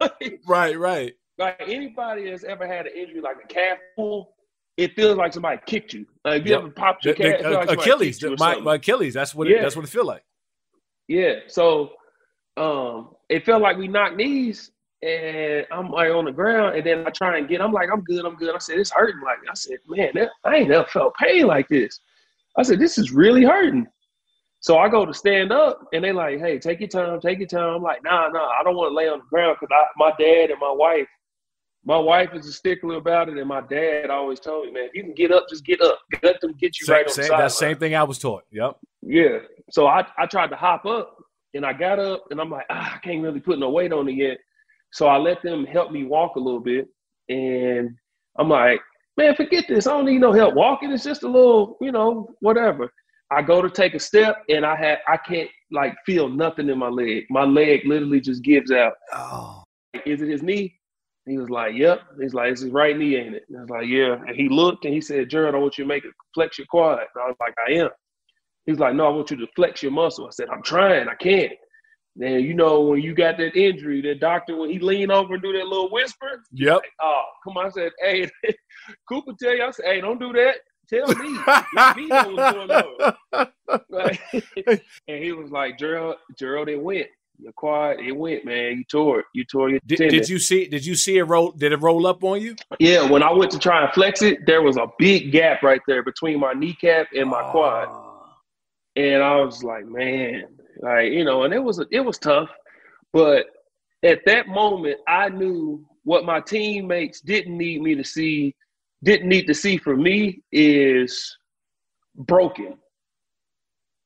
right, 0.46 0.78
right. 0.78 1.14
Like 1.38 1.62
anybody 1.66 2.28
that's 2.28 2.42
ever 2.42 2.66
had 2.66 2.86
an 2.86 2.92
injury 2.96 3.20
like 3.20 3.36
a 3.42 3.46
calf 3.46 3.78
pull, 3.94 4.34
it 4.76 4.94
feels 4.96 5.16
like 5.16 5.32
somebody 5.32 5.60
kicked 5.66 5.92
you. 5.92 6.04
Like 6.24 6.40
if 6.40 6.46
you 6.46 6.52
yep. 6.52 6.62
ever 6.62 6.70
popped 6.70 7.04
your 7.04 7.14
calf, 7.14 7.44
uh, 7.44 7.50
like 7.50 7.70
Achilles, 7.70 8.22
my, 8.38 8.58
my, 8.58 8.74
Achilles. 8.74 9.14
That's 9.14 9.34
what 9.34 9.48
it, 9.48 9.62
that's 9.62 9.76
what 9.76 9.84
it 9.84 9.88
feel 9.88 10.04
like. 10.04 10.24
Yeah. 11.06 11.36
So 11.46 11.92
um, 12.56 13.10
it 13.28 13.46
felt 13.46 13.62
like 13.62 13.76
we 13.76 13.86
knocked 13.86 14.16
knees, 14.16 14.72
and 15.02 15.66
I'm 15.70 15.90
like 15.90 16.10
on 16.10 16.24
the 16.24 16.32
ground, 16.32 16.76
and 16.76 16.84
then 16.84 17.06
I 17.06 17.10
try 17.10 17.38
and 17.38 17.48
get. 17.48 17.60
I'm 17.60 17.72
like, 17.72 17.88
I'm 17.92 18.02
good, 18.02 18.24
I'm 18.24 18.36
good. 18.36 18.54
I 18.54 18.58
said, 18.58 18.78
it's 18.78 18.90
hurting. 18.90 19.20
Like 19.22 19.38
I 19.48 19.54
said, 19.54 19.78
man, 19.88 20.10
that, 20.14 20.30
I 20.44 20.56
ain't 20.56 20.68
never 20.68 20.88
felt 20.88 21.14
pain 21.16 21.46
like 21.46 21.68
this. 21.68 22.00
I 22.56 22.62
said, 22.62 22.80
this 22.80 22.98
is 22.98 23.12
really 23.12 23.44
hurting. 23.44 23.86
So 24.60 24.78
I 24.78 24.88
go 24.88 25.06
to 25.06 25.14
stand 25.14 25.52
up, 25.52 25.86
and 25.92 26.02
they 26.02 26.12
like, 26.12 26.40
hey, 26.40 26.58
take 26.58 26.80
your 26.80 26.88
time, 26.88 27.20
take 27.20 27.38
your 27.38 27.46
time. 27.46 27.76
I'm 27.76 27.82
like, 27.82 28.02
nah, 28.02 28.28
nah, 28.28 28.48
I 28.48 28.62
don't 28.64 28.74
want 28.74 28.90
to 28.90 28.96
lay 28.96 29.08
on 29.08 29.20
the 29.20 29.24
ground 29.26 29.56
because 29.60 29.72
my 29.96 30.10
dad 30.18 30.50
and 30.50 30.58
my 30.58 30.72
wife, 30.72 31.06
my 31.84 31.96
wife 31.96 32.30
is 32.34 32.48
a 32.48 32.52
stickler 32.52 32.96
about 32.96 33.28
it, 33.28 33.38
and 33.38 33.46
my 33.46 33.60
dad 33.60 34.10
always 34.10 34.40
told 34.40 34.66
me, 34.66 34.72
man, 34.72 34.88
if 34.88 34.94
you 34.94 35.04
can 35.04 35.14
get 35.14 35.30
up, 35.30 35.48
just 35.48 35.64
get 35.64 35.80
up. 35.80 36.00
Let 36.24 36.40
them 36.40 36.54
get 36.58 36.78
you 36.80 36.86
same, 36.86 36.96
right 36.96 37.10
same, 37.10 37.28
the 37.28 37.36
That 37.36 37.52
same 37.52 37.76
thing 37.76 37.94
I 37.94 38.02
was 38.02 38.18
taught. 38.18 38.42
Yep. 38.50 38.78
Yeah. 39.02 39.38
So 39.70 39.86
I, 39.86 40.04
I 40.18 40.26
tried 40.26 40.48
to 40.48 40.56
hop 40.56 40.86
up, 40.86 41.16
and 41.54 41.64
I 41.64 41.72
got 41.72 42.00
up, 42.00 42.24
and 42.32 42.40
I'm 42.40 42.50
like, 42.50 42.66
ah, 42.68 42.96
I 42.96 42.98
can't 42.98 43.22
really 43.22 43.40
put 43.40 43.60
no 43.60 43.70
weight 43.70 43.92
on 43.92 44.08
it 44.08 44.16
yet. 44.16 44.38
So 44.92 45.06
I 45.06 45.16
let 45.18 45.42
them 45.42 45.64
help 45.64 45.92
me 45.92 46.04
walk 46.04 46.36
a 46.36 46.40
little 46.40 46.60
bit, 46.60 46.88
and 47.28 47.90
I'm 48.38 48.48
like, 48.48 48.80
man, 49.16 49.34
forget 49.34 49.64
this. 49.68 49.86
I 49.86 49.90
don't 49.90 50.06
need 50.06 50.20
no 50.20 50.32
help 50.32 50.54
walking. 50.54 50.90
It's 50.92 51.04
just 51.04 51.24
a 51.24 51.28
little, 51.28 51.76
you 51.80 51.92
know, 51.92 52.28
whatever. 52.40 52.90
I 53.30 53.42
go 53.42 53.60
to 53.60 53.68
take 53.68 53.94
a 53.94 54.00
step, 54.00 54.42
and 54.48 54.64
I 54.64 54.76
had 54.76 54.98
I 55.06 55.18
can't 55.18 55.50
like 55.70 55.94
feel 56.06 56.28
nothing 56.28 56.70
in 56.70 56.78
my 56.78 56.88
leg. 56.88 57.24
My 57.28 57.44
leg 57.44 57.82
literally 57.84 58.20
just 58.20 58.42
gives 58.42 58.70
out. 58.70 58.94
Oh. 59.12 59.62
Is 60.06 60.22
it 60.22 60.28
his 60.28 60.42
knee? 60.42 60.78
He 61.28 61.36
was 61.36 61.50
like, 61.50 61.74
Yep. 61.74 62.00
He's 62.20 62.34
like, 62.34 62.52
It's 62.52 62.62
his 62.62 62.72
right 62.72 62.96
knee, 62.96 63.16
ain't 63.16 63.34
it? 63.34 63.44
And 63.48 63.58
I 63.58 63.60
was 63.60 63.70
like, 63.70 63.86
Yeah. 63.86 64.14
And 64.26 64.34
he 64.34 64.48
looked 64.48 64.84
and 64.86 64.94
he 64.94 65.00
said, 65.00 65.28
Gerald, 65.28 65.54
I 65.54 65.58
want 65.58 65.76
you 65.76 65.84
to 65.84 65.88
make 65.88 66.04
it 66.04 66.12
flex 66.34 66.58
your 66.58 66.66
quad. 66.68 67.00
And 67.00 67.22
I 67.22 67.26
was 67.26 67.36
like, 67.38 67.54
I 67.66 67.72
am. 67.72 67.90
He's 68.64 68.78
like, 68.78 68.94
No, 68.94 69.06
I 69.06 69.10
want 69.10 69.30
you 69.30 69.36
to 69.36 69.46
flex 69.54 69.82
your 69.82 69.92
muscle. 69.92 70.26
I 70.26 70.30
said, 70.30 70.48
I'm 70.48 70.62
trying, 70.62 71.08
I 71.08 71.14
can't. 71.14 71.52
And 72.20 72.44
you 72.44 72.54
know, 72.54 72.80
when 72.80 73.00
you 73.00 73.14
got 73.14 73.38
that 73.38 73.56
injury, 73.56 74.00
that 74.02 74.20
doctor, 74.20 74.56
when 74.56 74.70
he 74.70 74.78
leaned 74.78 75.12
over 75.12 75.34
and 75.34 75.42
do 75.42 75.52
that 75.52 75.66
little 75.66 75.90
whisper, 75.90 76.42
yep. 76.52 76.76
Like, 76.76 76.92
oh, 77.00 77.22
come 77.44 77.56
on. 77.56 77.66
I 77.66 77.70
said, 77.70 77.92
Hey, 78.00 78.28
Cooper 79.08 79.32
tell 79.40 79.54
you, 79.54 79.64
I 79.64 79.70
said, 79.70 79.84
Hey, 79.86 80.00
don't 80.00 80.18
do 80.18 80.32
that. 80.32 80.56
Tell 80.88 81.06
me. 81.06 81.38
Let 81.74 81.96
me 81.96 82.06
know 82.06 82.32
what's 82.34 82.54
going 82.54 82.70
on. 82.70 83.48
and 85.08 85.22
he 85.22 85.32
was 85.32 85.50
like, 85.50 85.78
Gerald, 85.78 86.16
Gerald, 86.38 86.68
it 86.68 86.80
went 86.80 87.06
your 87.38 87.52
quad, 87.52 88.00
it 88.00 88.12
went, 88.12 88.44
man. 88.44 88.78
You 88.78 88.84
tore 88.90 89.20
it. 89.20 89.26
You 89.32 89.44
tore 89.44 89.70
your. 89.70 89.80
Did, 89.86 90.10
did, 90.10 90.28
you 90.28 90.38
see? 90.38 90.66
Did 90.66 90.84
you 90.84 90.94
see 90.94 91.18
it 91.18 91.22
roll? 91.22 91.52
Did 91.52 91.72
it 91.72 91.80
roll 91.80 92.06
up 92.06 92.24
on 92.24 92.40
you? 92.40 92.56
Yeah. 92.80 93.08
When 93.08 93.22
I 93.22 93.32
went 93.32 93.50
to 93.52 93.58
try 93.58 93.84
and 93.84 93.92
flex 93.92 94.22
it, 94.22 94.44
there 94.46 94.62
was 94.62 94.76
a 94.76 94.86
big 94.98 95.30
gap 95.32 95.62
right 95.62 95.80
there 95.86 96.02
between 96.02 96.40
my 96.40 96.52
kneecap 96.52 97.06
and 97.16 97.30
my 97.30 97.42
oh. 97.42 97.50
quad, 97.50 97.88
ah. 97.90 98.36
and 98.96 99.22
I 99.22 99.36
was 99.36 99.62
like, 99.62 99.86
man, 99.86 100.46
like 100.78 101.12
you 101.12 101.24
know, 101.24 101.44
and 101.44 101.54
it 101.54 101.62
was 101.62 101.82
it 101.90 102.00
was 102.00 102.18
tough, 102.18 102.48
but 103.12 103.46
at 104.04 104.20
that 104.26 104.48
moment, 104.48 104.98
I 105.06 105.28
knew 105.28 105.84
what 106.04 106.24
my 106.24 106.40
teammates 106.40 107.20
didn't 107.20 107.56
need 107.56 107.82
me 107.82 107.94
to 107.96 108.04
see, 108.04 108.54
didn't 109.02 109.28
need 109.28 109.46
to 109.46 109.54
see 109.54 109.76
from 109.76 110.02
me 110.02 110.42
is 110.52 111.36
broken. 112.14 112.78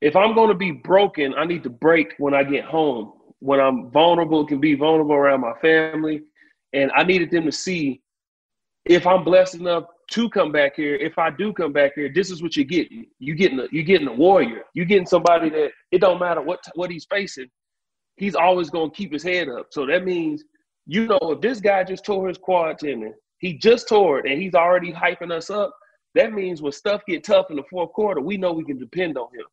If 0.01 0.17
I'm 0.17 0.35
going 0.35 0.49
to 0.49 0.55
be 0.55 0.73
broken, 0.73 1.35
I 1.37 1.45
need 1.45 1.63
to 1.63 1.71
break 1.71 2.15
when 2.19 2.35
I 2.35 2.43
get 2.43 2.65
home 2.65 3.13
when 3.43 3.59
I'm 3.59 3.91
vulnerable, 3.91 4.47
can 4.47 4.61
be 4.61 4.77
vulnerable 4.77 5.17
around 5.17 5.41
my 5.41 5.55
family. 5.61 6.23
And 6.73 6.93
I 6.95 7.03
needed 7.03 7.33
them 7.33 7.45
to 7.45 7.53
see 7.53 8.01
if 8.85 9.05
I'm 9.05 9.25
blessed 9.25 9.57
enough 9.57 9.85
to 10.13 10.31
come 10.31 10.53
back 10.53 10.77
here, 10.77 10.95
if 10.95 11.19
I 11.19 11.31
do 11.31 11.53
come 11.53 11.73
back 11.73 11.93
here, 11.95 12.11
this 12.15 12.31
is 12.31 12.43
what 12.43 12.57
you're 12.57 12.65
getting. 12.65 13.07
You 13.19 13.35
getting 13.35 13.59
a, 13.61 13.67
you're 13.73 13.85
getting 13.85 14.09
a 14.09 14.13
warrior. 14.13 14.63
You're 14.75 14.87
getting 14.87 15.07
somebody 15.07 15.51
that 15.51 15.71
it 15.91 16.01
don't 16.01 16.21
matter 16.21 16.41
what 16.41 16.61
what 16.75 16.91
he's 16.91 17.07
facing, 17.07 17.51
he's 18.17 18.35
always 18.35 18.71
gonna 18.71 18.91
keep 18.91 19.13
his 19.13 19.23
head 19.23 19.49
up. 19.49 19.67
So 19.71 19.87
that 19.87 20.05
means 20.05 20.45
you 20.87 21.07
know 21.07 21.19
if 21.23 21.41
this 21.41 21.61
guy 21.61 21.85
just 21.85 22.05
tore 22.05 22.29
his 22.29 22.39
quad 22.39 22.79
tendon, 22.79 23.15
he 23.39 23.55
just 23.55 23.89
tore 23.89 24.21
it, 24.21 24.31
and 24.31 24.41
he's 24.41 24.55
already 24.55 24.93
hyping 24.93 25.33
us 25.33 25.51
up. 25.51 25.75
That 26.15 26.33
means 26.33 26.63
when 26.63 26.73
stuff 26.73 27.03
get 27.09 27.25
tough 27.25 27.47
in 27.51 27.57
the 27.57 27.65
fourth 27.71 27.93
quarter, 27.93 28.21
we 28.21 28.37
know 28.37 28.53
we 28.53 28.65
can 28.65 28.79
depend 28.79 29.17
on 29.17 29.29
him. 29.35 29.47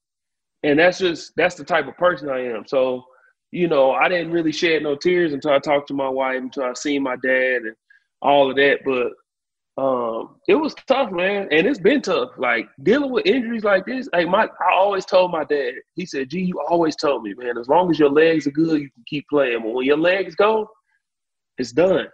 And 0.63 0.77
that's 0.77 0.99
just 0.99 1.31
that's 1.35 1.55
the 1.55 1.63
type 1.63 1.87
of 1.87 1.97
person 1.97 2.29
I 2.29 2.45
am. 2.45 2.65
So 2.67 3.05
you 3.51 3.67
know, 3.67 3.91
I 3.91 4.07
didn't 4.09 4.31
really 4.31 4.51
shed 4.51 4.83
no 4.83 4.95
tears 4.95 5.33
until 5.33 5.51
I 5.51 5.59
talked 5.59 5.87
to 5.87 5.93
my 5.93 6.09
wife, 6.09 6.37
until 6.37 6.63
I 6.63 6.73
seen 6.73 7.01
my 7.01 7.15
dad 7.15 7.63
and 7.63 7.75
all 8.21 8.49
of 8.49 8.55
that. 8.57 8.79
But 8.85 9.13
um, 9.79 10.35
it 10.49 10.55
was 10.55 10.75
tough, 10.87 11.09
man, 11.09 11.47
and 11.51 11.65
it's 11.65 11.79
been 11.79 12.01
tough. 12.01 12.31
Like 12.37 12.67
dealing 12.83 13.11
with 13.11 13.25
injuries 13.25 13.63
like 13.63 13.85
this. 13.85 14.09
Like 14.11 14.27
my, 14.27 14.43
I 14.43 14.73
always 14.73 15.05
told 15.05 15.31
my 15.31 15.45
dad. 15.45 15.75
He 15.95 16.05
said, 16.05 16.29
"Gee, 16.29 16.41
you 16.41 16.59
always 16.67 16.97
told 16.97 17.23
me, 17.23 17.33
man. 17.37 17.57
As 17.57 17.69
long 17.69 17.89
as 17.89 17.97
your 17.97 18.09
legs 18.09 18.45
are 18.45 18.51
good, 18.51 18.81
you 18.81 18.89
can 18.91 19.03
keep 19.07 19.25
playing. 19.29 19.61
But 19.63 19.73
when 19.73 19.85
your 19.85 19.97
legs 19.97 20.35
go, 20.35 20.67
it's 21.57 21.71
done." 21.71 22.07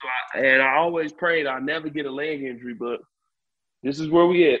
So 0.00 0.08
I, 0.08 0.38
and 0.44 0.62
I 0.62 0.76
always 0.76 1.12
prayed 1.12 1.48
I 1.48 1.58
never 1.58 1.88
get 1.88 2.06
a 2.06 2.10
leg 2.10 2.42
injury, 2.42 2.74
but 2.74 3.00
this 3.82 3.98
is 3.98 4.10
where 4.10 4.26
we 4.26 4.54
at. 4.54 4.60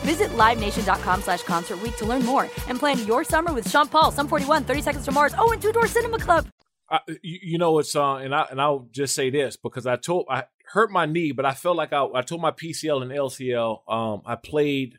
Visit 0.00 0.30
LiveNation.com 0.30 1.22
slash 1.22 1.42
Concert 1.42 1.78
to 1.98 2.04
learn 2.04 2.24
more 2.24 2.48
and 2.68 2.78
plan 2.78 2.98
your 3.06 3.24
summer 3.24 3.52
with 3.52 3.68
Sean 3.68 3.88
Paul, 3.88 4.10
Sum 4.10 4.28
41, 4.28 4.64
30 4.64 4.82
Seconds 4.82 5.04
to 5.04 5.12
Mars, 5.12 5.34
oh, 5.38 5.52
and 5.52 5.62
Two 5.62 5.72
Door 5.72 5.86
Cinema 5.88 6.18
Club. 6.18 6.46
I, 6.90 7.00
you, 7.22 7.38
you, 7.42 7.58
know 7.58 7.78
it's 7.78 7.94
uh 7.94 8.14
and 8.14 8.34
I 8.34 8.46
and 8.50 8.60
I'll 8.60 8.88
just 8.90 9.14
say 9.14 9.28
this 9.28 9.56
because 9.56 9.86
I 9.86 9.96
told 9.96 10.26
I 10.30 10.44
hurt 10.72 10.90
my 10.90 11.06
knee, 11.06 11.32
but 11.32 11.44
I 11.44 11.52
felt 11.52 11.76
like 11.76 11.92
I 11.92 12.06
I 12.14 12.22
told 12.22 12.40
my 12.40 12.50
PCL 12.50 13.02
and 13.02 13.10
LCL. 13.10 13.92
Um, 13.92 14.22
I 14.24 14.36
played 14.36 14.98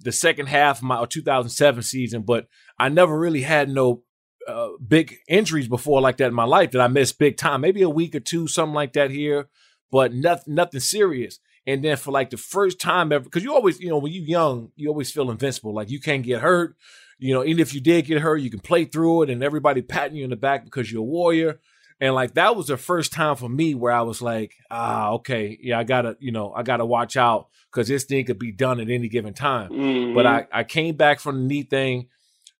the 0.00 0.12
second 0.12 0.46
half 0.46 0.78
of 0.78 0.84
my 0.84 1.04
2007 1.04 1.82
season, 1.82 2.22
but 2.22 2.46
I 2.78 2.88
never 2.88 3.16
really 3.18 3.42
had 3.42 3.68
no 3.68 4.02
uh, 4.46 4.70
big 4.86 5.16
injuries 5.28 5.68
before 5.68 6.00
like 6.00 6.16
that 6.18 6.28
in 6.28 6.34
my 6.34 6.44
life 6.44 6.70
that 6.72 6.80
I 6.80 6.88
missed 6.88 7.18
big 7.18 7.36
time. 7.36 7.60
Maybe 7.60 7.82
a 7.82 7.90
week 7.90 8.14
or 8.14 8.20
two, 8.20 8.48
something 8.48 8.74
like 8.74 8.94
that 8.94 9.10
here, 9.10 9.48
but 9.90 10.12
nothing 10.12 10.54
nothing 10.54 10.80
serious. 10.80 11.38
And 11.68 11.84
then 11.84 11.98
for 11.98 12.12
like 12.12 12.30
the 12.30 12.38
first 12.38 12.80
time 12.80 13.12
ever, 13.12 13.22
because 13.22 13.44
you 13.44 13.54
always, 13.54 13.78
you 13.78 13.90
know, 13.90 13.98
when 13.98 14.10
you're 14.10 14.24
young, 14.24 14.72
you 14.74 14.88
always 14.88 15.12
feel 15.12 15.30
invincible. 15.30 15.74
Like 15.74 15.90
you 15.90 16.00
can't 16.00 16.22
get 16.22 16.40
hurt. 16.40 16.76
You 17.18 17.34
know, 17.34 17.44
even 17.44 17.60
if 17.60 17.74
you 17.74 17.82
did 17.82 18.06
get 18.06 18.22
hurt, 18.22 18.38
you 18.38 18.48
can 18.48 18.60
play 18.60 18.86
through 18.86 19.24
it 19.24 19.30
and 19.30 19.44
everybody 19.44 19.82
patting 19.82 20.16
you 20.16 20.24
in 20.24 20.30
the 20.30 20.36
back 20.36 20.64
because 20.64 20.90
you're 20.90 21.02
a 21.02 21.04
warrior. 21.04 21.60
And 22.00 22.14
like 22.14 22.34
that 22.34 22.56
was 22.56 22.68
the 22.68 22.78
first 22.78 23.12
time 23.12 23.36
for 23.36 23.50
me 23.50 23.74
where 23.74 23.92
I 23.92 24.00
was 24.00 24.22
like, 24.22 24.54
ah, 24.70 25.10
okay, 25.14 25.58
yeah, 25.60 25.78
I 25.78 25.84
gotta, 25.84 26.16
you 26.20 26.32
know, 26.32 26.54
I 26.54 26.62
gotta 26.62 26.86
watch 26.86 27.18
out 27.18 27.48
because 27.70 27.86
this 27.86 28.04
thing 28.04 28.24
could 28.24 28.38
be 28.38 28.50
done 28.50 28.80
at 28.80 28.88
any 28.88 29.10
given 29.10 29.34
time. 29.34 29.70
Mm-hmm. 29.70 30.14
But 30.14 30.24
I, 30.24 30.46
I 30.50 30.64
came 30.64 30.96
back 30.96 31.20
from 31.20 31.36
the 31.36 31.44
knee 31.44 31.64
thing 31.64 32.08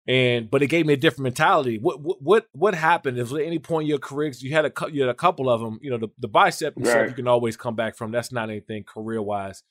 and 0.09 0.51
but 0.51 0.63
it 0.63 0.69
gave 0.69 0.87
me 0.87 0.95
a 0.95 0.97
different 0.97 1.25
mentality. 1.25 1.79
What 1.79 2.01
what 2.01 2.47
what 2.53 2.75
happened? 2.75 3.19
Is 3.19 3.31
there 3.31 3.45
any 3.45 3.59
point 3.59 3.85
in 3.85 3.91
your 3.91 3.99
career 3.99 4.33
you 4.39 4.53
had 4.53 4.65
a 4.65 4.73
you 4.91 5.03
had 5.03 5.11
a 5.11 5.15
couple 5.15 5.51
of 5.51 5.61
them? 5.61 5.79
You 5.83 5.91
know, 5.91 5.99
the, 5.99 6.09
the 6.19 6.29
bicep 6.29 6.77
and 6.77 6.87
right. 6.87 6.93
stuff 6.93 7.09
you 7.09 7.15
can 7.15 7.29
always 7.29 7.59
come 7.59 7.77
back 7.77 7.95
from. 7.95 8.11
That's 8.11 8.33
not 8.33 8.49
anything 8.49 8.85
career 8.85 9.21
wise. 9.21 9.63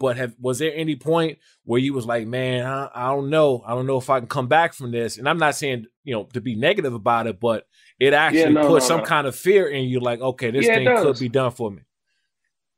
But 0.00 0.16
have 0.16 0.34
was 0.40 0.58
there 0.58 0.72
any 0.74 0.96
point 0.96 1.38
where 1.62 1.78
you 1.78 1.94
was 1.94 2.06
like, 2.06 2.26
man, 2.26 2.66
I, 2.66 2.90
I, 2.92 3.10
don't 3.12 3.30
know, 3.30 3.62
I 3.64 3.76
don't 3.76 3.86
know 3.86 3.96
if 3.96 4.10
I 4.10 4.18
can 4.18 4.26
come 4.26 4.48
back 4.48 4.74
from 4.74 4.90
this? 4.90 5.16
And 5.16 5.28
I'm 5.28 5.38
not 5.38 5.54
saying 5.54 5.86
you 6.02 6.12
know 6.12 6.24
to 6.32 6.40
be 6.40 6.56
negative 6.56 6.92
about 6.92 7.28
it, 7.28 7.38
but 7.38 7.64
it 8.00 8.12
actually 8.12 8.40
yeah, 8.40 8.48
no, 8.48 8.66
put 8.66 8.82
no, 8.82 8.88
some 8.88 8.98
no. 8.98 9.06
kind 9.06 9.28
of 9.28 9.36
fear 9.36 9.68
in 9.68 9.84
you, 9.84 10.00
like, 10.00 10.20
okay, 10.20 10.50
this 10.50 10.66
yeah, 10.66 10.74
thing 10.74 10.88
could 10.88 11.20
be 11.20 11.28
done 11.28 11.52
for 11.52 11.70
me. 11.70 11.82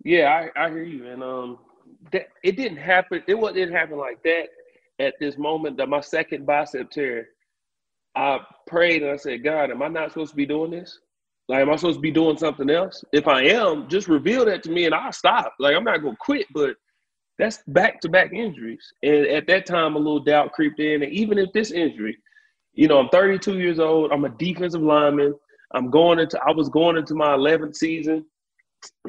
Yeah, 0.04 0.48
I, 0.54 0.66
I 0.66 0.68
hear 0.68 0.82
you, 0.82 1.06
and 1.06 1.22
um, 1.22 1.58
that 2.12 2.28
it 2.42 2.56
didn't 2.56 2.76
happen. 2.76 3.22
It 3.26 3.38
what 3.38 3.54
didn't 3.54 3.74
happen 3.74 3.96
like 3.96 4.22
that 4.24 4.48
at 4.98 5.14
this 5.20 5.36
moment 5.36 5.76
that 5.76 5.88
my 5.88 6.00
second 6.00 6.46
bicep 6.46 6.90
tear, 6.90 7.28
I 8.14 8.40
prayed 8.66 9.02
and 9.02 9.12
I 9.12 9.16
said, 9.16 9.44
God, 9.44 9.70
am 9.70 9.82
I 9.82 9.88
not 9.88 10.10
supposed 10.10 10.30
to 10.30 10.36
be 10.36 10.46
doing 10.46 10.70
this? 10.70 10.98
Like, 11.48 11.60
am 11.60 11.70
I 11.70 11.76
supposed 11.76 11.98
to 11.98 12.02
be 12.02 12.10
doing 12.10 12.38
something 12.38 12.70
else? 12.70 13.04
If 13.12 13.28
I 13.28 13.42
am, 13.42 13.88
just 13.88 14.08
reveal 14.08 14.44
that 14.46 14.62
to 14.64 14.70
me 14.70 14.86
and 14.86 14.94
I'll 14.94 15.12
stop. 15.12 15.52
Like, 15.60 15.76
I'm 15.76 15.84
not 15.84 16.02
gonna 16.02 16.16
quit, 16.18 16.46
but 16.52 16.76
that's 17.38 17.62
back 17.68 18.00
to 18.00 18.08
back 18.08 18.32
injuries. 18.32 18.82
And 19.02 19.26
at 19.26 19.46
that 19.46 19.66
time, 19.66 19.94
a 19.94 19.98
little 19.98 20.20
doubt 20.20 20.52
creeped 20.52 20.80
in. 20.80 21.02
And 21.02 21.12
even 21.12 21.38
if 21.38 21.52
this 21.52 21.70
injury, 21.70 22.16
you 22.72 22.88
know, 22.88 22.98
I'm 22.98 23.08
32 23.10 23.58
years 23.58 23.78
old, 23.78 24.10
I'm 24.10 24.24
a 24.24 24.30
defensive 24.30 24.82
lineman. 24.82 25.34
I'm 25.72 25.90
going 25.90 26.18
into, 26.18 26.40
I 26.46 26.52
was 26.52 26.68
going 26.68 26.96
into 26.96 27.14
my 27.14 27.36
11th 27.36 27.76
season. 27.76 28.24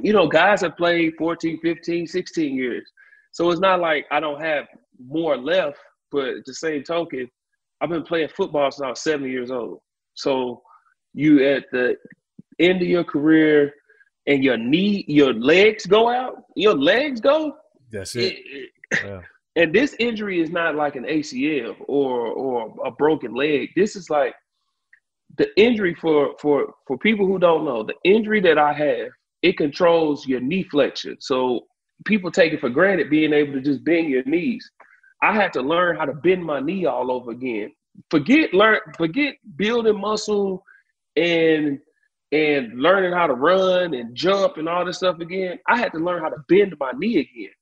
You 0.01 0.13
know, 0.13 0.27
guys 0.27 0.61
have 0.61 0.77
played 0.77 1.13
14, 1.17 1.59
15, 1.61 2.07
16 2.07 2.55
years. 2.55 2.89
So 3.31 3.49
it's 3.51 3.59
not 3.59 3.79
like 3.79 4.05
I 4.11 4.19
don't 4.19 4.41
have 4.41 4.65
more 5.05 5.37
left, 5.37 5.77
but 6.11 6.27
at 6.27 6.45
the 6.45 6.53
same 6.53 6.83
token, 6.83 7.29
I've 7.81 7.89
been 7.89 8.03
playing 8.03 8.29
football 8.29 8.71
since 8.71 8.83
I 8.83 8.89
was 8.89 9.01
seven 9.01 9.29
years 9.29 9.51
old. 9.51 9.79
So 10.15 10.61
you 11.13 11.45
at 11.47 11.65
the 11.71 11.95
end 12.59 12.81
of 12.81 12.87
your 12.87 13.03
career 13.03 13.73
and 14.25 14.43
your 14.43 14.57
knee, 14.57 15.05
your 15.07 15.33
legs 15.33 15.85
go 15.85 16.09
out, 16.09 16.43
your 16.55 16.75
legs 16.75 17.21
go. 17.21 17.55
That's 17.91 18.15
it. 18.15 18.33
it, 18.33 18.69
it 18.91 18.99
yeah. 19.05 19.21
And 19.55 19.73
this 19.73 19.95
injury 19.97 20.39
is 20.39 20.51
not 20.51 20.75
like 20.75 20.95
an 20.95 21.05
ACL 21.05 21.75
or 21.87 22.27
or 22.27 22.75
a 22.85 22.91
broken 22.91 23.33
leg. 23.33 23.69
This 23.75 23.95
is 23.95 24.07
like 24.07 24.35
the 25.39 25.47
injury 25.59 25.95
for 25.95 26.35
for 26.39 26.75
for 26.85 26.95
people 26.99 27.25
who 27.25 27.39
don't 27.39 27.65
know. 27.65 27.83
The 27.83 27.95
injury 28.03 28.39
that 28.41 28.59
I 28.59 28.71
have, 28.73 29.07
it 29.41 29.57
controls 29.57 30.27
your 30.27 30.41
knee 30.41 30.61
flexion. 30.61 31.17
So 31.19 31.61
people 32.05 32.29
take 32.31 32.53
it 32.53 32.59
for 32.59 32.69
granted 32.69 33.09
being 33.09 33.33
able 33.33 33.53
to 33.53 33.61
just 33.61 33.83
bend 33.83 34.09
your 34.09 34.23
knees. 34.25 34.69
I 35.21 35.33
had 35.33 35.53
to 35.53 35.61
learn 35.61 35.97
how 35.97 36.05
to 36.05 36.13
bend 36.13 36.43
my 36.43 36.59
knee 36.59 36.85
all 36.85 37.11
over 37.11 37.31
again. 37.31 37.71
Forget 38.11 38.53
learn 38.53 38.79
forget 38.97 39.35
building 39.55 39.99
muscle 39.99 40.63
and 41.15 41.79
and 42.31 42.79
learning 42.79 43.13
how 43.13 43.27
to 43.27 43.33
run 43.33 43.93
and 43.93 44.15
jump 44.15 44.57
and 44.57 44.67
all 44.67 44.85
this 44.85 44.97
stuff 44.97 45.19
again. 45.19 45.57
I 45.67 45.77
had 45.77 45.91
to 45.93 45.99
learn 45.99 46.21
how 46.21 46.29
to 46.29 46.43
bend 46.49 46.75
my 46.79 46.91
knee 46.97 47.19
again. 47.19 47.53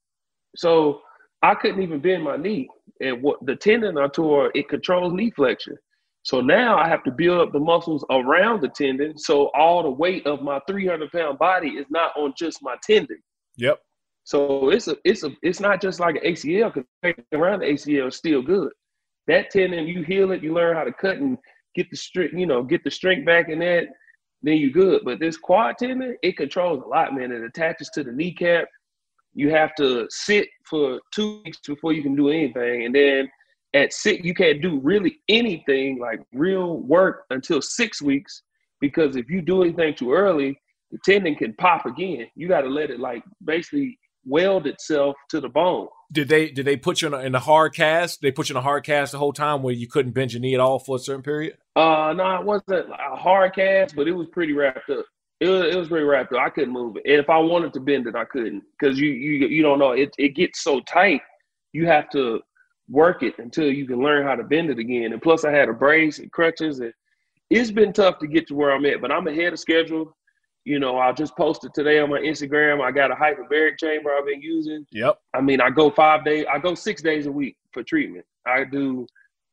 So 0.55 1.01
I 1.43 1.53
couldn't 1.55 1.83
even 1.83 2.01
bend 2.01 2.23
my 2.23 2.37
knee. 2.37 2.67
And 3.01 3.21
what 3.21 3.45
the 3.45 3.55
tendon 3.55 3.97
I 3.97 4.07
tore, 4.07 4.51
it 4.55 4.69
controls 4.69 5.13
knee 5.13 5.31
flexion. 5.31 5.77
So 6.23 6.41
now 6.41 6.77
I 6.77 6.87
have 6.89 7.03
to 7.03 7.11
build 7.11 7.39
up 7.39 7.53
the 7.53 7.59
muscles 7.59 8.03
around 8.09 8.61
the 8.61 8.69
tendon. 8.69 9.15
So 9.17 9.51
all 9.53 9.83
the 9.83 9.91
weight 9.91 10.25
of 10.25 10.41
my 10.41 10.59
300 10.67 11.11
pound 11.11 11.37
body 11.37 11.69
is 11.69 11.85
not 11.91 12.17
on 12.17 12.33
just 12.35 12.63
my 12.63 12.75
tendon. 12.81 13.21
Yep. 13.57 13.79
So 14.25 14.69
it's 14.69 14.87
a 14.87 14.97
it's 15.05 15.23
a 15.23 15.31
it's 15.43 15.59
not 15.59 15.79
just 15.79 15.99
like 15.99 16.15
an 16.15 16.23
ACL 16.23 16.73
because 16.73 17.23
around 17.31 17.59
the 17.59 17.67
ACL 17.67 18.07
is 18.07 18.15
still 18.15 18.41
good. 18.41 18.71
That 19.27 19.51
tendon, 19.51 19.87
you 19.87 20.03
heal 20.03 20.31
it, 20.31 20.43
you 20.43 20.53
learn 20.53 20.75
how 20.75 20.83
to 20.83 20.91
cut 20.91 21.17
and 21.17 21.37
get 21.75 21.89
the 21.91 21.95
strength, 21.95 22.33
you 22.33 22.47
know, 22.47 22.63
get 22.63 22.83
the 22.83 22.91
strength 22.91 23.25
back 23.25 23.49
in 23.49 23.59
that, 23.59 23.85
then 24.41 24.57
you're 24.57 24.71
good. 24.71 25.01
But 25.05 25.19
this 25.19 25.37
quad 25.37 25.77
tendon, 25.77 26.17
it 26.23 26.37
controls 26.37 26.83
a 26.83 26.87
lot, 26.87 27.13
man. 27.13 27.31
It 27.31 27.43
attaches 27.43 27.89
to 27.93 28.03
the 28.03 28.11
kneecap. 28.11 28.67
You 29.35 29.51
have 29.51 29.75
to 29.75 30.07
sit 30.09 30.47
for 30.63 30.99
two 31.13 31.41
weeks 31.43 31.59
before 31.65 31.93
you 31.93 32.01
can 32.01 32.15
do 32.15 32.29
anything, 32.29 32.85
and 32.85 32.95
then 32.95 33.29
at 33.75 33.93
six, 33.93 34.23
you 34.23 34.33
can't 34.33 34.61
do 34.61 34.79
really 34.79 35.17
anything 35.29 35.99
like 35.99 36.21
real 36.33 36.77
work 36.77 37.25
until 37.29 37.61
six 37.61 38.01
weeks 38.01 38.41
because 38.81 39.17
if 39.17 39.29
you 39.29 39.41
do 39.41 39.61
anything 39.61 39.93
too 39.93 40.13
early, 40.13 40.57
the 40.91 40.97
tendon 41.03 41.35
can 41.35 41.53
pop 41.55 41.85
again. 41.85 42.27
You 42.35 42.47
got 42.47 42.61
to 42.61 42.69
let 42.69 42.89
it 42.89 42.99
like 42.99 43.23
basically 43.43 43.99
weld 44.25 44.67
itself 44.67 45.15
to 45.29 45.39
the 45.39 45.49
bone. 45.49 45.87
Did 46.11 46.29
they 46.29 46.49
did 46.49 46.65
they 46.65 46.77
put 46.77 47.01
you 47.01 47.07
in 47.07 47.13
a, 47.13 47.19
in 47.19 47.35
a 47.35 47.39
hard 47.39 47.73
cast? 47.73 48.21
They 48.21 48.31
put 48.31 48.49
you 48.49 48.53
in 48.53 48.57
a 48.57 48.61
hard 48.61 48.83
cast 48.83 49.11
the 49.11 49.17
whole 49.17 49.33
time 49.33 49.63
where 49.63 49.73
you 49.73 49.87
couldn't 49.87 50.13
bend 50.13 50.33
your 50.33 50.41
knee 50.41 50.53
at 50.53 50.59
all 50.59 50.79
for 50.79 50.97
a 50.97 50.99
certain 50.99 51.23
period. 51.23 51.57
Uh, 51.75 52.13
no, 52.15 52.35
it 52.35 52.45
wasn't 52.45 52.89
a 52.89 53.15
hard 53.15 53.55
cast, 53.55 53.95
but 53.95 54.07
it 54.07 54.13
was 54.13 54.27
pretty 54.31 54.53
wrapped 54.53 54.89
up. 54.89 55.05
It 55.41 55.49
was, 55.49 55.73
it 55.73 55.77
was 55.77 55.89
pretty 55.89 56.05
wrapped 56.05 56.31
up. 56.31 56.39
I 56.39 56.49
couldn't 56.49 56.73
move 56.73 56.97
it, 56.97 57.03
and 57.05 57.19
if 57.19 57.29
I 57.29 57.37
wanted 57.39 57.73
to 57.73 57.79
bend 57.79 58.07
it, 58.07 58.15
I 58.15 58.25
couldn't 58.25 58.63
because 58.79 58.99
you 58.99 59.09
you 59.09 59.47
you 59.47 59.63
don't 59.63 59.79
know 59.79 59.91
it. 59.91 60.13
It 60.17 60.35
gets 60.35 60.63
so 60.63 60.79
tight. 60.81 61.21
You 61.73 61.87
have 61.87 62.09
to 62.11 62.41
work 62.87 63.23
it 63.23 63.33
until 63.39 63.71
you 63.71 63.87
can 63.87 64.01
learn 64.01 64.25
how 64.25 64.35
to 64.35 64.43
bend 64.43 64.69
it 64.69 64.79
again. 64.79 65.11
And 65.11 65.21
plus, 65.21 65.43
I 65.43 65.51
had 65.51 65.69
a 65.69 65.73
brace 65.73 66.19
and 66.19 66.31
crutches, 66.31 66.79
and 66.79 66.93
it's 67.49 67.71
been 67.71 67.93
tough 67.93 68.19
to 68.19 68.27
get 68.27 68.47
to 68.47 68.55
where 68.55 68.71
I'm 68.71 68.85
at. 68.85 69.01
But 69.01 69.11
I'm 69.11 69.27
ahead 69.27 69.53
of 69.53 69.59
schedule. 69.59 70.15
You 70.65 70.79
know, 70.79 70.97
I 70.97 71.11
just 71.11 71.37
posted 71.37 71.73
today 71.73 71.99
on 71.99 72.09
my 72.09 72.19
Instagram. 72.19 72.83
I 72.83 72.91
got 72.91 73.11
a 73.11 73.15
hyperbaric 73.15 73.77
chamber 73.79 74.09
I've 74.11 74.25
been 74.25 74.41
using. 74.41 74.85
Yep. 74.91 75.19
I 75.33 75.41
mean, 75.41 75.61
I 75.61 75.69
go 75.69 75.91
five 75.91 76.25
days. 76.25 76.45
I 76.51 76.57
go 76.57 76.73
six 76.73 77.03
days 77.03 77.27
a 77.27 77.31
week 77.31 77.55
for 77.71 77.83
treatment. 77.83 78.25
I 78.47 78.63
do 78.63 79.05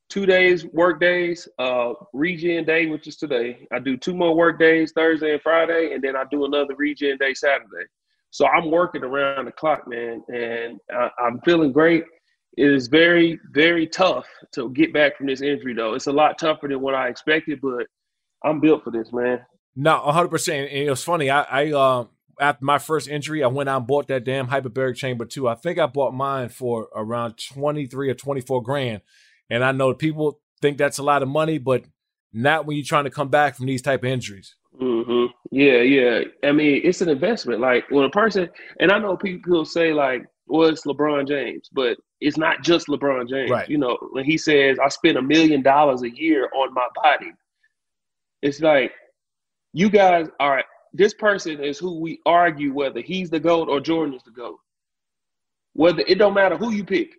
two 0.09 0.27
days 0.27 0.65
work 0.67 1.01
days, 1.01 1.49
uh, 1.59 1.93
regen 2.15 2.65
day, 2.65 2.87
which 2.87 3.07
is 3.07 3.17
today. 3.17 3.67
I 3.73 3.79
do 3.79 3.97
two 3.97 4.15
more 4.15 4.35
work 4.35 4.59
days, 4.59 4.93
Thursday 4.93 5.33
and 5.33 5.43
Friday, 5.43 5.93
and 5.95 6.03
then 6.03 6.17
I 6.17 6.25
do 6.31 6.47
another 6.47 6.75
regen 6.77 7.19
day 7.19 7.35
Saturday. 7.35 7.87
So 8.31 8.47
I'm 8.47 8.71
working 8.71 9.05
around 9.05 9.45
the 9.45 9.53
clock, 9.53 9.87
man, 9.87 10.23
and 10.29 10.81
I, 10.91 11.11
I'm 11.19 11.41
feeling 11.41 11.73
great. 11.73 12.05
It 12.57 12.71
is 12.71 12.89
very, 12.89 13.39
very 13.53 13.87
tough 13.87 14.27
to 14.53 14.71
get 14.71 14.93
back 14.93 15.17
from 15.17 15.27
this 15.27 15.43
injury, 15.43 15.75
though. 15.75 15.95
It's 15.95 16.07
a 16.07 16.13
lot 16.13 16.39
tougher 16.39 16.69
than 16.69 16.81
what 16.81 16.95
I 16.95 17.09
expected, 17.09 17.61
but 17.63 17.87
I'm 18.45 18.61
built 18.61 18.85
for 18.85 18.91
this, 18.91 19.13
man. 19.13 19.41
No, 19.75 19.99
hundred 19.99 20.29
percent. 20.29 20.71
And 20.71 20.79
it 20.87 20.91
was 20.91 21.03
funny. 21.03 21.31
I, 21.31 21.43
I 21.43 21.73
uh, 21.73 22.05
after 22.41 22.65
my 22.65 22.79
first 22.79 23.09
injury, 23.09 23.43
I 23.43 23.47
went 23.47 23.69
out 23.69 23.79
and 23.79 23.87
bought 23.87 24.09
that 24.09 24.25
damn 24.25 24.49
hyperbaric 24.49 24.97
chamber 24.97 25.25
too. 25.25 25.49
I 25.49 25.55
think 25.55 25.79
I 25.79 25.87
bought 25.87 26.15
mine 26.15 26.49
for 26.49 26.89
around 26.95 27.35
twenty 27.39 27.87
three 27.87 28.11
or 28.11 28.15
twenty 28.15 28.41
four 28.41 28.63
grand. 28.63 29.03
And 29.51 29.65
I 29.65 29.73
know 29.73 29.95
people 29.95 30.41
think 30.61 30.79
that's 30.79 30.99
a 30.99 31.03
lot 31.03 31.23
of 31.23 31.29
money, 31.29 31.59
but 31.59 31.85
not 32.33 32.67
when 32.67 32.77
you're 32.77 32.87
trying 32.87 33.05
to 33.05 33.11
come 33.11 33.29
back 33.29 33.57
from 33.57 33.67
these 33.67 33.83
type 33.83 34.03
of 34.03 34.09
injuries. 34.09 34.57
Mm-hmm. 34.81 35.27
Yeah, 35.51 35.81
yeah. 35.83 36.21
I 36.43 36.53
mean, 36.53 36.81
it's 36.85 37.03
an 37.03 37.09
investment. 37.09 37.61
Like 37.61 37.85
when 37.91 38.05
a 38.05 38.11
person, 38.11 38.49
and 38.81 38.91
I 38.91 38.99
know 38.99 39.17
people 39.17 39.65
say 39.65 39.93
like, 39.93 40.25
"Well, 40.47 40.69
it's 40.69 40.87
LeBron 40.87 41.29
James," 41.29 41.69
but 41.73 41.99
it's 42.21 42.39
not 42.39 42.63
just 42.63 42.89
LeBron 42.89 43.29
James. 43.29 43.51
Right. 43.51 43.69
You 43.69 43.79
know, 43.79 43.99
when 44.13 44.25
he 44.25 44.39
says, 44.39 44.79
"I 44.79 44.89
spend 44.89 45.19
a 45.19 45.23
million 45.23 45.63
dollars 45.63 46.03
a 46.03 46.11
year 46.11 46.49
on 46.55 46.73
my 46.73 46.87
body," 46.95 47.33
it's 48.41 48.61
like 48.61 48.93
you 49.73 49.89
guys 49.91 50.29
are 50.41 50.63
this 50.93 51.15
person 51.15 51.63
is 51.63 51.79
who 51.79 51.99
we 51.99 52.21
argue 52.27 52.73
whether 52.73 53.01
he's 53.01 53.31
the 53.31 53.41
goat 53.41 53.69
or 53.69 53.81
Jordan 53.81 54.15
is 54.15 54.23
the 54.23 54.31
goat. 54.31 54.59
Whether 55.73 56.03
it 56.07 56.19
don't 56.19 56.35
matter 56.35 56.57
who 56.57 56.71
you 56.73 56.85
pick. 56.85 57.15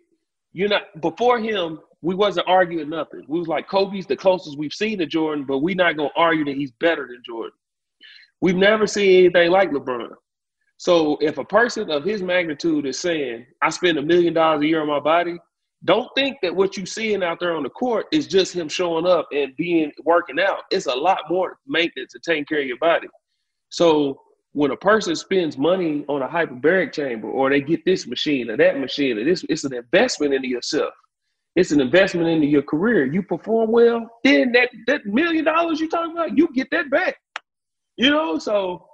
You're 0.52 0.68
not 0.68 0.82
before 1.00 1.40
him, 1.40 1.80
we 2.02 2.14
wasn't 2.14 2.46
arguing 2.48 2.90
nothing. 2.90 3.24
We 3.26 3.40
was 3.40 3.48
like 3.48 3.68
Kobe's 3.68 4.06
the 4.06 4.16
closest 4.16 4.56
we've 4.56 4.72
seen 4.72 4.98
to 4.98 5.06
Jordan, 5.06 5.44
but 5.44 5.58
we're 5.58 5.74
not 5.74 5.96
gonna 5.96 6.10
argue 6.16 6.44
that 6.44 6.54
he's 6.54 6.70
better 6.72 7.08
than 7.08 7.22
Jordan. 7.26 7.58
We've 8.40 8.54
never 8.54 8.86
seen 8.86 9.24
anything 9.24 9.50
like 9.50 9.70
LeBron. 9.70 10.10
So 10.76 11.16
if 11.20 11.38
a 11.38 11.44
person 11.44 11.90
of 11.90 12.04
his 12.04 12.22
magnitude 12.22 12.86
is 12.86 12.98
saying, 12.98 13.46
I 13.62 13.70
spend 13.70 13.98
a 13.98 14.02
million 14.02 14.34
dollars 14.34 14.62
a 14.62 14.66
year 14.66 14.82
on 14.82 14.88
my 14.88 15.00
body, 15.00 15.38
don't 15.84 16.08
think 16.14 16.38
that 16.42 16.54
what 16.54 16.76
you're 16.76 16.86
seeing 16.86 17.22
out 17.22 17.40
there 17.40 17.54
on 17.54 17.62
the 17.62 17.70
court 17.70 18.06
is 18.10 18.26
just 18.26 18.54
him 18.54 18.68
showing 18.68 19.06
up 19.06 19.28
and 19.32 19.54
being 19.56 19.92
working 20.04 20.40
out. 20.40 20.62
It's 20.70 20.86
a 20.86 20.94
lot 20.94 21.18
more 21.28 21.58
maintenance 21.66 22.14
and 22.14 22.22
taking 22.22 22.46
care 22.46 22.60
of 22.60 22.66
your 22.66 22.78
body. 22.78 23.08
So 23.68 24.20
when 24.52 24.70
a 24.70 24.76
person 24.76 25.16
spends 25.16 25.58
money 25.58 26.04
on 26.08 26.22
a 26.22 26.28
hyperbaric 26.28 26.92
chamber 26.92 27.28
or 27.28 27.50
they 27.50 27.60
get 27.60 27.84
this 27.84 28.06
machine 28.06 28.50
or 28.50 28.56
that 28.56 28.78
machine, 28.78 29.18
or 29.18 29.24
this 29.24 29.44
it's 29.48 29.64
an 29.64 29.74
investment 29.74 30.32
into 30.32 30.48
yourself. 30.48 30.94
It's 31.56 31.70
an 31.70 31.80
investment 31.80 32.28
into 32.28 32.46
your 32.46 32.62
career. 32.62 33.04
You 33.04 33.22
perform 33.22 33.70
well, 33.70 34.08
then 34.24 34.52
that 34.52 34.70
that 34.86 35.06
million 35.06 35.44
dollars 35.44 35.80
you 35.80 35.88
talking 35.88 36.12
about, 36.12 36.36
you 36.38 36.48
get 36.54 36.70
that 36.70 36.90
back. 36.90 37.16
You 37.96 38.10
know, 38.10 38.38
so 38.38 38.86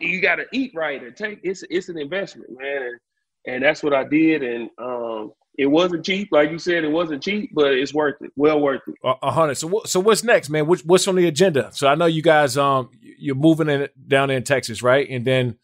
you 0.00 0.20
got 0.20 0.36
to 0.36 0.46
eat 0.52 0.72
right 0.74 1.02
and 1.02 1.14
take. 1.16 1.40
It's 1.42 1.64
it's 1.68 1.88
an 1.88 1.98
investment, 1.98 2.50
man, 2.58 2.82
and, 2.82 2.98
and 3.46 3.62
that's 3.62 3.82
what 3.82 3.94
I 3.94 4.04
did. 4.04 4.42
And 4.42 4.70
um, 4.78 5.32
it 5.56 5.66
wasn't 5.66 6.04
cheap, 6.04 6.28
like 6.30 6.50
you 6.50 6.58
said, 6.58 6.84
it 6.84 6.90
wasn't 6.90 7.22
cheap, 7.22 7.50
but 7.52 7.72
it's 7.72 7.92
worth 7.92 8.20
it. 8.20 8.30
Well 8.36 8.60
worth 8.60 8.82
it. 8.86 8.94
A 9.02 9.30
hundred. 9.30 9.56
So, 9.56 9.82
so 9.86 10.00
what's 10.00 10.22
next, 10.22 10.48
man? 10.50 10.66
What's, 10.66 10.84
what's 10.84 11.08
on 11.08 11.16
the 11.16 11.26
agenda? 11.26 11.70
So 11.72 11.88
I 11.88 11.94
know 11.94 12.06
you 12.06 12.22
guys, 12.22 12.56
um, 12.56 12.90
you're 13.00 13.34
moving 13.34 13.68
in 13.68 13.88
down 14.06 14.30
in 14.30 14.44
Texas, 14.44 14.82
right? 14.82 15.08
And 15.08 15.24
then, 15.24 15.56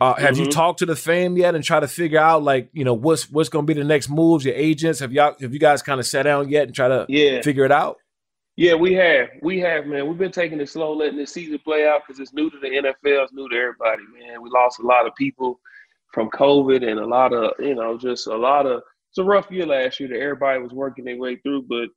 uh, 0.00 0.14
have 0.14 0.34
mm-hmm. 0.34 0.44
you 0.44 0.50
talked 0.50 0.78
to 0.78 0.86
the 0.86 0.94
fam 0.94 1.36
yet 1.36 1.54
and 1.54 1.64
try 1.64 1.80
to 1.80 1.88
figure 1.88 2.20
out, 2.20 2.44
like, 2.44 2.70
you 2.72 2.84
know, 2.84 2.94
what's 2.94 3.28
what's 3.30 3.48
going 3.48 3.66
to 3.66 3.74
be 3.74 3.78
the 3.78 3.86
next 3.86 4.08
moves? 4.08 4.44
Your 4.44 4.54
agents 4.54 5.00
have 5.00 5.12
y'all 5.12 5.34
have 5.40 5.52
you 5.52 5.58
guys 5.58 5.82
kind 5.82 5.98
of 5.98 6.06
sat 6.06 6.22
down 6.22 6.48
yet 6.48 6.68
and 6.68 6.74
try 6.74 6.86
to 6.86 7.04
yeah. 7.08 7.42
figure 7.42 7.64
it 7.64 7.72
out? 7.72 7.96
Yeah, 8.56 8.74
we 8.74 8.94
have. 8.94 9.28
We 9.42 9.60
have, 9.60 9.86
man. 9.86 10.08
We've 10.08 10.18
been 10.18 10.32
taking 10.32 10.60
it 10.60 10.68
slow, 10.68 10.92
letting 10.92 11.16
this 11.16 11.32
season 11.32 11.58
play 11.64 11.86
out 11.86 12.02
because 12.06 12.20
it's 12.20 12.32
new 12.32 12.50
to 12.50 12.58
the 12.60 12.68
NFL. 12.68 13.24
It's 13.24 13.32
new 13.32 13.48
to 13.48 13.56
everybody, 13.56 14.02
man. 14.18 14.42
We 14.42 14.50
lost 14.50 14.80
a 14.80 14.86
lot 14.86 15.06
of 15.06 15.14
people 15.16 15.60
from 16.12 16.30
COVID 16.30 16.88
and 16.88 17.00
a 17.00 17.06
lot 17.06 17.32
of, 17.32 17.52
you 17.58 17.74
know, 17.74 17.98
just 17.98 18.26
a 18.26 18.36
lot 18.36 18.66
of 18.66 18.82
it's 19.10 19.18
a 19.18 19.24
rough 19.24 19.50
year 19.50 19.66
last 19.66 20.00
year 20.00 20.08
that 20.10 20.20
everybody 20.20 20.60
was 20.60 20.72
working 20.72 21.04
their 21.04 21.16
way 21.16 21.36
through, 21.36 21.62
but 21.62 21.88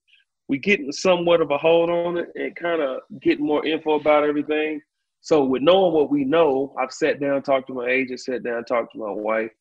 we 0.48 0.58
getting 0.58 0.92
somewhat 0.92 1.42
of 1.42 1.52
a 1.52 1.58
hold 1.58 1.90
on 1.90 2.18
it 2.18 2.30
and 2.36 2.56
kind 2.56 2.82
of 2.82 3.00
getting 3.22 3.46
more 3.46 3.66
info 3.66 4.00
about 4.00 4.24
everything. 4.24 4.82
So 5.22 5.44
with 5.44 5.62
knowing 5.62 5.94
what 5.94 6.10
we 6.10 6.24
know, 6.26 6.74
I've 6.80 6.92
sat 6.92 7.20
down, 7.20 7.44
talked 7.44 7.68
to 7.68 7.74
my 7.74 7.88
agent, 7.88 8.22
sat 8.22 8.44
down, 8.44 8.66
talked 8.66 8.94
to 8.94 9.00
my 9.00 9.12
wife, 9.12 9.52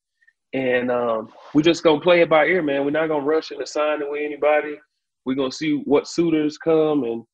and 0.53 0.91
um, 0.91 1.33
we're 1.55 1.63
just 1.63 1.83
gonna 1.83 2.01
play 2.01 2.23
it 2.23 2.31
by 2.31 2.47
ear, 2.47 2.63
man. 2.63 2.85
We're 2.85 2.91
not 2.91 3.09
gonna 3.09 3.25
rush 3.25 3.53
into 3.53 3.67
signing 3.67 4.11
with 4.11 4.23
anybody. 4.25 4.79
We're 5.25 5.37
gonna 5.37 5.53
see 5.53 5.83
what 5.85 6.09
suitors 6.09 6.59
come 6.59 7.05
and 7.05 7.25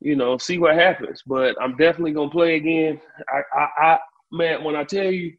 you 0.00 0.16
know 0.16 0.38
see 0.38 0.58
what 0.58 0.76
happens. 0.76 1.22
But 1.26 1.56
I'm 1.60 1.76
definitely 1.76 2.12
gonna 2.12 2.30
play 2.30 2.56
again. 2.56 3.00
I, 3.28 3.60
I, 3.60 3.68
I 3.84 3.98
man, 4.30 4.64
when 4.64 4.76
I 4.76 4.84
tell 4.84 5.10
you, 5.10 5.34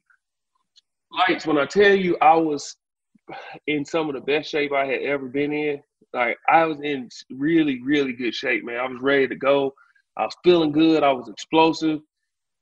lights, 1.13 1.45
when 1.45 1.57
I 1.57 1.65
tell 1.65 1.93
you, 1.93 2.17
I 2.21 2.35
was 2.35 2.75
in 3.67 3.85
some 3.85 4.09
of 4.09 4.15
the 4.15 4.21
best 4.21 4.49
shape 4.49 4.71
I 4.73 4.85
had 4.85 5.01
ever 5.01 5.27
been 5.27 5.53
in. 5.53 5.81
Like 6.13 6.37
I 6.49 6.65
was 6.65 6.79
in 6.81 7.09
really, 7.31 7.81
really 7.81 8.13
good 8.13 8.35
shape, 8.35 8.63
man. 8.63 8.79
I 8.79 8.87
was 8.87 9.01
ready 9.01 9.27
to 9.27 9.35
go. 9.35 9.73
I 10.17 10.23
was 10.23 10.35
feeling 10.43 10.71
good. 10.71 11.03
I 11.03 11.11
was 11.11 11.29
explosive. 11.29 11.99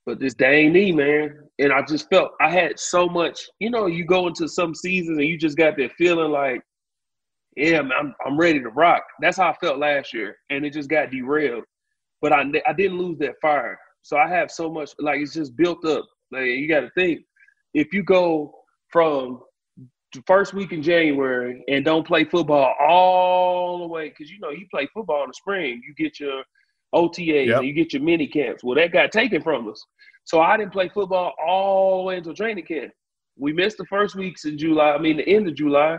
But 0.06 0.20
this 0.20 0.34
dang 0.34 0.74
knee, 0.74 0.92
man. 0.92 1.38
And 1.60 1.72
I 1.72 1.82
just 1.84 2.10
felt 2.10 2.32
I 2.42 2.50
had 2.50 2.80
so 2.80 3.08
much, 3.08 3.48
you 3.60 3.70
know, 3.70 3.86
you 3.86 4.06
go 4.06 4.28
into 4.28 4.48
some 4.48 4.74
seasons 4.74 5.18
and 5.18 5.28
you 5.28 5.38
just 5.38 5.58
got 5.58 5.78
that 5.78 5.92
feeling 5.98 6.32
like, 6.32 6.62
yeah, 7.56 7.82
man, 7.82 7.92
I'm, 8.00 8.16
I'm 8.26 8.38
ready 8.38 8.62
to 8.62 8.70
rock. 8.70 9.04
That's 9.20 9.38
how 9.38 9.50
I 9.50 9.56
felt 9.56 9.78
last 9.78 10.14
year. 10.14 10.38
And 10.50 10.66
it 10.66 10.74
just 10.74 10.90
got 10.90 11.12
derailed. 11.12 11.66
But 12.22 12.32
I, 12.32 12.44
I 12.66 12.74
didn't 12.74 12.98
lose 12.98 13.20
that 13.20 13.36
fire. 13.42 13.78
So 14.02 14.18
I 14.18 14.28
have 14.30 14.50
so 14.50 14.72
much, 14.72 14.92
like, 15.00 15.20
it's 15.20 15.34
just 15.34 15.56
built 15.56 15.86
up. 15.86 16.06
Like, 16.32 16.46
you 16.46 16.68
got 16.68 16.80
to 16.80 16.90
think 16.98 17.22
if 17.74 17.94
you 17.94 18.04
go 18.04 18.54
from 18.90 19.42
the 20.14 20.22
first 20.28 20.54
week 20.54 20.72
in 20.72 20.82
January 20.82 21.64
and 21.70 21.86
don't 21.86 22.06
play 22.06 22.26
football 22.26 22.74
all 22.80 23.80
the 23.80 23.88
way, 23.88 24.10
because, 24.10 24.30
you 24.30 24.40
know, 24.40 24.50
you 24.50 24.66
play 24.72 24.88
football 24.94 25.24
in 25.24 25.30
the 25.30 25.34
spring, 25.34 25.82
you 25.86 25.94
get 25.96 26.20
your 26.20 26.44
OTAs 26.94 27.48
yep. 27.48 27.60
and 27.60 27.68
you 27.68 27.74
get 27.74 27.94
your 27.94 28.02
mini 28.02 28.28
camps. 28.28 28.64
Well, 28.64 28.76
that 28.76 28.92
got 28.92 29.12
taken 29.12 29.42
from 29.42 29.70
us. 29.70 29.82
So 30.26 30.42
I 30.42 30.58
didn't 30.58 30.74
play 30.74 30.90
football 30.90 31.34
all 31.46 32.00
the 32.00 32.04
way 32.04 32.18
until 32.18 32.34
training 32.34 32.66
camp. 32.66 32.92
We 33.38 33.54
missed 33.54 33.78
the 33.78 33.86
first 33.86 34.16
weeks 34.16 34.46
in 34.46 34.58
July, 34.58 34.92
I 34.92 34.98
mean, 34.98 35.18
the 35.18 35.28
end 35.28 35.48
of 35.48 35.56
July. 35.56 35.98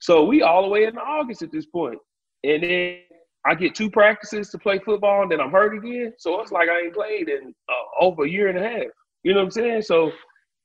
So 0.00 0.24
we 0.24 0.42
all 0.42 0.62
the 0.62 0.68
way 0.68 0.84
in 0.84 0.98
August 0.98 1.42
at 1.42 1.50
this 1.50 1.66
point. 1.66 1.98
And 2.44 2.62
then 2.62 2.98
I 3.46 3.54
get 3.54 3.74
two 3.74 3.90
practices 3.90 4.50
to 4.50 4.58
play 4.58 4.78
football, 4.78 5.22
and 5.22 5.30
then 5.30 5.40
I'm 5.40 5.50
hurt 5.50 5.76
again. 5.76 6.12
So 6.18 6.40
it's 6.40 6.52
like 6.52 6.68
I 6.68 6.80
ain't 6.80 6.94
played 6.94 7.28
in 7.28 7.54
uh, 7.68 8.04
over 8.04 8.24
a 8.24 8.28
year 8.28 8.48
and 8.48 8.58
a 8.58 8.62
half. 8.62 8.86
You 9.22 9.32
know 9.32 9.40
what 9.40 9.46
I'm 9.46 9.50
saying? 9.50 9.82
So 9.82 10.12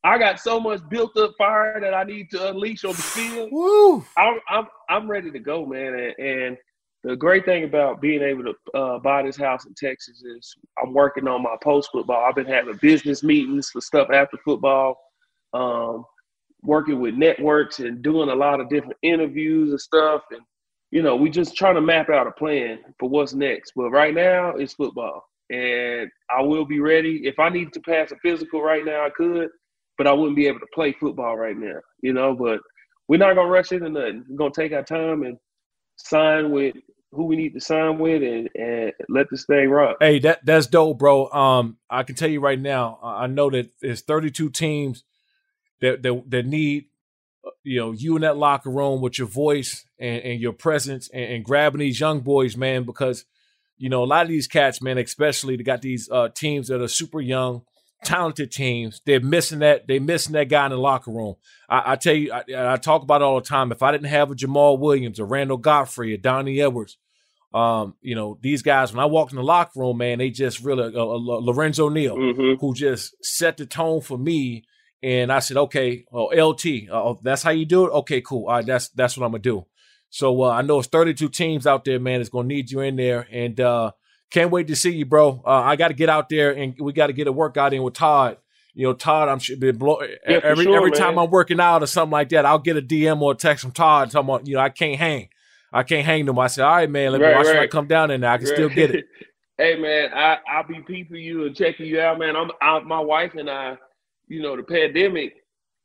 I 0.03 0.17
got 0.17 0.39
so 0.39 0.59
much 0.59 0.81
built 0.89 1.17
up 1.17 1.33
fire 1.37 1.79
that 1.81 1.93
I 1.93 2.03
need 2.03 2.29
to 2.31 2.49
unleash 2.49 2.85
on 2.85 2.91
the 2.91 3.01
field. 3.01 3.49
Woo! 3.51 4.05
I'm 4.17 4.39
I'm 4.49 4.67
I'm 4.89 5.11
ready 5.11 5.29
to 5.31 5.39
go, 5.39 5.65
man. 5.65 5.93
And, 5.93 6.27
and 6.27 6.57
the 7.03 7.15
great 7.15 7.45
thing 7.45 7.63
about 7.63 8.01
being 8.01 8.21
able 8.21 8.43
to 8.43 8.77
uh, 8.77 8.99
buy 8.99 9.23
this 9.23 9.37
house 9.37 9.65
in 9.65 9.73
Texas 9.73 10.21
is 10.23 10.55
I'm 10.81 10.93
working 10.93 11.27
on 11.27 11.43
my 11.43 11.55
post 11.61 11.89
football. 11.91 12.23
I've 12.23 12.35
been 12.35 12.45
having 12.45 12.77
business 12.81 13.23
meetings 13.23 13.69
for 13.69 13.81
stuff 13.81 14.09
after 14.13 14.37
football, 14.43 14.97
um, 15.53 16.05
working 16.61 16.99
with 16.99 17.15
networks 17.15 17.79
and 17.79 18.01
doing 18.01 18.29
a 18.29 18.35
lot 18.35 18.59
of 18.59 18.69
different 18.69 18.97
interviews 19.01 19.71
and 19.71 19.79
stuff. 19.81 20.23
And 20.31 20.41
you 20.91 21.01
know, 21.03 21.15
we 21.15 21.29
just 21.29 21.55
trying 21.55 21.75
to 21.75 21.81
map 21.81 22.09
out 22.09 22.27
a 22.27 22.31
plan 22.31 22.79
for 22.99 23.09
what's 23.09 23.33
next. 23.33 23.73
But 23.75 23.91
right 23.91 24.13
now, 24.13 24.55
it's 24.55 24.73
football, 24.73 25.23
and 25.49 26.09
I 26.29 26.41
will 26.41 26.65
be 26.65 26.79
ready 26.79 27.21
if 27.27 27.37
I 27.37 27.49
need 27.49 27.73
to 27.73 27.81
pass 27.81 28.11
a 28.11 28.15
physical 28.17 28.61
right 28.61 28.83
now. 28.83 29.05
I 29.05 29.09
could, 29.09 29.49
but 29.99 30.07
I 30.07 30.13
wouldn't 30.13 30.37
be 30.37 30.47
able 30.47 30.61
to 30.61 30.67
play 30.73 30.93
football 30.93 31.37
right 31.37 31.57
now. 31.57 31.81
You 32.01 32.13
know, 32.13 32.33
but 32.33 32.61
we're 33.09 33.17
not 33.17 33.35
gonna 33.35 33.49
rush 33.49 33.73
into 33.73 33.89
nothing. 33.89 34.23
We're 34.29 34.37
gonna 34.37 34.51
take 34.55 34.71
our 34.71 34.81
time 34.81 35.23
and 35.23 35.37
sign 35.97 36.51
with 36.51 36.75
who 37.11 37.25
we 37.25 37.35
need 37.35 37.53
to 37.55 37.59
sign 37.59 37.99
with 37.99 38.23
and, 38.23 38.49
and 38.55 38.93
let 39.09 39.27
this 39.29 39.45
thing 39.45 39.69
rock. 39.69 39.97
Hey, 39.99 40.19
that 40.19 40.45
that's 40.45 40.67
dope, 40.67 40.97
bro. 40.97 41.29
Um, 41.29 41.77
I 41.89 42.03
can 42.03 42.15
tell 42.15 42.29
you 42.29 42.39
right 42.39 42.59
now, 42.59 42.97
I 43.03 43.27
know 43.27 43.49
that 43.49 43.71
there's 43.81 44.01
32 44.01 44.49
teams 44.51 45.03
that 45.81 46.01
that, 46.01 46.23
that 46.29 46.45
need 46.45 46.85
uh, 47.45 47.49
you 47.63 47.79
know 47.79 47.91
you 47.91 48.15
in 48.15 48.21
that 48.21 48.37
locker 48.37 48.69
room 48.69 49.01
with 49.01 49.19
your 49.19 49.27
voice 49.27 49.85
and, 49.99 50.23
and 50.23 50.39
your 50.39 50.53
presence 50.53 51.09
and, 51.13 51.25
and, 51.25 51.43
grabbing 51.43 51.79
these 51.79 51.99
young 51.99 52.21
boys, 52.21 52.55
man, 52.55 52.83
because 52.83 53.25
you 53.77 53.89
know 53.89 54.01
a 54.01 54.05
lot 54.05 54.23
of 54.23 54.29
these 54.29 54.47
cats, 54.47 54.81
man, 54.81 54.97
especially 54.97 55.57
they 55.57 55.63
got 55.63 55.81
these 55.81 56.09
uh, 56.09 56.29
teams 56.29 56.69
that 56.69 56.81
are 56.81 56.87
super 56.87 57.19
young 57.19 57.63
talented 58.03 58.51
teams, 58.51 59.01
they're 59.05 59.19
missing 59.19 59.59
that. 59.59 59.87
They're 59.87 60.01
missing 60.01 60.33
that 60.33 60.49
guy 60.49 60.65
in 60.65 60.71
the 60.71 60.77
locker 60.77 61.11
room. 61.11 61.35
I, 61.69 61.93
I 61.93 61.95
tell 61.95 62.13
you, 62.13 62.31
I, 62.31 62.73
I, 62.73 62.77
talk 62.77 63.03
about 63.03 63.21
it 63.21 63.25
all 63.25 63.39
the 63.39 63.47
time. 63.47 63.71
If 63.71 63.83
I 63.83 63.91
didn't 63.91 64.07
have 64.07 64.31
a 64.31 64.35
Jamal 64.35 64.77
Williams, 64.77 65.19
a 65.19 65.25
Randall 65.25 65.57
Godfrey, 65.57 66.13
a 66.13 66.17
Donnie 66.17 66.61
Edwards, 66.61 66.97
um, 67.53 67.95
you 68.01 68.15
know, 68.15 68.37
these 68.41 68.61
guys 68.61 68.93
when 68.93 68.99
I 68.99 69.05
walked 69.05 69.31
in 69.31 69.37
the 69.37 69.43
locker 69.43 69.79
room, 69.79 69.97
man, 69.97 70.19
they 70.19 70.29
just 70.29 70.63
really 70.63 70.95
uh, 70.95 70.99
uh, 70.99 71.17
Lorenzo 71.17 71.89
Neal, 71.89 72.15
mm-hmm. 72.15 72.59
who 72.59 72.73
just 72.73 73.15
set 73.23 73.57
the 73.57 73.65
tone 73.65 74.01
for 74.01 74.17
me. 74.17 74.65
And 75.01 75.31
I 75.31 75.39
said, 75.39 75.57
okay, 75.57 76.03
oh, 76.11 76.25
LT, 76.25 76.89
oh, 76.91 77.19
that's 77.23 77.41
how 77.41 77.51
you 77.51 77.65
do 77.65 77.85
it. 77.85 77.91
Okay, 77.91 78.21
cool. 78.21 78.47
All 78.47 78.55
right, 78.55 78.65
that's 78.65 78.89
that's 78.89 79.17
what 79.17 79.25
I'm 79.25 79.31
gonna 79.31 79.41
do. 79.41 79.65
So 80.09 80.43
uh, 80.43 80.49
I 80.49 80.61
know 80.61 80.79
it's 80.79 80.87
32 80.87 81.29
teams 81.29 81.65
out 81.65 81.85
there, 81.85 81.99
man. 81.99 82.19
It's 82.19 82.29
gonna 82.29 82.47
need 82.47 82.69
you 82.69 82.81
in 82.81 82.97
there, 82.97 83.27
and 83.31 83.59
uh, 83.59 83.91
can't 84.30 84.51
wait 84.51 84.67
to 84.67 84.75
see 84.75 84.91
you, 84.91 85.05
bro. 85.05 85.41
Uh, 85.45 85.49
I 85.49 85.75
got 85.75 85.89
to 85.89 85.93
get 85.93 86.09
out 86.09 86.30
there 86.30 86.51
and 86.51 86.75
we 86.80 86.93
got 86.93 87.07
to 87.07 87.13
get 87.13 87.27
a 87.27 87.32
workout 87.32 87.73
in 87.73 87.84
with 87.84 87.95
Todd. 87.95 88.38
You 88.73 88.88
know, 88.88 88.93
Todd, 88.93 89.27
I'm 89.27 89.39
should 89.39 89.59
be 89.59 89.71
blow, 89.71 90.01
yeah, 90.01 90.39
every 90.43 90.63
sure, 90.63 90.77
every 90.77 90.91
man. 90.91 90.99
time 90.99 91.19
I'm 91.19 91.32
working 91.32 91.59
out 91.59 91.84
or 91.84 91.88
something 91.88 92.11
like 92.11 92.30
that. 92.30 92.45
I'll 92.45 92.59
get 92.59 92.77
a 92.77 92.82
DM 92.82 93.21
or 93.21 93.34
a 93.34 93.36
text 93.36 93.63
from 93.63 93.71
Todd 93.71 94.11
talking 94.11 94.30
about, 94.30 94.47
you 94.47 94.55
know, 94.55 94.61
I 94.61 94.69
can't 94.69 94.97
hang. 94.97 95.30
I 95.71 95.84
can't 95.84 96.05
hang 96.05 96.25
them. 96.25 96.39
I 96.39 96.47
said, 96.47 96.65
all 96.65 96.75
right, 96.75 96.89
man, 96.89 97.11
let 97.11 97.21
me 97.21 97.27
right, 97.27 97.36
watch 97.36 97.47
right. 97.47 97.59
I 97.59 97.67
come 97.67 97.88
down 97.88 98.11
in 98.11 98.21
there. 98.21 98.32
I 98.32 98.38
can 98.38 98.47
right. 98.47 98.55
still 98.55 98.69
get 98.69 98.91
it. 98.91 99.05
hey, 99.57 99.75
man, 99.75 100.11
I 100.13 100.38
I'll 100.49 100.67
be 100.67 100.82
peeping 100.82 101.21
you 101.21 101.45
and 101.45 101.55
checking 101.55 101.86
you 101.86 101.99
out, 101.99 102.19
man. 102.19 102.36
I'm 102.36 102.51
I, 102.61 102.80
my 102.80 102.99
wife 102.99 103.36
and 103.36 103.49
I, 103.49 103.77
you 104.27 104.41
know, 104.41 104.55
the 104.55 104.63
pandemic. 104.63 105.34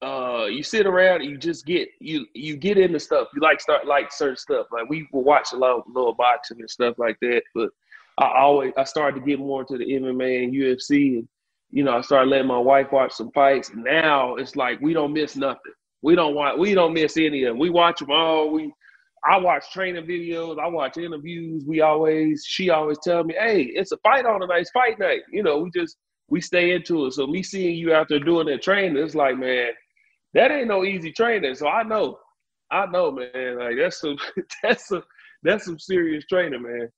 Uh, 0.03 0.45
you 0.47 0.63
sit 0.63 0.87
around 0.87 1.23
and 1.23 1.31
you 1.31 1.39
just 1.39 1.65
get 1.65 1.89
you 1.99 2.27
you 2.35 2.57
get 2.57 2.77
into 2.77 3.01
stuff. 3.01 3.29
You 3.35 3.41
like 3.41 3.61
start 3.61 3.87
like 3.87 4.13
certain 4.13 4.37
stuff. 4.37 4.67
Like 4.71 4.89
we 4.89 5.09
will 5.13 5.25
watch 5.25 5.53
a 5.53 5.57
lot 5.57 5.79
of 5.79 5.85
little 5.89 6.15
boxing 6.15 6.61
and 6.61 6.69
stuff 6.69 6.99
like 6.99 7.19
that, 7.21 7.43
but 7.55 7.71
I 8.19 8.33
always 8.39 8.73
I 8.77 8.85
started 8.85 9.21
to 9.21 9.27
get 9.27 9.39
more 9.39 9.63
into 9.63 9.79
the 9.79 9.85
MMA 9.85 10.45
and 10.45 10.55
UFC, 10.55 11.19
and 11.19 11.29
you 11.71 11.83
know 11.85 11.97
I 11.97 12.01
started 12.03 12.31
letting 12.31 12.47
my 12.47 12.59
wife 12.59 12.93
watch 12.93 13.13
some 13.13 13.31
fights. 13.33 13.71
Now 13.75 14.37
it's 14.37 14.57
like 14.57 14.81
we 14.81 14.93
don't 14.93 15.13
miss 15.13 15.37
nothing. 15.37 15.73
We 16.03 16.15
don't 16.15 16.35
want 16.35 16.59
we 16.59 16.75
don't 16.75 16.93
miss 16.95 17.17
any 17.17 17.45
of 17.45 17.53
them. 17.53 17.59
We 17.59 17.71
watch 17.71 18.01
them 18.01 18.11
all. 18.11 18.51
We 18.51 18.73
I 19.27 19.39
watch 19.39 19.73
training 19.73 20.07
videos. 20.07 20.59
I 20.61 20.69
watch 20.69 20.99
interviews. 20.99 21.65
We 21.67 21.81
always 21.81 22.45
she 22.47 22.71
always 22.71 22.99
tell 23.03 23.25
me, 23.25 23.35
"Hey, 23.39 23.63
it's 23.63 23.93
a 23.93 23.97
fight 23.99 24.27
on 24.27 24.41
tonight. 24.41 24.61
It's 24.61 24.71
fight 24.71 24.99
night." 24.99 25.23
You 25.33 25.43
know, 25.43 25.59
we 25.59 25.71
just 25.75 25.97
we 26.29 26.41
stay 26.41 26.73
into 26.73 27.07
it. 27.07 27.13
So 27.15 27.27
me 27.27 27.43
seeing 27.43 27.77
you 27.77 27.95
out 27.95 28.09
there 28.09 28.21
doing 28.21 28.47
that 28.47 28.63
training, 28.63 29.03
it's 29.03 29.15
like, 29.15 29.39
man, 29.39 29.69
that 30.35 30.51
ain't 30.51 30.69
no 30.69 30.85
easy 30.85 31.13
training. 31.13 31.55
So 31.55 31.69
I 31.69 31.83
know, 31.83 32.19
I 32.71 32.87
know, 32.87 33.11
man. 33.11 33.59
Like 33.59 33.77
that's 33.79 34.01
some 34.01 34.19
that's 34.63 34.89
some 34.89 35.03
that's 35.43 35.65
some 35.65 35.79
serious 35.79 36.25
training, 36.27 36.63
man. 36.63 36.89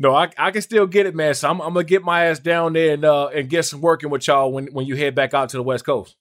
No, 0.00 0.14
I, 0.14 0.30
I 0.38 0.50
can 0.50 0.62
still 0.62 0.86
get 0.86 1.04
it, 1.04 1.14
man. 1.14 1.34
So 1.34 1.50
I'm, 1.50 1.60
I'm 1.60 1.74
gonna 1.74 1.84
get 1.84 2.02
my 2.02 2.24
ass 2.24 2.38
down 2.38 2.72
there 2.72 2.94
and 2.94 3.04
uh, 3.04 3.26
and 3.26 3.50
get 3.50 3.66
some 3.66 3.82
working 3.82 4.08
with 4.08 4.26
y'all 4.26 4.50
when 4.50 4.68
when 4.68 4.86
you 4.86 4.96
head 4.96 5.14
back 5.14 5.34
out 5.34 5.50
to 5.50 5.58
the 5.58 5.62
West 5.62 5.84
Coast. 5.84 6.16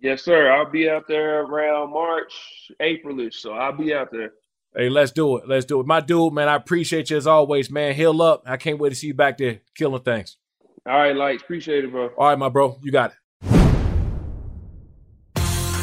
Yes, 0.00 0.22
sir. 0.22 0.52
I'll 0.52 0.70
be 0.70 0.88
out 0.88 1.08
there 1.08 1.40
around 1.40 1.92
March, 1.92 2.32
Aprilish. 2.80 3.34
So 3.34 3.54
I'll 3.54 3.76
be 3.76 3.92
out 3.92 4.12
there. 4.12 4.34
Hey, 4.76 4.88
let's 4.88 5.10
do 5.10 5.36
it. 5.38 5.48
Let's 5.48 5.64
do 5.64 5.80
it. 5.80 5.86
My 5.86 6.00
dude, 6.00 6.32
man, 6.32 6.48
I 6.48 6.54
appreciate 6.54 7.10
you 7.10 7.16
as 7.16 7.26
always, 7.26 7.72
man. 7.72 7.92
Heal 7.94 8.22
up. 8.22 8.44
I 8.46 8.56
can't 8.56 8.78
wait 8.78 8.90
to 8.90 8.94
see 8.94 9.08
you 9.08 9.14
back 9.14 9.36
there 9.36 9.58
killing 9.74 10.02
things. 10.02 10.36
All 10.86 10.96
right, 10.96 11.14
Lights. 11.14 11.42
Appreciate 11.42 11.84
it, 11.84 11.90
bro. 11.90 12.08
All 12.16 12.28
right, 12.28 12.38
my 12.38 12.50
bro. 12.50 12.78
You 12.84 12.92
got 12.92 13.10
it. 13.10 13.16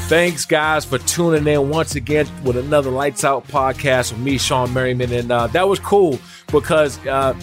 Thanks, 0.09 0.43
guys, 0.43 0.85
for 0.85 0.97
tuning 0.97 1.45
in 1.45 1.69
once 1.69 1.93
again 1.93 2.27
with 2.43 2.57
another 2.57 2.89
Lights 2.89 3.23
Out 3.23 3.47
podcast 3.47 4.11
with 4.11 4.19
me, 4.19 4.39
Shawne 4.39 4.73
Merriman. 4.73 5.13
And 5.13 5.31
uh, 5.31 5.45
that 5.45 5.67
was 5.67 5.77
cool 5.77 6.17
because 6.47 6.97
uh, 7.05 7.35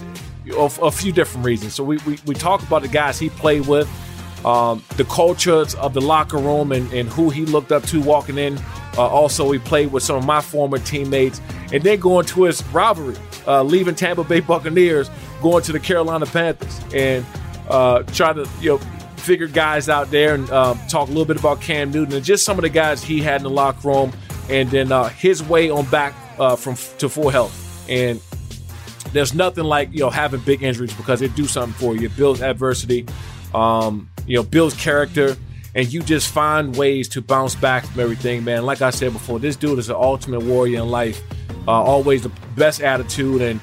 of 0.57 0.83
a 0.83 0.91
few 0.91 1.12
different 1.12 1.47
reasons. 1.47 1.75
So 1.75 1.85
we, 1.85 1.99
we, 1.99 2.19
we 2.27 2.35
talked 2.35 2.64
about 2.64 2.83
the 2.83 2.89
guys 2.89 3.21
he 3.21 3.31
played 3.31 3.69
with, 3.69 3.89
um, 4.45 4.83
the 4.97 5.05
cultures 5.05 5.77
of 5.77 5.95
the 5.95 6.01
locker 6.01 6.39
room 6.39 6.73
and, 6.73 6.93
and 6.93 7.09
who 7.09 7.31
he 7.31 7.45
looked 7.45 7.71
up 7.71 7.85
to 7.85 8.01
walking 8.03 8.37
in. 8.37 8.59
Uh, 8.99 9.07
also, 9.07 9.49
he 9.53 9.61
played 9.61 9.93
with 9.93 10.03
some 10.03 10.17
of 10.17 10.25
my 10.25 10.41
former 10.41 10.79
teammates. 10.79 11.41
And 11.73 11.85
then 11.85 12.01
going 12.01 12.27
to 12.27 12.43
his 12.43 12.64
rivalry, 12.71 13.14
uh, 13.47 13.62
leaving 13.62 13.95
Tampa 13.95 14.25
Bay 14.25 14.41
Buccaneers, 14.41 15.09
going 15.41 15.62
to 15.62 15.71
the 15.71 15.79
Carolina 15.79 16.27
Panthers. 16.27 16.81
And 16.93 17.25
uh, 17.69 18.03
try 18.12 18.33
to, 18.33 18.49
you 18.61 18.71
know, 18.71 18.81
figure 19.27 19.49
guys 19.49 19.89
out 19.89 20.11
there 20.11 20.35
and 20.35 20.49
um, 20.51 20.79
talk 20.89 21.09
a 21.09 21.11
little 21.11 21.24
bit 21.24 21.37
about 21.37 21.61
Cam 21.61 21.91
Newton 21.91 22.14
and 22.14 22.24
just 22.24 22.45
some 22.45 22.59
of 22.59 22.62
the 22.62 22.68
guys 22.68 23.03
he 23.03 23.20
had 23.20 23.41
in 23.41 23.43
the 23.43 23.51
locker 23.51 23.89
room, 23.89 24.12
and 24.49 24.70
then 24.70 24.93
uh, 24.93 25.09
his 25.09 25.43
way 25.43 25.68
on 25.68 25.85
back 25.87 26.14
uh, 26.39 26.55
from 26.55 26.77
to 26.99 27.09
full 27.09 27.29
health. 27.29 27.53
And 27.91 28.20
there's 29.12 29.35
nothing 29.35 29.64
like 29.64 29.93
you 29.93 30.01
know 30.01 30.11
having 30.11 30.41
big 30.41 30.62
injuries 30.62 30.95
because 30.95 31.22
it 31.22 31.35
do 31.35 31.47
something 31.47 31.74
for 31.74 31.97
you. 31.97 32.07
It 32.07 32.16
builds 32.16 32.41
adversity, 32.41 33.07
um, 33.53 34.09
you 34.27 34.37
know, 34.37 34.45
builds 34.45 34.74
character, 34.74 35.37
and 35.74 35.93
you 35.93 36.03
just 36.03 36.33
find 36.33 36.77
ways 36.77 37.09
to 37.11 37.20
bounce 37.20 37.57
back 37.57 37.85
from 37.85 38.01
everything, 38.01 38.45
man. 38.45 38.64
Like 38.64 38.81
I 38.81 38.91
said 38.91 39.12
before, 39.12 39.41
this 39.41 39.57
dude 39.57 39.79
is 39.81 39.91
an 39.91 39.97
ultimate 39.97 40.43
warrior 40.43 40.83
in 40.83 40.89
life. 40.89 41.20
Uh, 41.66 41.72
always 41.72 42.22
the 42.22 42.33
best 42.55 42.81
attitude 42.81 43.43
and 43.43 43.61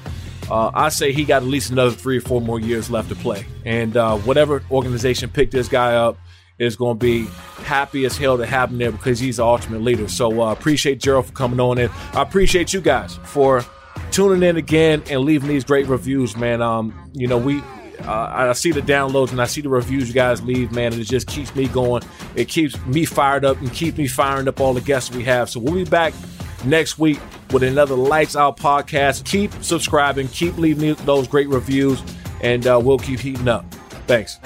uh, 0.54 0.70
I 0.72 0.90
say 0.90 1.12
he 1.12 1.26
got 1.26 1.42
at 1.42 1.48
least 1.48 1.72
another 1.72 1.90
three 1.90 2.20
or 2.20 2.22
four 2.22 2.40
more 2.40 2.60
years 2.60 2.92
left 2.92 3.10
to 3.10 3.16
play. 3.16 3.44
And 3.66 3.98
uh, 3.98 4.18
whatever 4.20 4.62
organization 4.70 5.32
picked 5.32 5.52
this 5.52 5.68
guy 5.68 5.96
up 5.96 6.20
is 6.60 6.76
going 6.76 7.00
to 7.00 7.04
be 7.04 7.26
happy 7.64 8.06
as 8.06 8.16
hell 8.16 8.38
to 8.38 8.46
have 8.46 8.70
him 8.70 8.78
there 8.78 8.92
because 8.92 9.20
he's 9.20 9.38
the 9.38 9.44
ultimate 9.44 9.82
leader. 9.82 10.08
So 10.08 10.44
uh, 10.44 10.52
appreciate 10.52 11.00
Gerald 11.00 11.26
for 11.26 11.32
coming 11.32 11.60
on 11.60 11.80
in. 11.80 11.90
I 12.14 12.22
appreciate 12.22 12.72
you 12.72 12.82
guys 12.82 13.18
for 13.24 13.66
tuning 14.12 14.48
in 14.48 14.58
again 14.58 15.02
and 15.10 15.22
leaving 15.22 15.50
these 15.50 15.64
great 15.64 15.88
reviews, 15.88 16.38
man. 16.38 16.62
Um, 16.62 17.12
you 17.14 17.28
know, 17.28 17.40
we 17.40 17.60
uh, 18.02 18.28
I 18.32 18.54
see 18.54 18.72
the 18.72 18.82
downloads 18.82 19.32
and 19.32 19.42
I 19.42 19.46
see 19.46 19.62
the 19.62 19.70
reviews 19.70 20.08
you 20.08 20.14
guys 20.14 20.44
leave, 20.44 20.72
man, 20.72 20.94
and 20.94 21.02
it 21.02 21.06
just 21.06 21.26
keeps 21.26 21.56
me 21.56 21.68
going. 21.68 22.04
It 22.36 22.48
keeps 22.48 22.78
me 22.86 23.06
fired 23.06 23.44
up 23.44 23.58
and 23.58 23.74
keeps 23.74 23.98
me 23.98 24.06
firing 24.06 24.48
up 24.48 24.62
all 24.62 24.76
the 24.76 24.82
guests 24.82 25.16
we 25.16 25.24
have. 25.24 25.50
So 25.50 25.60
we'll 25.60 25.74
be 25.74 25.84
back 25.84 26.14
next 26.64 27.00
week 27.00 27.20
with 27.54 27.64
another 27.64 27.96
Lights 27.96 28.36
Out 28.36 28.58
podcast. 28.58 29.24
Keep 29.26 29.54
subscribing, 29.64 30.28
keep 30.30 30.58
leaving 30.58 30.96
those 31.06 31.28
great 31.28 31.48
reviews, 31.48 32.02
and 32.42 32.68
uh, 32.68 32.82
we'll 32.84 33.00
keep 33.00 33.20
heating 33.20 33.48
up. 33.48 33.72
Thanks. 34.08 34.40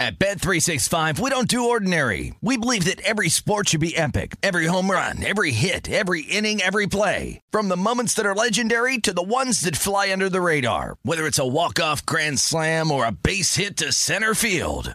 At 0.00 0.18
Bet365, 0.18 1.18
we 1.18 1.28
don't 1.28 1.46
do 1.46 1.68
ordinary. 1.68 2.34
We 2.40 2.56
believe 2.56 2.86
that 2.86 3.02
every 3.02 3.28
sport 3.28 3.68
should 3.68 3.80
be 3.80 3.94
epic. 3.94 4.36
Every 4.42 4.64
home 4.64 4.90
run, 4.90 5.22
every 5.22 5.52
hit, 5.52 5.90
every 5.90 6.22
inning, 6.22 6.62
every 6.62 6.86
play. 6.86 7.42
From 7.50 7.68
the 7.68 7.76
moments 7.76 8.14
that 8.14 8.24
are 8.24 8.34
legendary 8.34 8.96
to 8.96 9.12
the 9.12 9.22
ones 9.22 9.60
that 9.60 9.76
fly 9.76 10.10
under 10.10 10.30
the 10.30 10.40
radar. 10.40 10.96
Whether 11.02 11.26
it's 11.26 11.38
a 11.38 11.46
walk-off 11.46 12.06
grand 12.06 12.38
slam 12.38 12.90
or 12.90 13.04
a 13.04 13.12
base 13.12 13.56
hit 13.56 13.76
to 13.76 13.92
center 13.92 14.34
field. 14.34 14.94